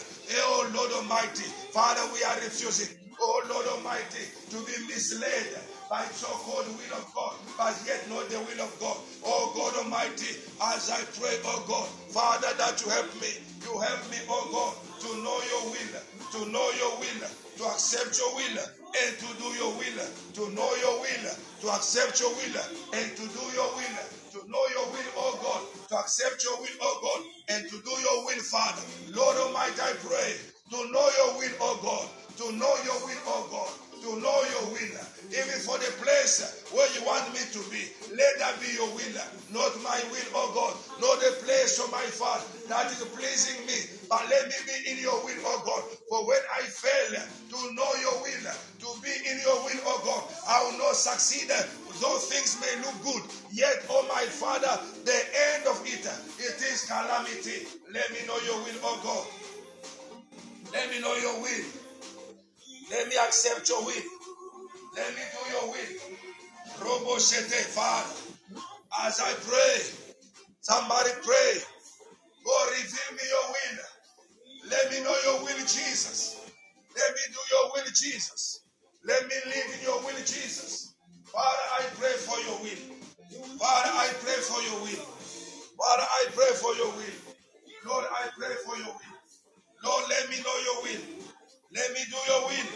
Oh 0.43 0.71
Lord 0.73 0.91
Almighty, 0.93 1.45
Father, 1.73 2.01
we 2.13 2.23
are 2.23 2.35
refusing, 2.41 2.95
oh 3.21 3.43
Lord 3.49 3.67
Almighty, 3.67 4.25
to 4.51 4.57
be 4.65 4.73
misled 4.87 5.70
by 5.91 6.07
so-called 6.15 6.71
will 6.71 6.95
of 6.95 7.03
God, 7.13 7.35
but 7.59 7.75
yet 7.85 7.99
not 8.07 8.23
the 8.31 8.39
will 8.39 8.63
of 8.63 8.71
God. 8.79 8.95
Oh 9.27 9.51
God 9.51 9.75
Almighty, 9.83 10.39
as 10.71 10.87
I 10.87 11.03
pray, 11.19 11.35
oh 11.43 11.65
God, 11.67 11.89
Father, 12.15 12.47
that 12.55 12.79
you 12.79 12.87
help 12.87 13.11
me. 13.19 13.27
You 13.67 13.75
help 13.75 13.99
me, 14.07 14.15
oh 14.31 14.47
God, 14.55 14.73
to 15.03 15.09
know 15.19 15.35
your 15.51 15.67
will, 15.67 15.95
to 16.31 16.39
know 16.47 16.63
your 16.79 16.95
will, 16.95 17.27
to 17.59 17.63
accept 17.75 18.15
your 18.15 18.31
will, 18.39 18.55
and 18.63 19.11
to 19.19 19.27
do 19.35 19.47
your 19.59 19.75
will, 19.75 19.99
to 20.39 20.43
know 20.55 20.71
your 20.79 20.95
will, 21.03 21.27
to 21.59 21.67
accept 21.75 22.23
your 22.23 22.31
will, 22.39 22.55
and 22.95 23.07
to 23.19 23.23
do 23.27 23.43
your 23.51 23.67
will, 23.75 23.97
to 24.31 24.39
know 24.47 24.63
your 24.71 24.87
will, 24.95 25.11
oh 25.19 25.35
God, 25.43 25.61
to 25.91 25.95
accept 25.99 26.39
your 26.47 26.55
will, 26.55 26.77
oh 26.87 26.99
God, 27.03 27.21
and 27.51 27.67
to 27.67 27.75
do 27.83 27.91
your 27.99 28.17
will, 28.23 28.43
Father. 28.47 28.83
Lord 29.11 29.35
Almighty, 29.43 29.83
I 29.83 29.91
pray 29.99 30.39
to 30.71 30.79
know 30.87 31.07
your 31.19 31.31
will, 31.35 31.55
oh 31.59 31.75
God, 31.83 32.07
to 32.39 32.45
know 32.55 32.75
your 32.87 32.99
will, 33.03 33.23
oh 33.27 33.43
God, 33.51 33.90
to 34.01 34.19
know 34.19 34.37
your 34.49 34.65
will, 34.73 34.97
even 35.29 35.59
for 35.61 35.77
the 35.77 35.91
place 36.01 36.41
where 36.73 36.89
you 36.97 37.05
want 37.05 37.29
me 37.33 37.39
to 37.53 37.61
be. 37.69 37.85
Let 38.17 38.33
that 38.39 38.57
be 38.59 38.73
your 38.73 38.89
will, 38.97 39.15
not 39.53 39.71
my 39.85 40.01
will, 40.09 40.29
oh 40.33 40.49
God, 40.57 40.73
not 40.99 41.21
the 41.21 41.31
place, 41.45 41.77
of 41.79 41.91
my 41.91 42.01
Father, 42.09 42.43
that 42.67 42.91
is 42.91 43.03
pleasing 43.13 43.61
me, 43.65 43.77
but 44.09 44.25
let 44.29 44.47
me 44.49 44.57
be 44.65 44.91
in 44.91 44.97
your 44.99 45.15
will, 45.23 45.37
oh 45.45 45.61
God. 45.65 45.83
For 46.09 46.25
when 46.27 46.41
I 46.57 46.61
fail 46.65 47.21
to 47.21 47.57
know 47.75 47.91
your 48.01 48.17
will, 48.25 48.45
to 48.81 48.89
be 49.01 49.13
in 49.29 49.37
your 49.45 49.61
will, 49.63 49.81
oh 49.85 50.01
God, 50.03 50.23
I 50.49 50.63
will 50.65 50.77
not 50.79 50.95
succeed. 50.95 51.49
Though 52.01 52.17
things 52.17 52.57
may 52.59 52.81
look 52.81 52.97
good, 53.05 53.23
yet, 53.53 53.85
oh 53.89 54.05
my 54.09 54.25
Father, 54.25 54.81
the 55.05 55.19
end 55.53 55.67
of 55.67 55.79
it, 55.85 56.01
it 56.41 56.57
is 56.57 56.89
calamity. 56.89 57.67
Let 57.93 58.09
me 58.11 58.25
know 58.25 58.37
your 58.49 58.57
will, 58.65 58.79
oh 58.83 58.99
God. 59.03 59.25
Let 60.73 60.89
me 60.89 60.99
know 60.99 61.15
your 61.15 61.41
will. 61.41 61.80
Let 62.91 63.09
me 63.09 63.15
accept 63.17 63.69
your 63.69 63.85
will. 63.85 64.03
Let 64.95 65.15
me 65.15 65.21
do 65.33 65.51
your 65.53 65.67
will. 65.71 66.17
Robo 66.85 67.17
Shete, 67.17 67.63
Father. 67.75 68.13
As 69.03 69.19
I 69.21 69.33
pray, 69.33 70.13
somebody 70.61 71.11
pray. 71.23 71.53
God, 72.45 72.69
reveal 72.71 73.11
me 73.13 73.23
your 73.29 73.47
will. 73.53 73.85
Let 74.71 74.91
me 74.91 75.01
know 75.03 75.15
your 75.25 75.43
will, 75.43 75.59
Jesus. 75.65 76.41
Let 76.97 77.11
me 77.15 77.21
do 77.33 77.39
your 77.51 77.71
will, 77.73 77.91
Jesus. 77.93 78.61
Let 79.05 79.27
me 79.27 79.35
live 79.47 79.75
in 79.79 79.83
your 79.83 79.99
will, 80.01 80.19
Jesus. 80.19 80.95
Father, 81.25 81.67
I 81.79 81.83
pray 81.99 82.13
for 82.13 82.39
your 82.41 82.59
will. 82.61 82.97
Father, 83.59 83.91
I 83.93 84.09
pray 84.21 84.39
for 84.41 84.61
your 84.63 84.81
will. 84.83 85.05
Father, 85.77 86.03
I 86.03 86.25
pray 86.33 86.51
for 86.55 86.75
your 86.75 86.91
will. 86.91 87.19
Lord, 87.87 88.05
I 88.11 88.29
pray 88.37 88.55
for 88.65 88.77
your 88.77 88.87
will. 88.87 89.17
Lord, 89.85 90.05
let 90.09 90.29
me 90.29 90.37
know 90.37 90.57
your 90.65 90.83
will. 90.83 91.30
Let 91.74 91.93
me 91.93 92.01
do 92.09 92.17
your 92.28 92.41
will. 92.47 92.72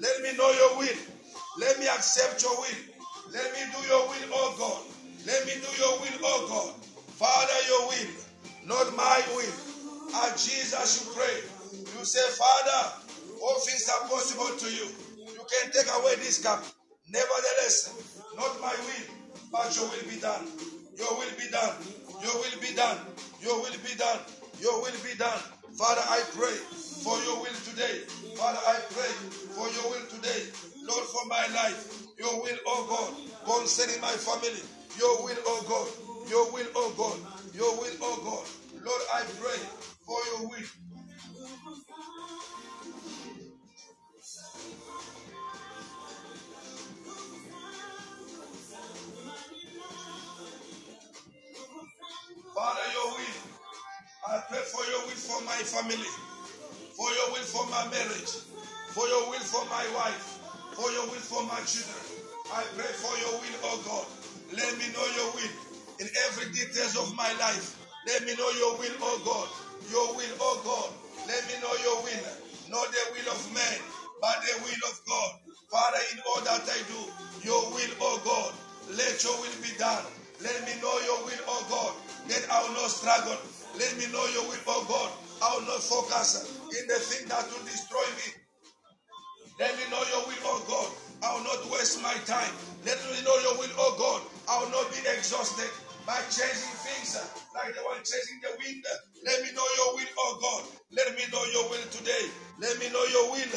Let 0.00 0.22
me 0.22 0.36
know 0.38 0.50
your 0.52 0.78
will. 0.78 0.98
Let 1.58 1.78
me 1.80 1.86
accept 1.86 2.42
your 2.42 2.56
will. 2.56 2.82
Let 3.32 3.52
me 3.54 3.60
do 3.72 3.80
your 3.88 4.02
will, 4.08 4.28
oh 4.32 4.54
God. 4.58 4.82
Let 5.26 5.46
me 5.46 5.54
do 5.54 5.70
your 5.82 5.98
will, 6.00 6.18
oh 6.24 6.46
God. 6.48 6.84
Father, 7.18 7.58
your 7.68 7.88
will, 7.88 8.12
not 8.68 8.96
my 8.96 9.22
will. 9.34 9.54
As 10.24 10.46
Jesus, 10.46 11.04
you 11.04 11.12
pray. 11.14 11.36
You 11.98 12.04
say, 12.04 12.22
Father, 12.38 13.04
all 13.42 13.60
things 13.60 13.88
are 13.88 14.08
possible 14.08 14.56
to 14.58 14.68
you. 14.72 14.88
You 15.18 15.44
can 15.48 15.72
take 15.72 15.88
away 16.00 16.16
this 16.16 16.42
cup. 16.42 16.64
Nevertheless, 17.10 18.22
not 18.36 18.60
my 18.60 18.72
will, 18.72 19.06
but 19.52 19.74
your 19.76 19.86
will 19.88 20.08
be 20.10 20.20
done. 20.20 20.46
Your 20.98 21.12
will 21.18 21.34
be 21.38 21.48
done. 21.50 21.76
Your 22.22 22.34
will 22.34 22.60
be 22.60 22.74
done. 22.74 22.98
Your 23.42 23.56
will 23.60 23.78
be 23.84 23.94
done. 23.98 24.20
Your 24.60 24.80
will 24.82 24.98
be 25.04 25.16
done. 25.18 25.40
Father, 25.76 26.02
I 26.04 26.22
pray 26.36 26.54
for 27.02 27.16
your 27.24 27.40
will 27.40 27.58
today. 27.64 28.04
Father, 28.36 28.60
I 28.68 28.76
pray 28.92 29.12
for 29.56 29.68
your 29.72 29.90
will 29.90 30.06
today. 30.08 30.44
Lord, 30.84 31.04
for 31.08 31.26
my 31.28 31.46
life. 31.54 32.06
Your 32.18 32.42
will, 32.42 32.58
oh 32.66 32.86
God, 32.88 33.58
concerning 33.60 34.00
my 34.00 34.12
family. 34.12 34.60
Your 34.98 35.24
will, 35.24 35.38
oh 35.46 35.64
God. 35.68 36.30
Your 36.30 36.52
will, 36.52 36.66
oh 36.76 36.92
God. 36.96 37.18
Your 37.54 37.72
will, 37.76 37.96
oh 38.02 38.20
God. 38.22 38.84
Lord, 38.84 39.02
I 39.14 39.22
pray 39.40 39.60
for 40.06 40.18
your 40.32 40.48
will. 40.48 40.91
I 54.32 54.40
pray 54.48 54.64
for 54.64 54.80
your 54.90 55.02
will 55.06 55.20
for 55.20 55.44
my 55.44 55.60
family, 55.60 56.08
for 56.96 57.10
your 57.12 57.28
will 57.36 57.46
for 57.46 57.66
my 57.70 57.84
marriage, 57.92 58.32
for 58.96 59.06
your 59.08 59.30
will 59.30 59.44
for 59.44 59.64
my 59.68 59.84
wife, 59.94 60.40
for 60.74 60.90
your 60.92 61.06
will 61.12 61.22
for 61.22 61.44
my 61.46 61.60
children. 61.68 62.00
I 62.50 62.64
pray 62.74 62.90
for 62.98 63.14
your 63.22 63.34
will, 63.38 63.56
oh 63.68 63.78
God. 63.86 64.06
Let 64.56 64.72
me 64.80 64.88
know 64.96 65.06
your 65.20 65.30
will 65.36 65.54
in 66.00 66.08
every 66.28 66.50
details 66.52 66.96
of 66.98 67.14
my 67.16 67.30
life. 67.38 67.78
Let 68.08 68.24
me 68.24 68.34
know 68.34 68.50
your 68.58 68.78
will, 68.80 68.96
oh 69.04 69.18
God. 69.24 69.48
Your 69.92 70.08
will, 70.16 70.34
oh 70.40 70.58
God. 70.64 70.90
Let 71.28 71.42
me 71.48 71.60
know 71.62 71.74
your 71.84 72.02
will. 72.02 72.26
Not 72.72 72.88
the 72.92 73.04
will 73.14 73.28
of 73.32 73.42
man, 73.54 73.78
but 74.20 74.40
the 74.42 74.54
will 74.64 74.82
of 74.90 74.96
God. 75.06 75.32
Father, 75.70 76.02
in 76.14 76.20
all 76.26 76.42
that 76.44 76.66
I 76.66 76.80
do, 76.90 77.00
your 77.46 77.62
will, 77.70 77.94
oh 78.02 78.18
God. 78.24 78.52
Let 78.98 79.22
your 79.24 79.36
will 79.40 79.58
be 79.62 79.70
done. 79.78 80.04
Let 80.42 80.64
me 80.66 80.74
know 80.82 80.94
your 81.06 81.20
will, 81.28 81.44
oh 81.48 81.64
God. 81.70 81.92
Then 82.28 82.42
I 82.50 82.62
will 82.66 82.74
not 82.80 82.90
struggle. 82.90 83.38
Let 83.78 83.96
me 83.98 84.06
know 84.12 84.24
your 84.34 84.44
will, 84.48 84.64
oh 84.68 84.84
God. 84.88 85.10
I 85.42 85.56
will 85.56 85.66
not 85.66 85.82
focus 85.82 86.44
in 86.70 86.84
the 86.88 86.98
thing 87.00 87.28
that 87.28 87.44
will 87.50 87.64
destroy 87.64 88.04
me. 88.20 88.28
Let 89.60 89.76
me 89.78 89.84
know 89.90 90.02
your 90.12 90.24
will, 90.28 90.44
oh 90.50 90.62
God. 90.68 90.90
I 91.24 91.34
will 91.36 91.44
not 91.46 91.62
waste 91.72 92.02
my 92.02 92.14
time. 92.28 92.52
Let 92.84 92.98
me 93.08 93.22
know 93.24 93.36
your 93.46 93.56
will, 93.58 93.74
oh 93.78 93.94
God. 93.96 94.20
I 94.50 94.60
will 94.60 94.72
not 94.74 94.90
be 94.92 95.00
exhausted 95.08 95.70
by 96.04 96.18
chasing 96.28 96.76
things 96.84 97.16
like 97.54 97.72
the 97.74 97.82
one 97.86 98.00
chasing 98.04 98.40
the 98.42 98.52
wind. 98.60 98.84
Let 99.24 99.40
me 99.42 99.50
know 99.56 99.68
your 99.78 99.90
will, 99.96 100.12
oh 100.18 100.34
God. 100.42 100.62
Let 100.92 101.16
me 101.16 101.24
know 101.32 101.44
your 101.54 101.70
will 101.70 101.86
today. 101.94 102.26
Let 102.60 102.76
me 102.80 102.90
know 102.92 103.04
your 103.08 103.32
will. 103.32 103.54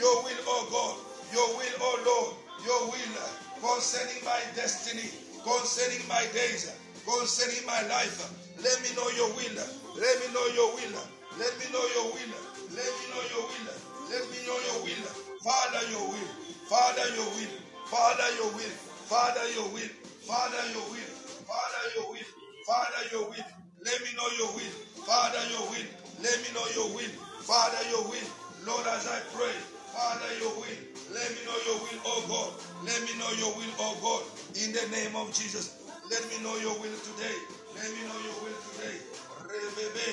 Your 0.00 0.16
will, 0.24 0.42
oh 0.48 0.64
God. 0.72 0.96
Your 1.34 1.48
will, 1.58 1.76
oh 1.82 1.96
Lord. 2.06 2.30
Your 2.64 2.82
will 2.90 3.16
concerning 3.60 4.24
my 4.24 4.40
destiny, 4.54 5.10
concerning 5.44 6.06
my 6.08 6.24
days, 6.32 6.72
concerning 7.04 7.66
my 7.66 7.82
life. 7.88 8.47
Let 8.62 8.82
me 8.82 8.90
know 8.96 9.08
your 9.16 9.30
will. 9.34 9.56
Let 9.98 10.14
me 10.20 10.26
know 10.34 10.46
your 10.54 10.70
will. 10.74 10.94
Let 11.38 11.52
me 11.58 11.66
know 11.72 11.84
your 11.94 12.08
will. 12.14 12.32
Let 12.76 12.90
me 12.98 13.04
know 13.10 13.22
your 13.34 13.44
will. 13.50 13.68
Let 14.10 14.24
me 14.30 14.38
know 14.46 14.58
your 14.68 14.78
will. 14.84 15.04
Father, 15.42 15.82
your 15.90 16.06
will. 16.08 16.30
Father, 16.70 17.06
your 17.16 17.26
will. 17.34 17.54
Father, 17.90 18.28
your 18.36 18.52
will. 18.54 18.74
Father, 19.10 19.44
your 19.54 19.68
will. 19.72 19.92
Father, 20.26 20.64
your 20.74 20.86
will. 20.90 21.12
Father, 21.46 21.84
your 21.96 22.08
will. 22.12 22.30
Father, 22.66 23.02
your 23.12 23.24
will. 23.30 23.48
Let 23.84 23.98
me 24.02 24.10
know 24.16 24.28
your 24.38 24.52
will. 24.54 24.74
Father, 25.06 25.42
your 25.50 25.66
will. 25.70 25.88
Let 26.22 26.38
me 26.42 26.48
know 26.54 26.66
your 26.74 26.90
will. 26.94 27.14
Father, 27.42 27.82
your 27.90 28.04
will. 28.08 28.30
Lord, 28.66 28.86
as 28.86 29.06
I 29.06 29.20
pray, 29.34 29.54
Father, 29.94 30.30
your 30.40 30.52
will. 30.54 30.82
Let 31.14 31.30
me 31.32 31.40
know 31.46 31.58
your 31.66 31.78
will, 31.82 32.00
oh 32.06 32.22
God. 32.28 32.52
Let 32.86 33.02
me 33.02 33.14
know 33.18 33.30
your 33.38 33.54
will, 33.56 33.74
oh 33.80 33.96
God. 34.02 34.24
In 34.62 34.72
the 34.72 34.84
name 34.94 35.16
of 35.16 35.32
Jesus. 35.34 35.76
Let 36.10 36.22
me 36.30 36.42
know 36.44 36.56
your 36.58 36.74
will 36.80 36.96
today. 37.16 37.36
Let 37.78 37.90
me 37.92 38.02
know 38.08 38.18
your 38.26 38.38
will 38.42 38.58
today. 38.74 38.98
Rebebe, 39.46 40.08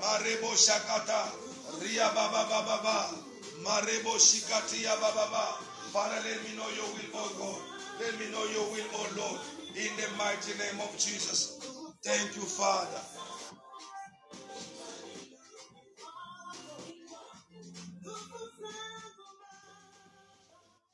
Marebo 0.00 0.52
Shakata, 0.54 1.32
Ria 1.82 2.10
Baba 2.14 2.46
Baba 2.50 2.82
Baba, 2.84 3.16
Marebo 3.64 4.16
shikati 4.20 4.84
Baba 4.86 5.12
Baba. 5.16 5.44
Father, 5.92 6.20
let 6.28 6.44
me 6.44 6.56
know 6.56 6.68
your 6.76 6.88
will, 6.92 7.12
oh 7.16 7.32
God. 7.40 7.62
Let 8.00 8.20
me 8.20 8.30
know 8.32 8.44
your 8.52 8.68
will, 8.72 8.90
oh 8.94 9.08
Lord. 9.16 9.40
In 9.76 9.92
the 9.96 10.08
mighty 10.18 10.52
name 10.58 10.80
of 10.82 10.92
Jesus. 10.98 11.58
Thank 12.04 12.36
you, 12.36 12.42
Father. 12.42 13.00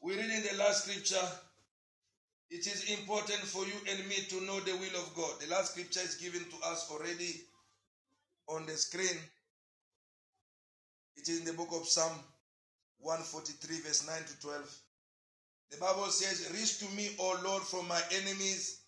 We 0.03 0.17
read 0.17 0.31
in 0.31 0.43
the 0.45 0.57
last 0.59 0.85
scripture 0.85 1.29
it 2.53 2.67
is 2.67 2.99
important 2.99 3.41
for 3.41 3.65
you 3.65 3.73
and 3.89 4.07
me 4.09 4.17
to 4.29 4.45
know 4.45 4.61
the 4.61 4.73
will 4.73 5.01
of 5.01 5.15
God. 5.17 5.33
The 5.41 5.51
last 5.51 5.73
scripture 5.73 6.01
is 6.01 6.17
given 6.17 6.45
to 6.45 6.69
us 6.69 6.87
already 6.93 7.41
on 8.47 8.67
the 8.67 8.73
screen. 8.73 9.19
It 11.17 11.29
is 11.31 11.39
in 11.39 11.47
the 11.47 11.55
book 11.55 11.71
of 11.73 11.89
Psalm 11.89 12.13
143, 13.01 13.81
verse 13.81 14.07
9 14.07 14.17
to 14.17 14.41
12. 14.43 14.79
The 15.71 15.77
Bible 15.79 16.11
says, 16.11 16.53
Reach 16.53 16.79
to 16.81 16.95
me, 16.95 17.17
O 17.19 17.41
Lord, 17.43 17.63
from 17.63 17.89
my 17.89 18.01
enemies. 18.21 18.83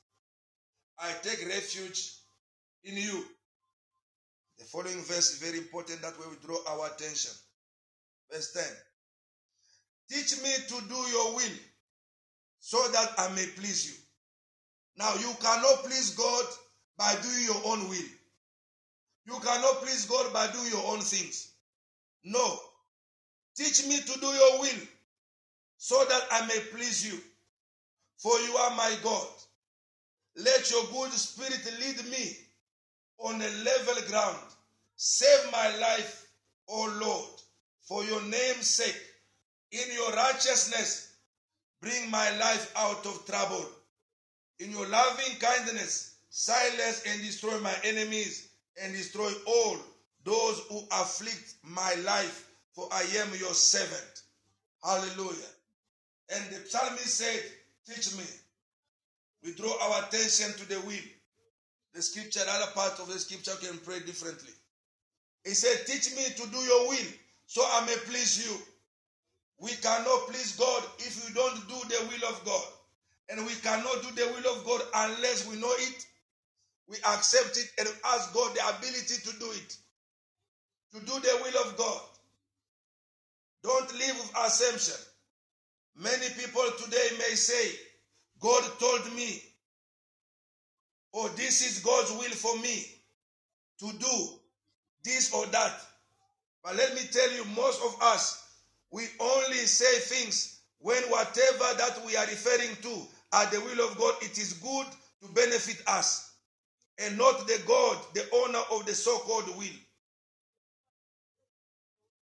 I 0.98 1.10
take 1.22 1.48
refuge 1.48 2.12
in 2.84 2.98
you. 2.98 3.24
The 4.58 4.64
following 4.64 5.00
verse 5.04 5.32
is 5.32 5.38
very 5.38 5.58
important 5.58 6.02
that 6.02 6.18
way 6.20 6.26
we 6.28 6.36
draw 6.46 6.58
our 6.68 6.88
attention. 6.88 7.32
Verse 8.30 8.52
10. 8.52 8.62
Teach 10.10 10.42
me 10.42 10.52
to 10.68 10.86
do 10.86 10.96
your 11.10 11.34
will 11.34 11.56
so 12.66 12.78
that 12.92 13.12
I 13.18 13.28
may 13.34 13.44
please 13.58 13.86
you. 13.90 13.94
Now, 14.96 15.14
you 15.16 15.30
cannot 15.38 15.84
please 15.84 16.14
God 16.14 16.46
by 16.96 17.14
doing 17.20 17.44
your 17.44 17.60
own 17.66 17.90
will. 17.90 18.08
You 19.26 19.34
cannot 19.44 19.82
please 19.82 20.06
God 20.06 20.32
by 20.32 20.46
doing 20.50 20.70
your 20.70 20.86
own 20.86 21.00
things. 21.00 21.52
No. 22.24 22.58
Teach 23.54 23.86
me 23.86 24.00
to 24.00 24.18
do 24.18 24.26
your 24.28 24.60
will 24.60 24.80
so 25.76 26.06
that 26.08 26.22
I 26.32 26.46
may 26.46 26.58
please 26.74 27.06
you. 27.06 27.20
For 28.16 28.32
you 28.40 28.56
are 28.56 28.74
my 28.74 28.96
God. 29.02 29.28
Let 30.36 30.70
your 30.70 30.84
good 30.84 31.12
spirit 31.12 31.70
lead 31.80 32.10
me 32.10 32.34
on 33.18 33.34
a 33.42 33.50
level 33.62 34.08
ground. 34.08 34.38
Save 34.96 35.52
my 35.52 35.76
life, 35.76 36.28
O 36.70 36.98
Lord, 36.98 37.40
for 37.82 38.02
your 38.04 38.22
name's 38.22 38.68
sake. 38.68 39.02
In 39.70 39.92
your 39.92 40.12
righteousness, 40.12 41.13
bring 41.84 42.10
my 42.10 42.30
life 42.38 42.72
out 42.76 43.04
of 43.04 43.26
trouble. 43.26 43.64
In 44.58 44.70
your 44.70 44.86
loving 44.88 45.36
kindness, 45.38 46.16
silence 46.30 47.04
and 47.08 47.20
destroy 47.20 47.58
my 47.60 47.74
enemies 47.84 48.48
and 48.82 48.92
destroy 48.92 49.30
all 49.46 49.76
those 50.24 50.60
who 50.70 50.80
afflict 50.90 51.54
my 51.62 51.94
life, 52.06 52.48
for 52.72 52.88
I 52.90 53.02
am 53.18 53.28
your 53.38 53.52
servant. 53.52 54.22
Hallelujah. 54.82 55.52
And 56.34 56.44
the 56.50 56.66
psalmist 56.66 57.18
said, 57.18 57.42
Teach 57.86 58.16
me. 58.16 58.24
We 59.42 59.52
draw 59.52 59.72
our 59.82 60.04
attention 60.08 60.52
to 60.56 60.68
the 60.68 60.80
will. 60.86 61.04
The 61.92 62.00
scripture, 62.00 62.40
other 62.48 62.72
part 62.72 62.98
of 62.98 63.12
the 63.12 63.18
scripture 63.18 63.54
can 63.60 63.76
pray 63.78 64.00
differently. 64.00 64.52
He 65.44 65.50
said, 65.50 65.86
Teach 65.86 66.16
me 66.16 66.24
to 66.24 66.50
do 66.50 66.56
your 66.56 66.88
will 66.88 67.12
so 67.46 67.62
I 67.62 67.84
may 67.84 67.96
please 68.06 68.46
you. 68.46 68.56
We 69.64 69.70
cannot 69.80 70.28
please 70.28 70.56
God 70.56 70.84
if 70.98 71.26
we 71.26 71.32
don't 71.32 71.56
do 71.68 71.74
the 71.88 72.04
will 72.08 72.28
of 72.28 72.44
God. 72.44 72.64
And 73.30 73.46
we 73.46 73.54
cannot 73.54 74.02
do 74.02 74.10
the 74.14 74.30
will 74.30 74.54
of 74.54 74.66
God 74.66 74.82
unless 74.94 75.48
we 75.48 75.56
know 75.58 75.72
it, 75.78 76.06
we 76.86 76.96
accept 76.98 77.56
it, 77.56 77.72
and 77.78 77.88
ask 78.04 78.34
God 78.34 78.54
the 78.54 78.60
ability 78.76 79.22
to 79.24 79.38
do 79.38 79.50
it. 79.52 79.76
To 80.92 81.00
do 81.00 81.18
the 81.18 81.40
will 81.42 81.64
of 81.64 81.78
God. 81.78 82.00
Don't 83.62 83.90
live 83.94 84.16
with 84.18 84.32
assumption. 84.44 85.00
Many 85.96 86.26
people 86.38 86.64
today 86.84 87.16
may 87.16 87.34
say, 87.34 87.70
God 88.40 88.64
told 88.78 89.16
me, 89.16 89.40
or 91.12 91.24
oh, 91.24 91.32
this 91.36 91.66
is 91.66 91.82
God's 91.82 92.10
will 92.12 92.36
for 92.36 92.60
me 92.60 92.84
to 93.78 93.98
do 93.98 94.28
this 95.04 95.32
or 95.32 95.46
that. 95.46 95.80
But 96.62 96.76
let 96.76 96.94
me 96.94 97.00
tell 97.10 97.32
you, 97.32 97.46
most 97.56 97.82
of 97.82 97.96
us, 98.02 98.43
we 98.94 99.02
only 99.18 99.56
say 99.66 99.92
things 99.98 100.60
when 100.78 101.02
whatever 101.10 101.66
that 101.78 102.00
we 102.06 102.16
are 102.16 102.26
referring 102.26 102.76
to 102.80 103.02
are 103.32 103.44
the 103.46 103.60
will 103.62 103.88
of 103.88 103.98
God, 103.98 104.14
it 104.22 104.38
is 104.38 104.52
good 104.52 104.86
to 105.20 105.28
benefit 105.34 105.82
us 105.88 106.36
and 107.00 107.18
not 107.18 107.44
the 107.48 107.60
God, 107.66 107.96
the 108.14 108.24
owner 108.32 108.60
of 108.70 108.86
the 108.86 108.94
so 108.94 109.18
called 109.18 109.48
will. 109.56 109.78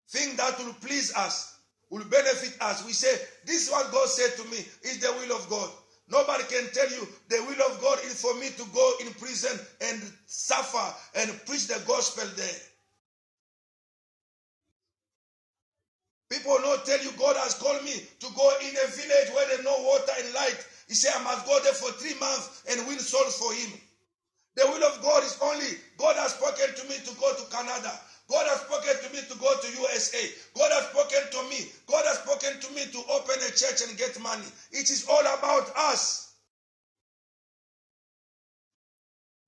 Thing 0.09 0.37
that 0.37 0.57
will 0.59 0.73
please 0.75 1.13
us, 1.17 1.57
will 1.89 2.05
benefit 2.05 2.55
us. 2.61 2.85
We 2.85 2.93
say, 2.93 3.13
This 3.45 3.65
is 3.67 3.69
what 3.69 3.91
God 3.91 4.07
said 4.07 4.41
to 4.41 4.49
me, 4.49 4.59
is 4.83 4.99
the 4.99 5.11
will 5.11 5.35
of 5.35 5.49
God. 5.49 5.69
Nobody 6.09 6.43
can 6.43 6.69
tell 6.71 6.89
you 6.91 7.05
the 7.27 7.43
will 7.43 7.73
of 7.73 7.81
God 7.81 7.99
is 8.05 8.21
for 8.21 8.33
me 8.35 8.47
to 8.47 8.63
go 8.73 8.93
in 9.01 9.11
prison 9.15 9.59
and 9.81 10.01
suffer 10.27 10.95
and 11.19 11.29
preach 11.45 11.67
the 11.67 11.81
gospel 11.85 12.23
there. 12.37 12.72
People 16.33 16.57
not 16.65 16.83
tell 16.83 16.97
you 17.03 17.11
God 17.13 17.37
has 17.45 17.53
called 17.53 17.85
me 17.85 17.93
to 17.93 18.27
go 18.33 18.49
in 18.65 18.73
a 18.73 18.87
village 18.89 19.29
where 19.37 19.45
there's 19.53 19.63
no 19.63 19.77
water 19.85 20.13
and 20.17 20.33
light. 20.33 20.57
He 20.89 20.95
said, 20.95 21.13
I 21.13 21.23
must 21.23 21.45
go 21.45 21.61
there 21.61 21.77
for 21.77 21.93
three 22.01 22.17
months 22.17 22.65
and 22.65 22.87
win 22.87 22.97
souls 22.97 23.37
for 23.37 23.53
him. 23.53 23.77
The 24.57 24.65
will 24.65 24.81
of 24.81 24.97
God 25.03 25.21
is 25.23 25.37
only 25.43 25.77
God 25.97 26.15
has 26.17 26.33
spoken 26.33 26.73
to 26.73 26.83
me 26.89 26.97
to 27.05 27.13
go 27.21 27.29
to 27.37 27.45
Canada. 27.53 27.93
God 28.25 28.49
has 28.49 28.65
spoken 28.65 28.97
to 29.05 29.09
me 29.13 29.21
to 29.29 29.37
go 29.37 29.49
to 29.61 29.67
USA. 29.77 30.25
God 30.57 30.71
has 30.73 30.89
spoken 30.89 31.21
to 31.37 31.41
me. 31.53 31.69
God 31.85 32.01
has 32.09 32.17
spoken 32.25 32.57
to 32.57 32.69
me 32.73 32.81
to 32.81 32.99
open 33.13 33.37
a 33.37 33.51
church 33.53 33.85
and 33.87 33.97
get 33.97 34.17
money. 34.19 34.49
It 34.71 34.89
is 34.89 35.05
all 35.05 35.21
about 35.21 35.69
us. 35.93 36.33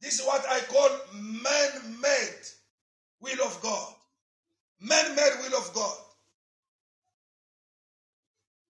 This 0.01 0.19
is 0.19 0.25
what 0.25 0.45
I 0.47 0.59
call 0.69 0.89
man-made 1.17 2.45
will 3.21 3.41
of 3.43 3.57
God. 3.63 3.93
Man-made 4.79 5.33
will 5.41 5.57
of 5.57 5.73
God. 5.73 6.05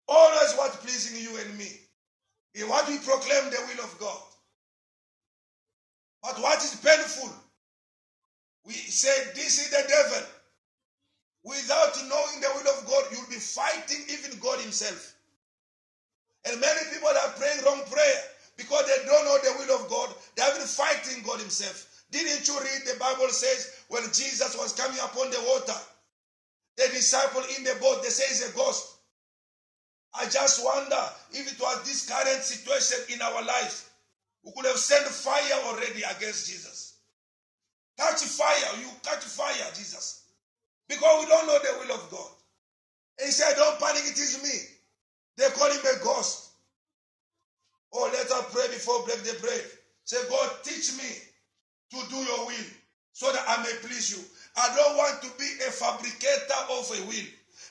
Always 0.08 0.54
what 0.54 0.72
pleasing 0.80 1.22
you 1.22 1.38
and 1.38 1.58
me. 1.58 1.68
In 2.54 2.68
what 2.68 2.88
we 2.88 2.98
proclaim 2.98 3.50
the 3.50 3.60
will 3.68 3.84
of 3.84 3.98
God. 3.98 4.22
But 6.22 6.40
what 6.40 6.58
is 6.58 6.74
painful 6.76 7.32
we 8.68 8.74
say 8.74 9.32
this 9.34 9.58
is 9.64 9.70
the 9.70 9.82
devil. 9.88 10.28
Without 11.42 11.96
knowing 12.04 12.40
the 12.40 12.52
will 12.54 12.68
of 12.76 12.86
God, 12.86 13.04
you'll 13.10 13.30
be 13.30 13.40
fighting 13.40 14.04
even 14.12 14.38
God 14.40 14.60
Himself. 14.60 15.14
And 16.44 16.60
many 16.60 16.80
people 16.92 17.08
are 17.08 17.32
praying 17.40 17.64
wrong 17.64 17.80
prayer 17.90 18.20
because 18.58 18.84
they 18.84 19.06
don't 19.06 19.24
know 19.24 19.38
the 19.40 19.56
will 19.58 19.80
of 19.80 19.88
God. 19.88 20.14
They 20.36 20.42
have 20.42 20.58
been 20.58 20.66
fighting 20.66 21.24
God 21.24 21.40
Himself. 21.40 22.04
Didn't 22.10 22.46
you 22.46 22.60
read 22.60 22.82
the 22.84 23.00
Bible 23.00 23.28
says 23.28 23.84
when 23.88 24.02
Jesus 24.12 24.54
was 24.58 24.74
coming 24.74 24.98
upon 24.98 25.30
the 25.30 25.40
water, 25.48 25.80
the 26.76 26.88
disciple 26.92 27.44
in 27.56 27.64
the 27.64 27.74
boat, 27.80 28.02
they 28.02 28.10
say 28.10 28.24
it's 28.28 28.52
a 28.52 28.54
ghost. 28.54 28.97
I 30.14 30.24
just 30.28 30.64
wonder 30.64 31.02
if 31.32 31.52
it 31.52 31.60
was 31.60 31.82
this 31.84 32.08
current 32.08 32.42
situation 32.42 33.14
in 33.14 33.22
our 33.22 33.44
life, 33.44 33.90
we 34.44 34.52
could 34.56 34.66
have 34.66 34.76
sent 34.76 35.04
fire 35.06 35.60
already 35.66 36.02
against 36.02 36.48
Jesus. 36.48 36.96
Catch 37.98 38.22
fire. 38.22 38.80
You 38.80 38.88
catch 39.02 39.24
fire, 39.24 39.70
Jesus. 39.74 40.24
Because 40.88 41.24
we 41.24 41.28
don't 41.28 41.46
know 41.46 41.58
the 41.58 41.78
will 41.86 41.94
of 41.96 42.10
God. 42.10 42.30
And 43.18 43.26
he 43.26 43.32
said, 43.32 43.54
Don't 43.56 43.78
panic, 43.78 44.02
it 44.06 44.18
is 44.18 44.42
me. 44.42 44.76
They 45.36 45.48
call 45.50 45.70
him 45.70 45.80
a 45.80 46.04
ghost. 46.04 46.50
Oh, 47.92 48.10
let 48.12 48.30
us 48.30 48.52
pray 48.52 48.68
before 48.68 49.04
break 49.04 49.22
the 49.22 49.38
bread. 49.40 49.64
Say, 50.04 50.16
God, 50.28 50.50
teach 50.62 50.96
me 50.96 51.10
to 51.90 52.10
do 52.10 52.16
your 52.16 52.46
will 52.46 52.70
so 53.12 53.32
that 53.32 53.44
I 53.48 53.62
may 53.62 53.72
please 53.82 54.16
you. 54.16 54.22
I 54.56 54.74
don't 54.76 54.96
want 54.96 55.22
to 55.22 55.28
be 55.38 55.46
a 55.66 55.70
fabricator 55.70 56.60
of 56.70 56.90
a 56.90 57.06
will. 57.06 57.28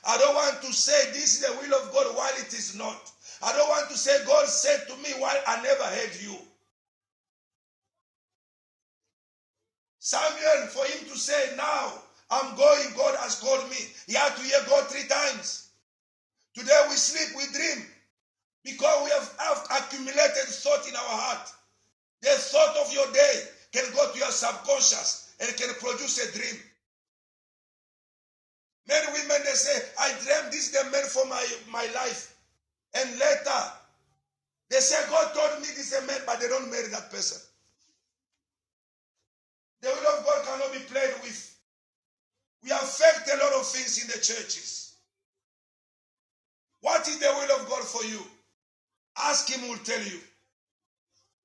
I 0.08 0.16
don't 0.16 0.34
want 0.34 0.62
to 0.62 0.72
say 0.72 1.12
this 1.12 1.34
is 1.34 1.40
the 1.46 1.52
will 1.52 1.78
of 1.78 1.92
God 1.92 2.16
while 2.16 2.32
it 2.40 2.54
is 2.54 2.74
not. 2.74 3.12
I 3.42 3.52
don't 3.52 3.68
want 3.68 3.90
to 3.90 3.96
say 3.96 4.16
God 4.26 4.46
said 4.46 4.88
to 4.88 4.96
me 4.96 5.10
while 5.20 5.36
I 5.46 5.62
never 5.62 5.84
heard 5.84 6.16
you. 6.22 6.34
Samuel, 9.98 10.66
for 10.72 10.86
him 10.86 11.06
to 11.12 11.18
say, 11.18 11.52
Now 11.58 11.92
I'm 12.30 12.56
going, 12.56 12.88
God 12.96 13.16
has 13.20 13.38
called 13.38 13.68
me. 13.68 13.76
He 14.06 14.14
had 14.14 14.34
to 14.34 14.42
hear 14.42 14.58
God 14.66 14.86
three 14.88 15.06
times. 15.06 15.68
Today 16.54 16.80
we 16.88 16.96
sleep, 16.96 17.36
we 17.36 17.44
dream, 17.52 17.86
because 18.64 19.04
we 19.04 19.10
have, 19.10 19.34
have 19.38 19.82
accumulated 19.82 20.48
thought 20.48 20.88
in 20.88 20.96
our 20.96 21.20
heart. 21.20 21.52
The 22.22 22.30
thought 22.30 22.76
of 22.78 22.94
your 22.94 23.12
day 23.12 23.42
can 23.72 23.84
go 23.94 24.10
to 24.10 24.18
your 24.18 24.30
subconscious 24.30 25.34
and 25.38 25.54
can 25.54 25.74
produce 25.74 26.16
a 26.26 26.32
dream. 26.32 26.62
Many 28.88 29.06
women 29.12 29.36
they 29.44 29.52
say, 29.52 29.84
I 30.00 30.08
dreamed 30.24 30.50
this 30.50 30.68
is 30.68 30.70
the 30.72 30.90
man 30.90 31.04
for 31.04 31.26
my, 31.26 31.44
my 31.70 31.84
life. 31.94 32.34
And 32.94 33.10
later, 33.18 33.62
they 34.70 34.78
say, 34.78 34.96
God 35.10 35.34
told 35.34 35.60
me 35.60 35.66
this 35.66 35.92
is 35.92 36.02
a 36.02 36.06
man, 36.06 36.20
but 36.24 36.40
they 36.40 36.48
don't 36.48 36.70
marry 36.70 36.88
that 36.88 37.10
person. 37.10 37.38
The 39.82 39.88
will 39.88 40.18
of 40.18 40.24
God 40.24 40.44
cannot 40.44 40.72
be 40.72 40.78
played 40.90 41.14
with. 41.22 41.54
We 42.64 42.70
affect 42.70 43.30
a 43.32 43.36
lot 43.36 43.60
of 43.60 43.66
things 43.66 44.02
in 44.02 44.08
the 44.08 44.14
churches. 44.24 44.94
What 46.80 47.06
is 47.06 47.18
the 47.18 47.26
will 47.26 47.60
of 47.60 47.68
God 47.68 47.84
for 47.84 48.04
you? 48.06 48.20
Ask 49.18 49.50
Him, 49.50 49.68
will 49.68 49.76
tell 49.78 50.00
you. 50.00 50.18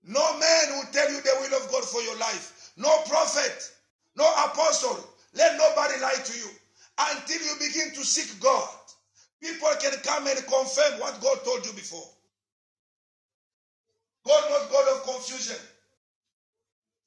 No 0.08 0.40
man 0.40 0.78
will 0.78 0.88
tell 0.92 1.12
you 1.12 1.22
the 1.22 1.36
will 1.42 1.62
of 1.62 1.70
God 1.72 1.84
for 1.84 2.02
your 2.02 2.18
life. 2.20 2.72
No 2.78 2.90
prophet, 3.10 3.72
no 4.16 4.26
apostle. 4.46 4.98
Let 5.34 5.58
nobody 5.58 6.00
lie 6.00 6.22
to 6.24 6.38
you 6.38 6.50
until 7.00 7.42
you 7.42 7.54
begin 7.60 7.94
to 7.96 8.04
seek 8.06 8.40
God. 8.40 8.70
People 9.42 9.70
can 9.82 9.92
come 10.04 10.28
and 10.28 10.38
confirm 10.48 11.00
what 11.00 11.20
God 11.22 11.38
told 11.44 11.66
you 11.66 11.74
before. 11.74 12.08
God 14.26 14.44
not 14.50 14.72
God 14.72 14.88
of 14.96 15.04
confusion. 15.04 15.60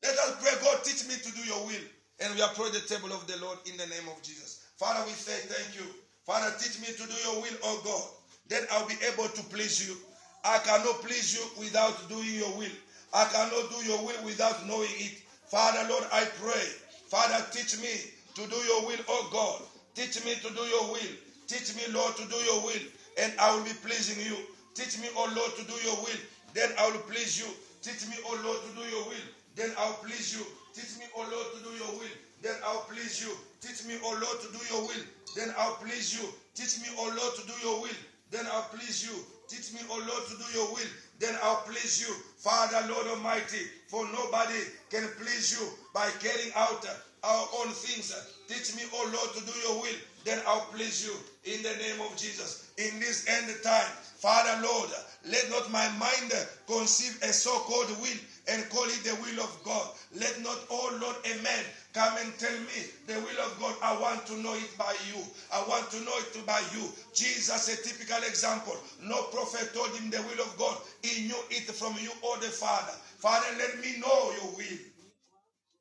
Let 0.02 0.18
us 0.18 0.36
pray, 0.40 0.52
God, 0.62 0.84
teach 0.84 1.08
me 1.08 1.14
to 1.14 1.30
do 1.32 1.42
your 1.48 1.66
will. 1.66 1.86
And 2.20 2.34
we 2.34 2.42
approach 2.42 2.72
the 2.72 2.84
table 2.94 3.12
of 3.12 3.26
the 3.26 3.38
Lord 3.40 3.58
in 3.66 3.76
the 3.76 3.86
name 3.86 4.08
of 4.08 4.22
Jesus. 4.22 4.64
Father, 4.76 5.04
we 5.06 5.12
say 5.12 5.32
thank 5.48 5.76
you. 5.76 5.86
Father, 6.24 6.52
teach 6.58 6.80
me 6.80 6.88
to 6.88 7.04
do 7.08 7.16
your 7.24 7.40
will, 7.42 7.56
oh 7.64 7.80
God. 7.84 8.04
Then 8.48 8.62
I'll 8.70 8.86
be 8.86 8.96
able 9.12 9.28
to 9.28 9.42
please 9.44 9.88
you. 9.88 9.96
I 10.44 10.58
cannot 10.58 11.00
please 11.02 11.34
you 11.34 11.42
without 11.58 12.08
doing 12.08 12.34
your 12.34 12.52
will. 12.56 12.76
I 13.12 13.24
cannot 13.24 13.70
do 13.70 13.84
your 13.84 13.98
will 14.04 14.24
without 14.24 14.66
knowing 14.66 14.92
it. 14.96 15.22
Father, 15.46 15.88
Lord, 15.88 16.04
I 16.12 16.24
pray. 16.40 16.66
Father, 17.08 17.44
teach 17.50 17.80
me 17.80 17.90
to 18.34 18.42
do 18.48 18.56
your 18.56 18.86
will, 18.86 19.00
oh 19.08 19.28
God. 19.32 19.75
Teach 19.96 20.22
me 20.26 20.34
to 20.34 20.52
do 20.52 20.60
your 20.68 20.92
will. 20.92 21.12
Teach 21.48 21.74
me, 21.74 21.82
Lord, 21.90 22.14
to 22.16 22.24
do 22.28 22.36
your 22.44 22.60
will, 22.68 22.84
and 23.16 23.32
I 23.40 23.56
will 23.56 23.64
be 23.64 23.72
pleasing 23.80 24.20
you. 24.20 24.36
Teach 24.74 25.00
me, 25.00 25.08
oh 25.16 25.24
Lord, 25.34 25.56
to 25.56 25.64
do 25.64 25.72
your 25.88 25.96
will, 26.04 26.20
then 26.52 26.68
I 26.78 26.90
will 26.90 27.00
please 27.08 27.40
you. 27.40 27.48
Teach 27.80 28.04
me, 28.12 28.16
oh 28.28 28.36
Lord, 28.44 28.60
to 28.60 28.70
do 28.76 28.84
your 28.92 29.08
will, 29.08 29.26
then 29.56 29.72
I'll 29.78 29.96
please 30.04 30.36
you. 30.36 30.44
Teach 30.76 30.98
me, 31.00 31.06
oh 31.16 31.24
Lord, 31.24 31.48
to 31.56 31.64
do 31.64 31.72
your 31.80 31.96
will, 31.96 32.12
then 32.42 32.56
I'll 32.66 32.84
please 32.92 33.24
you. 33.24 33.32
Teach 33.64 33.88
me, 33.88 33.96
oh 34.04 34.12
Lord, 34.20 34.36
to 34.44 34.48
do 34.52 34.60
your 34.68 34.84
will, 34.84 35.06
then 35.32 35.48
I'll 35.56 35.80
please 35.80 36.12
you. 36.12 36.28
Teach 36.52 36.76
me, 36.82 36.92
oh 37.00 37.08
Lord, 37.16 37.32
to 37.40 37.42
do 37.48 37.54
your 37.64 37.80
will, 37.80 38.00
then 38.30 38.44
I'll 38.52 38.68
please 38.68 39.00
you. 39.00 39.16
Teach 39.48 39.72
me, 39.72 39.80
oh 39.88 39.96
Lord, 39.96 40.24
to 40.28 40.34
do 40.36 40.46
your 40.52 40.68
will, 40.76 40.90
then 41.20 41.34
I'll 41.40 41.64
please 41.64 42.04
you. 42.04 42.12
Father, 42.36 42.84
Lord 42.92 43.06
Almighty, 43.16 43.64
for 43.88 44.04
nobody 44.12 44.60
can 44.90 45.08
please 45.16 45.56
you 45.56 45.64
by 45.94 46.04
carrying 46.20 46.52
out 46.54 46.84
our 47.26 47.46
own 47.58 47.68
things. 47.74 48.14
Teach 48.46 48.76
me, 48.76 48.82
oh 48.94 49.10
Lord, 49.10 49.34
to 49.34 49.42
do 49.42 49.54
your 49.66 49.82
will, 49.82 49.98
then 50.24 50.38
I'll 50.46 50.70
please 50.70 51.02
you 51.02 51.14
in 51.50 51.62
the 51.62 51.74
name 51.82 52.00
of 52.06 52.16
Jesus. 52.16 52.70
In 52.78 53.00
this 53.00 53.26
end 53.26 53.50
time, 53.62 53.90
Father, 54.22 54.62
Lord, 54.62 54.90
let 55.26 55.50
not 55.50 55.70
my 55.72 55.86
mind 55.98 56.30
conceive 56.66 57.18
a 57.22 57.32
so 57.32 57.50
called 57.66 57.90
will 57.98 58.20
and 58.48 58.68
call 58.70 58.84
it 58.86 59.02
the 59.02 59.14
will 59.22 59.42
of 59.42 59.50
God. 59.64 59.86
Let 60.14 60.38
not, 60.42 60.58
oh 60.70 60.98
Lord, 61.02 61.16
a 61.26 61.42
man 61.42 61.64
come 61.92 62.14
and 62.22 62.30
tell 62.38 62.54
me 62.70 62.78
the 63.06 63.18
will 63.18 63.40
of 63.42 63.58
God. 63.58 63.74
I 63.82 63.98
want 63.98 64.26
to 64.26 64.38
know 64.38 64.54
it 64.54 64.70
by 64.78 64.94
you. 65.10 65.18
I 65.52 65.62
want 65.66 65.90
to 65.90 66.00
know 66.06 66.14
it 66.18 66.46
by 66.46 66.62
you. 66.74 66.86
Jesus, 67.14 67.66
a 67.66 67.76
typical 67.82 68.22
example. 68.22 68.76
No 69.02 69.22
prophet 69.34 69.74
told 69.74 69.90
him 69.98 70.10
the 70.10 70.22
will 70.22 70.42
of 70.46 70.54
God. 70.58 70.76
He 71.02 71.26
knew 71.26 71.40
it 71.50 71.66
from 71.74 71.94
you 72.02 72.10
or 72.22 72.36
the 72.38 72.50
Father. 72.54 72.94
Father, 73.18 73.46
let 73.58 73.80
me 73.82 73.98
know 73.98 74.30
your 74.42 74.54
will. 74.54 74.78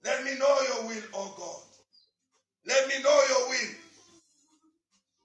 Let 0.05 0.23
me 0.23 0.35
know 0.37 0.61
your 0.61 0.87
will, 0.87 1.03
oh 1.15 1.33
God. 1.35 1.61
Let 2.67 2.87
me 2.87 3.01
know 3.03 3.21
your 3.27 3.49
will. 3.49 3.75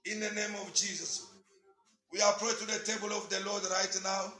In 0.05 0.19
the 0.19 0.31
name 0.31 0.55
of 0.59 0.73
Jesus. 0.73 1.27
We 2.11 2.19
are 2.21 2.33
approach 2.33 2.59
to 2.59 2.65
the 2.65 2.79
table 2.83 3.15
of 3.15 3.29
the 3.29 3.39
Lord 3.45 3.61
right 3.71 3.99
now. 4.03 4.33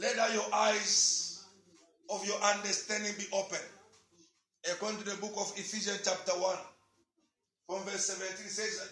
Let 0.00 0.32
your 0.32 0.46
eyes 0.54 1.44
of 2.08 2.26
your 2.26 2.40
understanding 2.42 3.12
be 3.18 3.26
open. 3.34 3.58
According 4.72 5.00
to 5.00 5.10
the 5.10 5.16
book 5.16 5.34
of 5.36 5.52
Ephesians, 5.56 6.00
chapter 6.02 6.32
1, 6.32 6.56
from 7.66 7.82
verse 7.84 8.06
17, 8.06 8.46
says, 8.48 8.88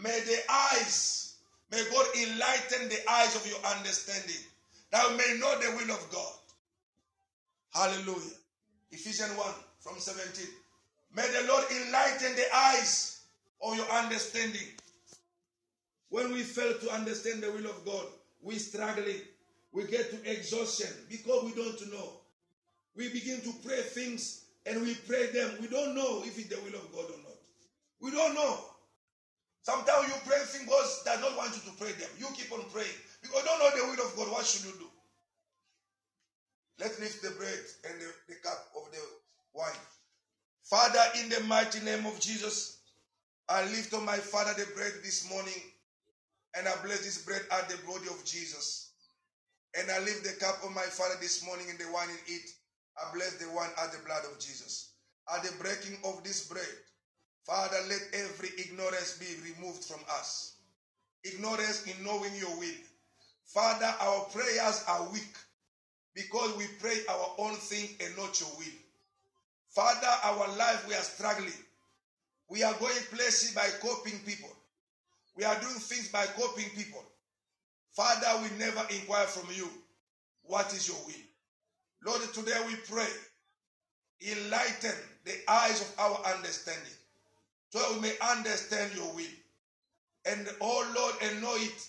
May 0.00 0.20
the 0.20 0.38
eyes, 0.48 1.34
may 1.72 1.82
God 1.90 2.06
enlighten 2.16 2.88
the 2.88 3.10
eyes 3.10 3.34
of 3.34 3.46
your 3.46 3.58
understanding, 3.76 4.42
that 4.92 5.10
you 5.10 5.16
may 5.16 5.40
know 5.40 5.58
the 5.58 5.76
will 5.76 5.94
of 5.94 6.08
God. 6.10 6.32
Hallelujah. 7.72 8.36
Ephesians 8.90 9.36
1 9.36 9.46
from 9.80 9.98
17. 9.98 10.46
May 11.16 11.22
the 11.22 11.48
Lord 11.48 11.64
enlighten 11.70 12.36
the 12.36 12.44
eyes 12.54 13.22
of 13.62 13.76
your 13.76 13.88
understanding. 13.88 14.68
When 16.10 16.32
we 16.32 16.42
fail 16.42 16.74
to 16.74 16.90
understand 16.90 17.42
the 17.42 17.50
will 17.52 17.66
of 17.66 17.84
God, 17.86 18.04
we 18.42 18.56
struggling. 18.56 19.22
We 19.72 19.84
get 19.84 20.10
to 20.10 20.30
exhaustion 20.30 20.88
because 21.08 21.44
we 21.44 21.52
don't 21.52 21.90
know. 21.90 22.20
We 22.94 23.08
begin 23.08 23.40
to 23.40 23.52
pray 23.64 23.80
things 23.80 24.44
and 24.66 24.82
we 24.82 24.94
pray 25.08 25.28
them. 25.28 25.52
We 25.60 25.68
don't 25.68 25.94
know 25.94 26.22
if 26.26 26.38
it's 26.38 26.48
the 26.48 26.60
will 26.60 26.78
of 26.78 26.92
God 26.92 27.06
or 27.06 27.18
not. 27.24 27.40
We 28.00 28.10
don't 28.10 28.34
know. 28.34 28.58
Sometimes 29.62 30.08
you 30.08 30.14
pray 30.26 30.38
things 30.44 30.68
God 30.68 30.84
does 31.06 31.20
not 31.22 31.36
want 31.38 31.54
you 31.56 31.70
to 31.70 31.78
pray 31.78 31.92
them. 31.92 32.10
You 32.18 32.26
keep 32.36 32.52
on 32.52 32.68
praying 32.70 33.00
because 33.22 33.40
you 33.40 33.48
don't 33.48 33.58
know 33.60 33.70
the 33.70 33.84
will 33.86 34.06
of 34.06 34.16
God. 34.16 34.30
What 34.30 34.44
should 34.44 34.66
you 34.66 34.72
do? 34.78 34.91
Let's 36.82 36.98
lift 36.98 37.22
the 37.22 37.30
bread 37.38 37.62
and 37.86 37.94
the, 38.00 38.10
the 38.26 38.34
cup 38.42 38.66
of 38.74 38.90
the 38.90 38.98
wine. 39.54 39.70
Father, 40.64 40.98
in 41.22 41.28
the 41.28 41.38
mighty 41.46 41.78
name 41.84 42.04
of 42.06 42.18
Jesus, 42.18 42.78
I 43.48 43.62
lift 43.66 43.94
on 43.94 44.04
my 44.04 44.16
Father 44.16 44.50
the 44.58 44.66
bread 44.74 44.90
this 45.04 45.30
morning, 45.30 45.62
and 46.58 46.66
I 46.66 46.72
bless 46.82 47.06
this 47.06 47.24
bread 47.24 47.42
at 47.52 47.68
the 47.68 47.78
body 47.86 48.08
of 48.10 48.24
Jesus. 48.24 48.90
And 49.78 49.88
I 49.92 50.00
lift 50.00 50.24
the 50.24 50.34
cup 50.44 50.58
of 50.64 50.74
my 50.74 50.82
Father 50.82 51.14
this 51.20 51.46
morning 51.46 51.66
in 51.70 51.78
the 51.78 51.86
wine 51.92 52.10
in 52.10 52.34
it. 52.34 52.50
I 52.98 53.14
bless 53.14 53.34
the 53.38 53.48
wine 53.54 53.70
at 53.80 53.92
the 53.92 54.02
blood 54.04 54.24
of 54.32 54.40
Jesus. 54.40 54.90
At 55.32 55.44
the 55.44 55.54
breaking 55.62 55.98
of 56.04 56.24
this 56.24 56.48
bread, 56.48 56.66
Father, 57.46 57.78
let 57.88 58.02
every 58.12 58.50
ignorance 58.58 59.18
be 59.18 59.54
removed 59.54 59.84
from 59.84 60.00
us. 60.18 60.56
Ignorance 61.22 61.86
in 61.86 62.04
knowing 62.04 62.34
your 62.34 62.58
will. 62.58 62.82
Father, 63.46 63.94
our 64.00 64.24
prayers 64.34 64.82
are 64.88 65.08
weak 65.12 65.36
because 66.14 66.56
we 66.56 66.66
pray 66.80 66.96
our 67.08 67.34
own 67.38 67.54
thing 67.54 67.88
and 68.04 68.16
not 68.16 68.38
your 68.40 68.50
will. 68.58 68.78
Father, 69.68 70.08
our 70.24 70.56
life 70.56 70.86
we 70.86 70.94
are 70.94 71.02
struggling. 71.02 71.52
We 72.48 72.62
are 72.62 72.74
going 72.74 73.02
places 73.10 73.54
by 73.54 73.66
coping 73.80 74.18
people. 74.26 74.50
We 75.36 75.44
are 75.44 75.58
doing 75.60 75.74
things 75.74 76.08
by 76.08 76.26
coping 76.38 76.68
people. 76.76 77.02
Father, 77.92 78.42
we 78.42 78.58
never 78.58 78.80
inquire 78.90 79.26
from 79.26 79.48
you. 79.54 79.68
What 80.44 80.72
is 80.74 80.88
your 80.88 80.98
will? 81.06 81.14
Lord, 82.04 82.34
today 82.34 82.58
we 82.66 82.74
pray. 82.76 83.08
Enlighten 84.20 84.94
the 85.24 85.32
eyes 85.48 85.80
of 85.80 85.94
our 85.98 86.34
understanding 86.34 86.92
so 87.70 87.78
that 87.78 87.94
we 87.94 88.00
may 88.00 88.14
understand 88.30 88.92
your 88.94 89.12
will. 89.14 89.24
And 90.26 90.48
oh 90.60 90.92
Lord, 90.94 91.14
and 91.22 91.42
know 91.42 91.54
it. 91.56 91.88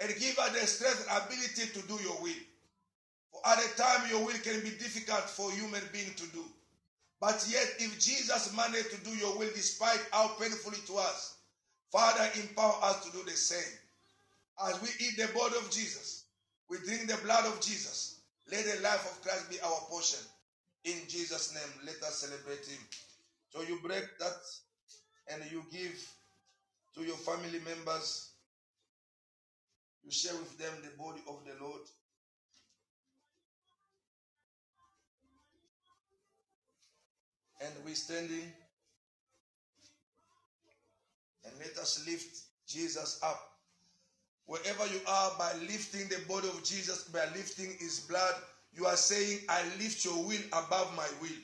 And 0.00 0.10
give 0.18 0.38
us 0.38 0.50
the 0.52 0.66
strength 0.66 1.06
and 1.08 1.22
ability 1.24 1.72
to 1.72 1.86
do 1.86 2.02
your 2.02 2.22
will. 2.22 2.42
For 3.32 3.40
at 3.48 3.58
a 3.58 3.76
time 3.76 4.10
your 4.10 4.24
will 4.24 4.38
can 4.44 4.60
be 4.60 4.70
difficult 4.70 5.28
for 5.28 5.50
human 5.52 5.82
being 5.92 6.14
to 6.16 6.26
do. 6.32 6.44
But 7.20 7.46
yet, 7.48 7.66
if 7.78 7.98
Jesus 8.00 8.54
managed 8.56 8.90
to 8.90 9.04
do 9.04 9.10
your 9.16 9.38
will 9.38 9.50
despite 9.54 10.00
how 10.10 10.28
painful 10.40 10.72
it 10.72 10.90
was, 10.90 11.36
Father, 11.90 12.28
empower 12.40 12.74
us 12.82 13.04
to 13.04 13.12
do 13.12 13.22
the 13.24 13.36
same. 13.36 13.78
As 14.66 14.80
we 14.82 14.88
eat 14.98 15.16
the 15.16 15.32
body 15.32 15.54
of 15.56 15.70
Jesus, 15.70 16.24
we 16.68 16.78
drink 16.78 17.06
the 17.06 17.16
blood 17.24 17.46
of 17.46 17.60
Jesus. 17.60 18.20
Let 18.50 18.64
the 18.64 18.82
life 18.82 19.04
of 19.04 19.22
Christ 19.22 19.50
be 19.50 19.60
our 19.60 19.80
portion. 19.88 20.18
In 20.84 20.96
Jesus' 21.08 21.54
name, 21.54 21.86
let 21.86 22.02
us 22.02 22.18
celebrate 22.18 22.66
Him. 22.66 22.80
So 23.50 23.62
you 23.62 23.78
break 23.82 24.04
that 24.18 24.40
and 25.32 25.42
you 25.50 25.62
give 25.70 25.94
to 26.96 27.02
your 27.02 27.16
family 27.16 27.60
members. 27.64 28.30
You 30.02 30.10
share 30.10 30.34
with 30.34 30.58
them 30.58 30.72
the 30.82 30.96
body 31.02 31.20
of 31.28 31.38
the 31.46 31.64
Lord. 31.64 31.82
And 37.62 37.72
we're 37.84 37.94
standing. 37.94 38.52
And 41.44 41.54
let 41.58 41.78
us 41.78 42.04
lift 42.06 42.42
Jesus 42.66 43.20
up. 43.22 43.50
Wherever 44.46 44.86
you 44.92 45.00
are, 45.06 45.30
by 45.38 45.52
lifting 45.62 46.08
the 46.08 46.18
body 46.28 46.48
of 46.48 46.62
Jesus, 46.64 47.04
by 47.04 47.24
lifting 47.36 47.70
his 47.78 48.00
blood, 48.00 48.34
you 48.74 48.86
are 48.86 48.96
saying, 48.96 49.38
I 49.48 49.62
lift 49.78 50.04
your 50.04 50.18
will 50.24 50.42
above 50.52 50.94
my 50.96 51.06
will. 51.20 51.40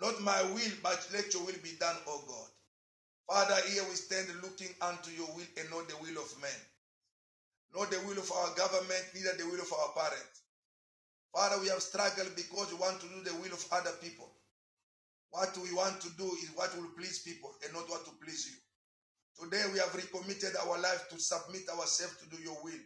Not 0.00 0.20
my 0.22 0.42
will, 0.52 0.74
but 0.82 1.06
let 1.12 1.32
your 1.32 1.44
will 1.44 1.60
be 1.62 1.72
done, 1.80 1.96
O 2.06 2.22
God. 2.26 2.48
Father, 3.28 3.56
here 3.70 3.82
we 3.88 3.94
stand 3.96 4.28
looking 4.42 4.68
unto 4.82 5.10
your 5.16 5.28
will 5.34 5.48
and 5.56 5.70
not 5.70 5.88
the 5.88 5.96
will 5.96 6.20
of 6.20 6.28
men. 6.42 6.60
Not 7.74 7.90
the 7.90 7.98
will 8.06 8.18
of 8.18 8.30
our 8.30 8.54
government, 8.54 9.04
neither 9.14 9.36
the 9.38 9.46
will 9.46 9.62
of 9.62 9.72
our 9.72 9.90
parents. 9.96 10.42
Father, 11.32 11.60
we 11.60 11.68
have 11.68 11.80
struggled 11.80 12.36
because 12.36 12.70
we 12.70 12.78
want 12.78 13.00
to 13.00 13.08
do 13.08 13.24
the 13.24 13.34
will 13.40 13.54
of 13.54 13.66
other 13.72 13.90
people. 14.02 14.28
What 15.34 15.50
we 15.58 15.74
want 15.74 16.00
to 16.00 16.10
do 16.16 16.30
is 16.46 16.54
what 16.54 16.70
will 16.78 16.94
please 16.96 17.18
people 17.26 17.50
and 17.64 17.74
not 17.74 17.90
what 17.90 18.04
to 18.04 18.12
please 18.22 18.46
you. 18.46 18.54
Today 19.42 19.64
we 19.72 19.80
have 19.80 19.92
recommitted 19.92 20.54
our 20.62 20.78
life 20.78 21.08
to 21.10 21.18
submit 21.18 21.66
ourselves 21.74 22.22
to 22.22 22.30
do 22.30 22.40
your 22.40 22.54
will. 22.62 22.78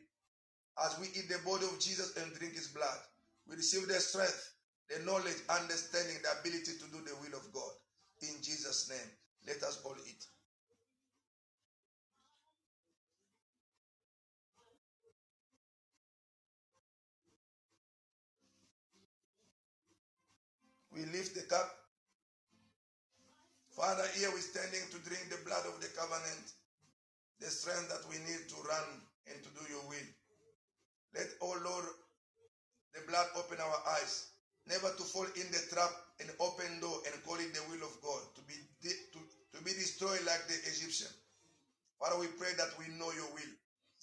As 0.83 0.99
we 0.99 1.09
eat 1.09 1.29
the 1.29 1.45
body 1.45 1.67
of 1.67 1.79
Jesus 1.79 2.17
and 2.17 2.33
drink 2.41 2.55
his 2.55 2.69
blood, 2.69 3.01
we 3.47 3.57
receive 3.57 3.87
the 3.87 4.01
strength, 4.01 4.55
the 4.89 5.05
knowledge, 5.05 5.37
understanding, 5.51 6.17
the 6.25 6.41
ability 6.41 6.73
to 6.81 6.89
do 6.89 7.05
the 7.05 7.13
will 7.21 7.37
of 7.37 7.53
God. 7.53 7.73
In 8.23 8.41
Jesus' 8.41 8.89
name, 8.89 9.13
let 9.47 9.63
us 9.63 9.83
all 9.85 9.97
eat. 10.09 10.25
We 20.91 21.05
lift 21.13 21.35
the 21.35 21.43
cup 21.43 21.78
Father, 23.79 24.03
here 24.19 24.27
we're 24.35 24.43
standing 24.43 24.83
to 24.91 24.99
drink 25.07 25.31
the 25.31 25.39
blood 25.47 25.63
of 25.71 25.79
the 25.79 25.87
covenant, 25.95 26.51
the 27.39 27.47
strength 27.47 27.87
that 27.87 28.03
we 28.11 28.19
need 28.27 28.43
to 28.51 28.59
run 28.67 29.07
and 29.31 29.39
to 29.39 29.51
do 29.55 29.63
your 29.71 29.87
will. 29.87 30.09
Let, 31.15 31.31
oh 31.39 31.55
Lord, 31.63 31.87
the 32.91 33.07
blood 33.07 33.31
open 33.39 33.63
our 33.63 33.79
eyes, 33.95 34.35
never 34.67 34.91
to 34.91 35.05
fall 35.07 35.31
in 35.31 35.47
the 35.55 35.63
trap 35.71 35.95
and 36.19 36.27
open 36.43 36.67
door 36.83 37.07
and 37.07 37.23
call 37.23 37.39
it 37.39 37.55
the 37.55 37.63
will 37.71 37.87
of 37.87 37.95
God, 38.03 38.19
to 38.35 38.43
be, 38.51 38.59
to, 38.83 39.23
to 39.23 39.59
be 39.63 39.71
destroyed 39.79 40.27
like 40.27 40.43
the 40.51 40.59
Egyptian. 40.75 41.15
Father, 42.03 42.19
we 42.19 42.27
pray 42.35 42.51
that 42.59 42.75
we 42.83 42.91
know 42.99 43.15
your 43.15 43.31
will. 43.31 43.53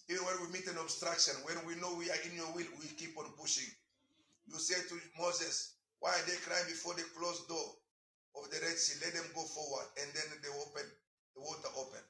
Even 0.08 0.24
when 0.24 0.40
we 0.40 0.56
meet 0.56 0.72
an 0.72 0.80
obstruction, 0.80 1.36
when 1.44 1.60
we 1.68 1.76
know 1.84 1.92
we 2.00 2.08
are 2.08 2.24
in 2.24 2.32
your 2.32 2.48
will, 2.56 2.72
we 2.80 2.88
keep 2.96 3.20
on 3.20 3.28
pushing. 3.36 3.68
You 4.48 4.56
said 4.56 4.88
to 4.88 4.96
Moses, 5.20 5.76
Why 6.00 6.16
are 6.16 6.26
they 6.32 6.40
crying 6.48 6.72
before 6.72 6.96
the 6.96 7.04
closed 7.12 7.52
door 7.52 7.76
of 8.38 8.50
the 8.52 8.60
Red 8.62 8.78
Sea? 8.78 9.00
Let 9.04 9.14
them 9.16 9.30
go 9.36 9.42
forward. 9.42 9.88
And 10.02 10.08
then 10.14 10.28
they 10.42 10.52
open, 10.52 10.88
the 11.36 11.42
water 11.42 11.72
open. 11.78 12.04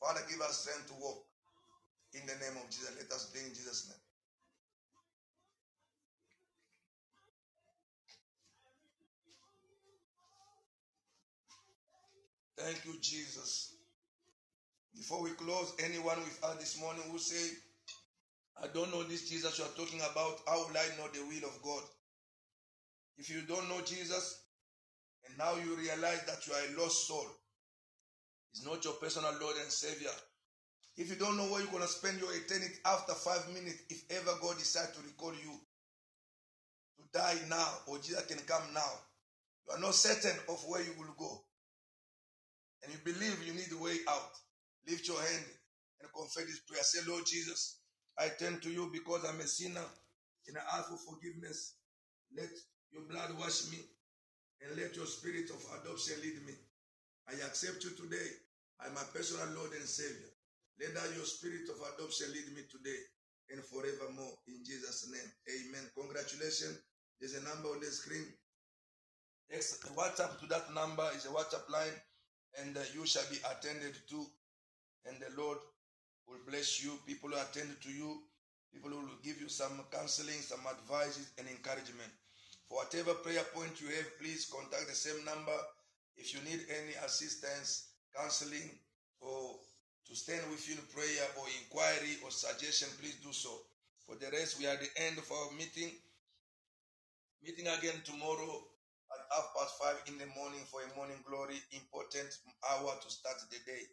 Father, 0.00 0.22
give 0.30 0.40
us 0.40 0.62
strength 0.62 0.88
to 0.88 0.96
walk 1.02 1.18
in 2.14 2.22
the 2.26 2.34
name 2.38 2.56
of 2.62 2.70
Jesus. 2.70 2.94
Let 2.96 3.10
us 3.12 3.30
pray 3.32 3.42
in 3.42 3.50
Jesus' 3.50 3.88
name. 3.88 4.02
Thank 12.58 12.84
you, 12.84 12.98
Jesus. 13.00 13.74
Before 14.96 15.22
we 15.22 15.30
close, 15.30 15.74
anyone 15.84 16.18
with 16.18 16.42
us 16.42 16.56
this 16.58 16.80
morning 16.80 17.02
who 17.10 17.18
say, 17.18 17.54
I 18.60 18.66
don't 18.74 18.90
know 18.90 19.04
this 19.04 19.28
Jesus 19.28 19.58
you 19.58 19.64
are 19.64 19.76
talking 19.78 20.00
about, 20.00 20.40
how 20.46 20.58
will 20.66 20.76
I 20.76 20.88
know 20.98 21.06
the 21.14 21.22
will 21.22 21.48
of 21.48 21.62
God? 21.62 21.82
If 23.16 23.30
you 23.30 23.42
don't 23.46 23.68
know 23.68 23.80
Jesus, 23.84 24.42
and 25.26 25.38
now 25.38 25.54
you 25.56 25.76
realize 25.76 26.22
that 26.26 26.46
you 26.46 26.52
are 26.52 26.62
a 26.74 26.82
lost 26.82 27.06
soul, 27.06 27.26
He's 28.52 28.64
not 28.64 28.84
your 28.84 28.94
personal 28.94 29.32
Lord 29.40 29.56
and 29.62 29.70
Savior. 29.70 30.10
If 30.96 31.10
you 31.10 31.16
don't 31.16 31.36
know 31.36 31.44
where 31.44 31.60
you're 31.60 31.70
going 31.70 31.82
to 31.82 31.88
spend 31.88 32.18
your 32.18 32.34
eternity 32.34 32.74
after 32.84 33.14
five 33.14 33.46
minutes, 33.54 33.82
if 33.88 34.02
ever 34.10 34.36
God 34.42 34.58
decides 34.58 34.92
to 34.92 35.02
recall 35.06 35.32
you 35.32 35.54
to 36.98 37.18
die 37.18 37.38
now, 37.48 37.68
or 37.86 37.98
Jesus 37.98 38.26
can 38.26 38.38
come 38.38 38.74
now, 38.74 38.92
you 39.66 39.74
are 39.74 39.80
not 39.80 39.94
certain 39.94 40.36
of 40.48 40.60
where 40.66 40.82
you 40.82 40.92
will 40.98 41.14
go. 41.16 41.44
And 42.82 42.92
you 42.92 42.98
believe 43.04 43.46
you 43.46 43.54
need 43.54 43.70
a 43.72 43.82
way 43.82 43.94
out. 44.08 44.32
Lift 44.88 45.06
your 45.06 45.20
hand 45.20 45.44
and 46.00 46.10
confess 46.12 46.46
this 46.46 46.60
prayer. 46.66 46.82
Say, 46.82 47.00
Lord 47.08 47.24
Jesus, 47.26 47.78
I 48.18 48.28
turn 48.38 48.58
to 48.60 48.70
you 48.70 48.90
because 48.92 49.24
I'm 49.24 49.38
a 49.40 49.46
sinner 49.46 49.84
and 50.48 50.56
I 50.58 50.78
ask 50.78 50.88
for 50.88 50.98
forgiveness. 51.14 51.76
Let 52.36 52.48
your 52.90 53.02
blood 53.02 53.38
wash 53.38 53.70
me 53.70 53.78
and 54.62 54.76
let 54.76 54.96
your 54.96 55.06
spirit 55.06 55.50
of 55.50 55.60
adoption 55.80 56.16
lead 56.22 56.38
me. 56.46 56.54
I 57.28 57.34
accept 57.46 57.84
you 57.84 57.90
today. 57.94 58.28
I'm 58.80 58.94
my 58.94 59.04
personal 59.14 59.46
Lord 59.58 59.72
and 59.74 59.86
Savior. 59.86 60.30
Let 60.80 60.94
that 60.94 61.14
your 61.16 61.26
spirit 61.26 61.66
of 61.68 61.78
adoption 61.94 62.30
lead 62.32 62.54
me 62.54 62.62
today 62.70 62.98
and 63.50 63.60
forevermore. 63.64 64.34
In 64.46 64.62
Jesus' 64.64 65.10
name, 65.10 65.30
amen. 65.50 65.84
Congratulations. 65.98 66.78
There's 67.20 67.34
a 67.34 67.42
number 67.42 67.68
on 67.68 67.80
the 67.80 67.90
screen. 67.90 68.24
WhatsApp 69.96 70.38
to 70.40 70.46
that 70.48 70.72
number 70.74 71.08
is 71.16 71.26
a 71.26 71.34
WhatsApp 71.34 71.68
line, 71.70 71.96
and 72.60 72.76
uh, 72.76 72.80
you 72.94 73.06
shall 73.06 73.26
be 73.30 73.38
attended 73.50 73.96
to. 74.10 74.26
And 75.06 75.16
the 75.18 75.40
Lord 75.40 75.58
will 76.28 76.40
bless 76.46 76.84
you. 76.84 76.92
People 77.06 77.30
will 77.30 77.40
attend 77.40 77.74
to 77.82 77.90
you. 77.90 78.22
People 78.72 78.90
will 78.90 79.18
give 79.24 79.40
you 79.40 79.48
some 79.48 79.80
counseling, 79.90 80.40
some 80.40 80.60
advices, 80.68 81.32
and 81.38 81.48
encouragement. 81.48 82.12
For 82.68 82.84
whatever 82.84 83.14
prayer 83.24 83.44
point 83.54 83.80
you 83.80 83.88
have, 83.88 84.18
please 84.20 84.52
contact 84.52 84.88
the 84.88 84.94
same 84.94 85.24
number. 85.24 85.56
If 86.16 86.34
you 86.34 86.40
need 86.44 86.66
any 86.68 86.94
assistance, 87.04 87.88
counseling, 88.14 88.70
or 89.20 89.56
to 90.06 90.12
stand 90.14 90.42
with 90.50 90.68
you 90.68 90.76
in 90.76 90.84
prayer 90.92 91.26
or 91.40 91.46
inquiry 91.64 92.20
or 92.24 92.30
suggestion, 92.30 92.88
please 93.00 93.16
do 93.24 93.32
so. 93.32 93.50
For 94.06 94.16
the 94.16 94.30
rest, 94.32 94.58
we 94.58 94.66
are 94.66 94.76
at 94.76 94.80
the 94.80 94.92
end 95.04 95.18
of 95.18 95.28
our 95.30 95.52
meeting. 95.56 95.92
Meeting 97.44 97.68
again 97.68 98.00
tomorrow 98.04 98.64
at 99.12 99.20
half 99.32 99.52
past 99.56 99.76
five 99.80 100.00
in 100.08 100.18
the 100.18 100.28
morning 100.36 100.64
for 100.68 100.80
a 100.84 100.90
morning 100.96 101.20
glory, 101.24 101.56
important 101.72 102.28
hour 102.68 102.92
to 103.00 103.08
start 103.08 103.36
the 103.48 103.60
day. 103.64 103.84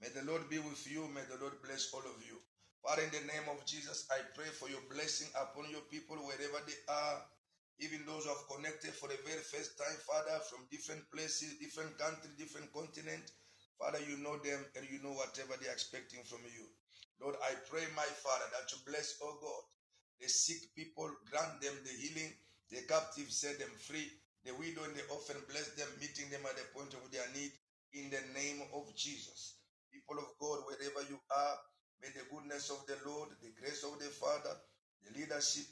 May 0.00 0.08
the 0.12 0.24
Lord 0.28 0.48
be 0.50 0.58
with 0.58 0.84
you. 0.90 1.08
May 1.14 1.24
the 1.28 1.40
Lord 1.40 1.56
bless 1.64 1.92
all 1.92 2.04
of 2.04 2.18
you. 2.24 2.36
Father, 2.84 3.02
in 3.02 3.10
the 3.10 3.26
name 3.28 3.46
of 3.50 3.64
Jesus, 3.66 4.06
I 4.10 4.20
pray 4.34 4.48
for 4.52 4.68
your 4.68 4.82
blessing 4.92 5.28
upon 5.34 5.70
your 5.70 5.84
people 5.90 6.16
wherever 6.16 6.60
they 6.64 6.78
are, 6.88 7.18
even 7.80 8.02
those 8.06 8.26
who 8.26 8.34
have 8.34 8.50
connected 8.50 8.90
for 8.94 9.06
the 9.06 9.18
very 9.22 9.42
first 9.42 9.78
time, 9.78 9.98
Father, 10.02 10.38
from 10.50 10.66
different 10.70 11.06
places, 11.14 11.58
different 11.62 11.94
countries, 11.98 12.34
different 12.34 12.72
continents. 12.74 13.32
Father, 13.78 14.02
you 14.02 14.18
know 14.18 14.34
them 14.42 14.58
and 14.74 14.82
you 14.90 14.98
know 15.02 15.14
whatever 15.14 15.54
they're 15.62 15.72
expecting 15.72 16.22
from 16.26 16.42
you. 16.50 16.66
Lord, 17.22 17.38
I 17.42 17.54
pray, 17.70 17.86
my 17.94 18.06
Father, 18.18 18.50
that 18.50 18.66
you 18.74 18.78
bless, 18.86 19.18
oh 19.22 19.38
God, 19.38 19.62
the 20.18 20.26
sick 20.26 20.74
people, 20.74 21.06
grant 21.30 21.62
them 21.62 21.74
the 21.86 21.94
healing, 21.94 22.34
the 22.70 22.82
captives 22.90 23.38
set 23.38 23.58
them 23.62 23.70
free, 23.78 24.06
the 24.42 24.54
widow 24.58 24.82
and 24.82 24.94
the 24.98 25.06
orphan, 25.14 25.38
bless 25.46 25.70
them, 25.78 25.86
meeting 26.02 26.30
them 26.30 26.42
at 26.50 26.58
the 26.58 26.66
point 26.74 26.94
of 26.94 27.06
their 27.14 27.26
need, 27.34 27.54
in 27.94 28.10
the 28.10 28.22
name 28.34 28.62
of 28.74 28.90
Jesus. 28.94 29.62
People 29.94 30.18
of 30.18 30.30
God, 30.42 30.66
wherever 30.66 31.06
you 31.06 31.18
are, 31.30 31.56
may 32.02 32.10
the 32.10 32.26
goodness 32.30 32.70
of 32.70 32.82
the 32.90 32.98
Lord, 33.06 33.30
the 33.42 33.54
grace 33.58 33.86
of 33.86 33.98
the 33.98 34.10
Father, 34.10 34.54
the 35.06 35.14
leadership 35.18 35.64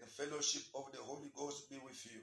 and 0.00 0.08
fellowship 0.10 0.62
of 0.74 0.90
the 0.92 0.98
Holy 1.02 1.30
Ghost 1.36 1.68
be 1.70 1.76
with 1.84 1.98
you. 2.06 2.20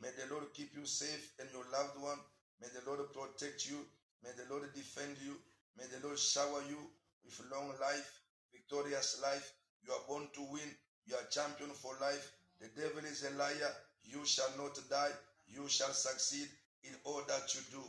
May 0.00 0.10
the 0.18 0.32
Lord 0.32 0.46
keep 0.54 0.74
you 0.74 0.84
safe 0.86 1.30
and 1.38 1.48
your 1.52 1.64
loved 1.72 1.98
one. 2.00 2.18
May 2.60 2.68
the 2.74 2.82
Lord 2.88 3.00
protect 3.12 3.66
you. 3.66 3.78
May 4.22 4.30
the 4.36 4.46
Lord 4.50 4.66
defend 4.74 5.16
you. 5.22 5.36
May 5.78 5.84
the 5.86 6.06
Lord 6.06 6.18
shower 6.18 6.62
you 6.68 6.78
with 7.24 7.40
long 7.50 7.68
life, 7.80 8.20
victorious 8.52 9.20
life. 9.22 9.52
You 9.86 9.92
are 9.92 10.04
born 10.08 10.26
to 10.34 10.42
win. 10.50 10.70
You 11.06 11.16
are 11.16 11.26
champion 11.30 11.70
for 11.70 11.94
life. 12.00 12.32
The 12.60 12.68
devil 12.80 13.04
is 13.04 13.24
a 13.24 13.30
liar. 13.38 13.72
You 14.04 14.24
shall 14.24 14.50
not 14.58 14.78
die. 14.90 15.14
You 15.46 15.68
shall 15.68 15.92
succeed 15.92 16.48
in 16.84 16.94
all 17.04 17.22
that 17.28 17.54
you 17.54 17.60
do. 17.70 17.82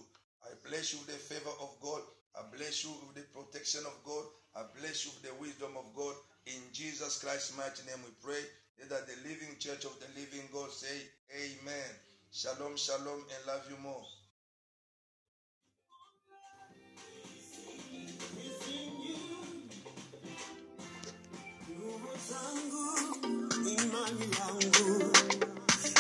I 0.44 0.54
bless 0.68 0.94
you 0.94 1.00
with 1.00 1.14
the 1.14 1.22
favor 1.22 1.54
of 1.62 1.70
God. 1.82 2.02
I 2.36 2.42
bless 2.56 2.84
you 2.84 2.92
with 3.08 3.16
the 3.16 3.26
protection 3.34 3.82
of 3.86 3.94
God. 4.04 4.26
I 4.56 4.64
bless 4.80 5.06
you 5.06 5.12
with 5.14 5.24
the 5.30 5.36
wisdom 5.42 5.78
of 5.78 5.86
God. 5.96 6.16
In 6.46 6.62
Jesus 6.74 7.18
Christ's 7.22 7.56
mighty 7.58 7.86
name 7.86 8.02
we 8.04 8.12
pray. 8.22 8.42
That 8.80 9.08
the 9.08 9.16
living 9.28 9.58
church 9.60 9.86
of 9.86 9.98
the 10.00 10.08
living 10.20 10.48
God 10.54 10.72
say, 10.72 11.08
Amen. 11.32 11.92
Shalom, 12.32 12.76
shalom, 12.78 13.26
and 13.34 13.48
love 13.48 13.66
you 13.70 13.78
more. 13.78 14.06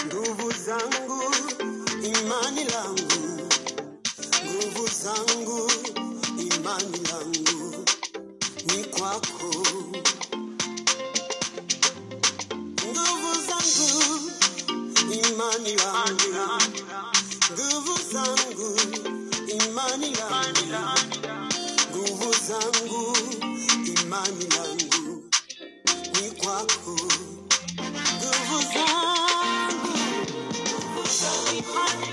Nguvu 0.05 0.47
zangu, 0.67 1.21
imani 2.07 2.63
langu, 2.75 3.49
nguvu 4.45 4.87
zangu, 5.01 5.71
imani 6.37 6.97
langu, 7.11 7.85
ni 8.67 8.83
kwako. 8.83 9.49
imani 15.33 15.73
Manila, 15.77 16.59
nguvu 17.51 17.95
zangu, 18.13 18.69
Manila, 19.73 20.29
yangu, 20.29 20.95
nguvu 21.89 22.33
zangu, 22.47 23.17
imani 24.01 24.45
yangu 24.55 25.23
ni 26.21 26.31
zangu, 26.31 27.09
zangu, 31.19 32.12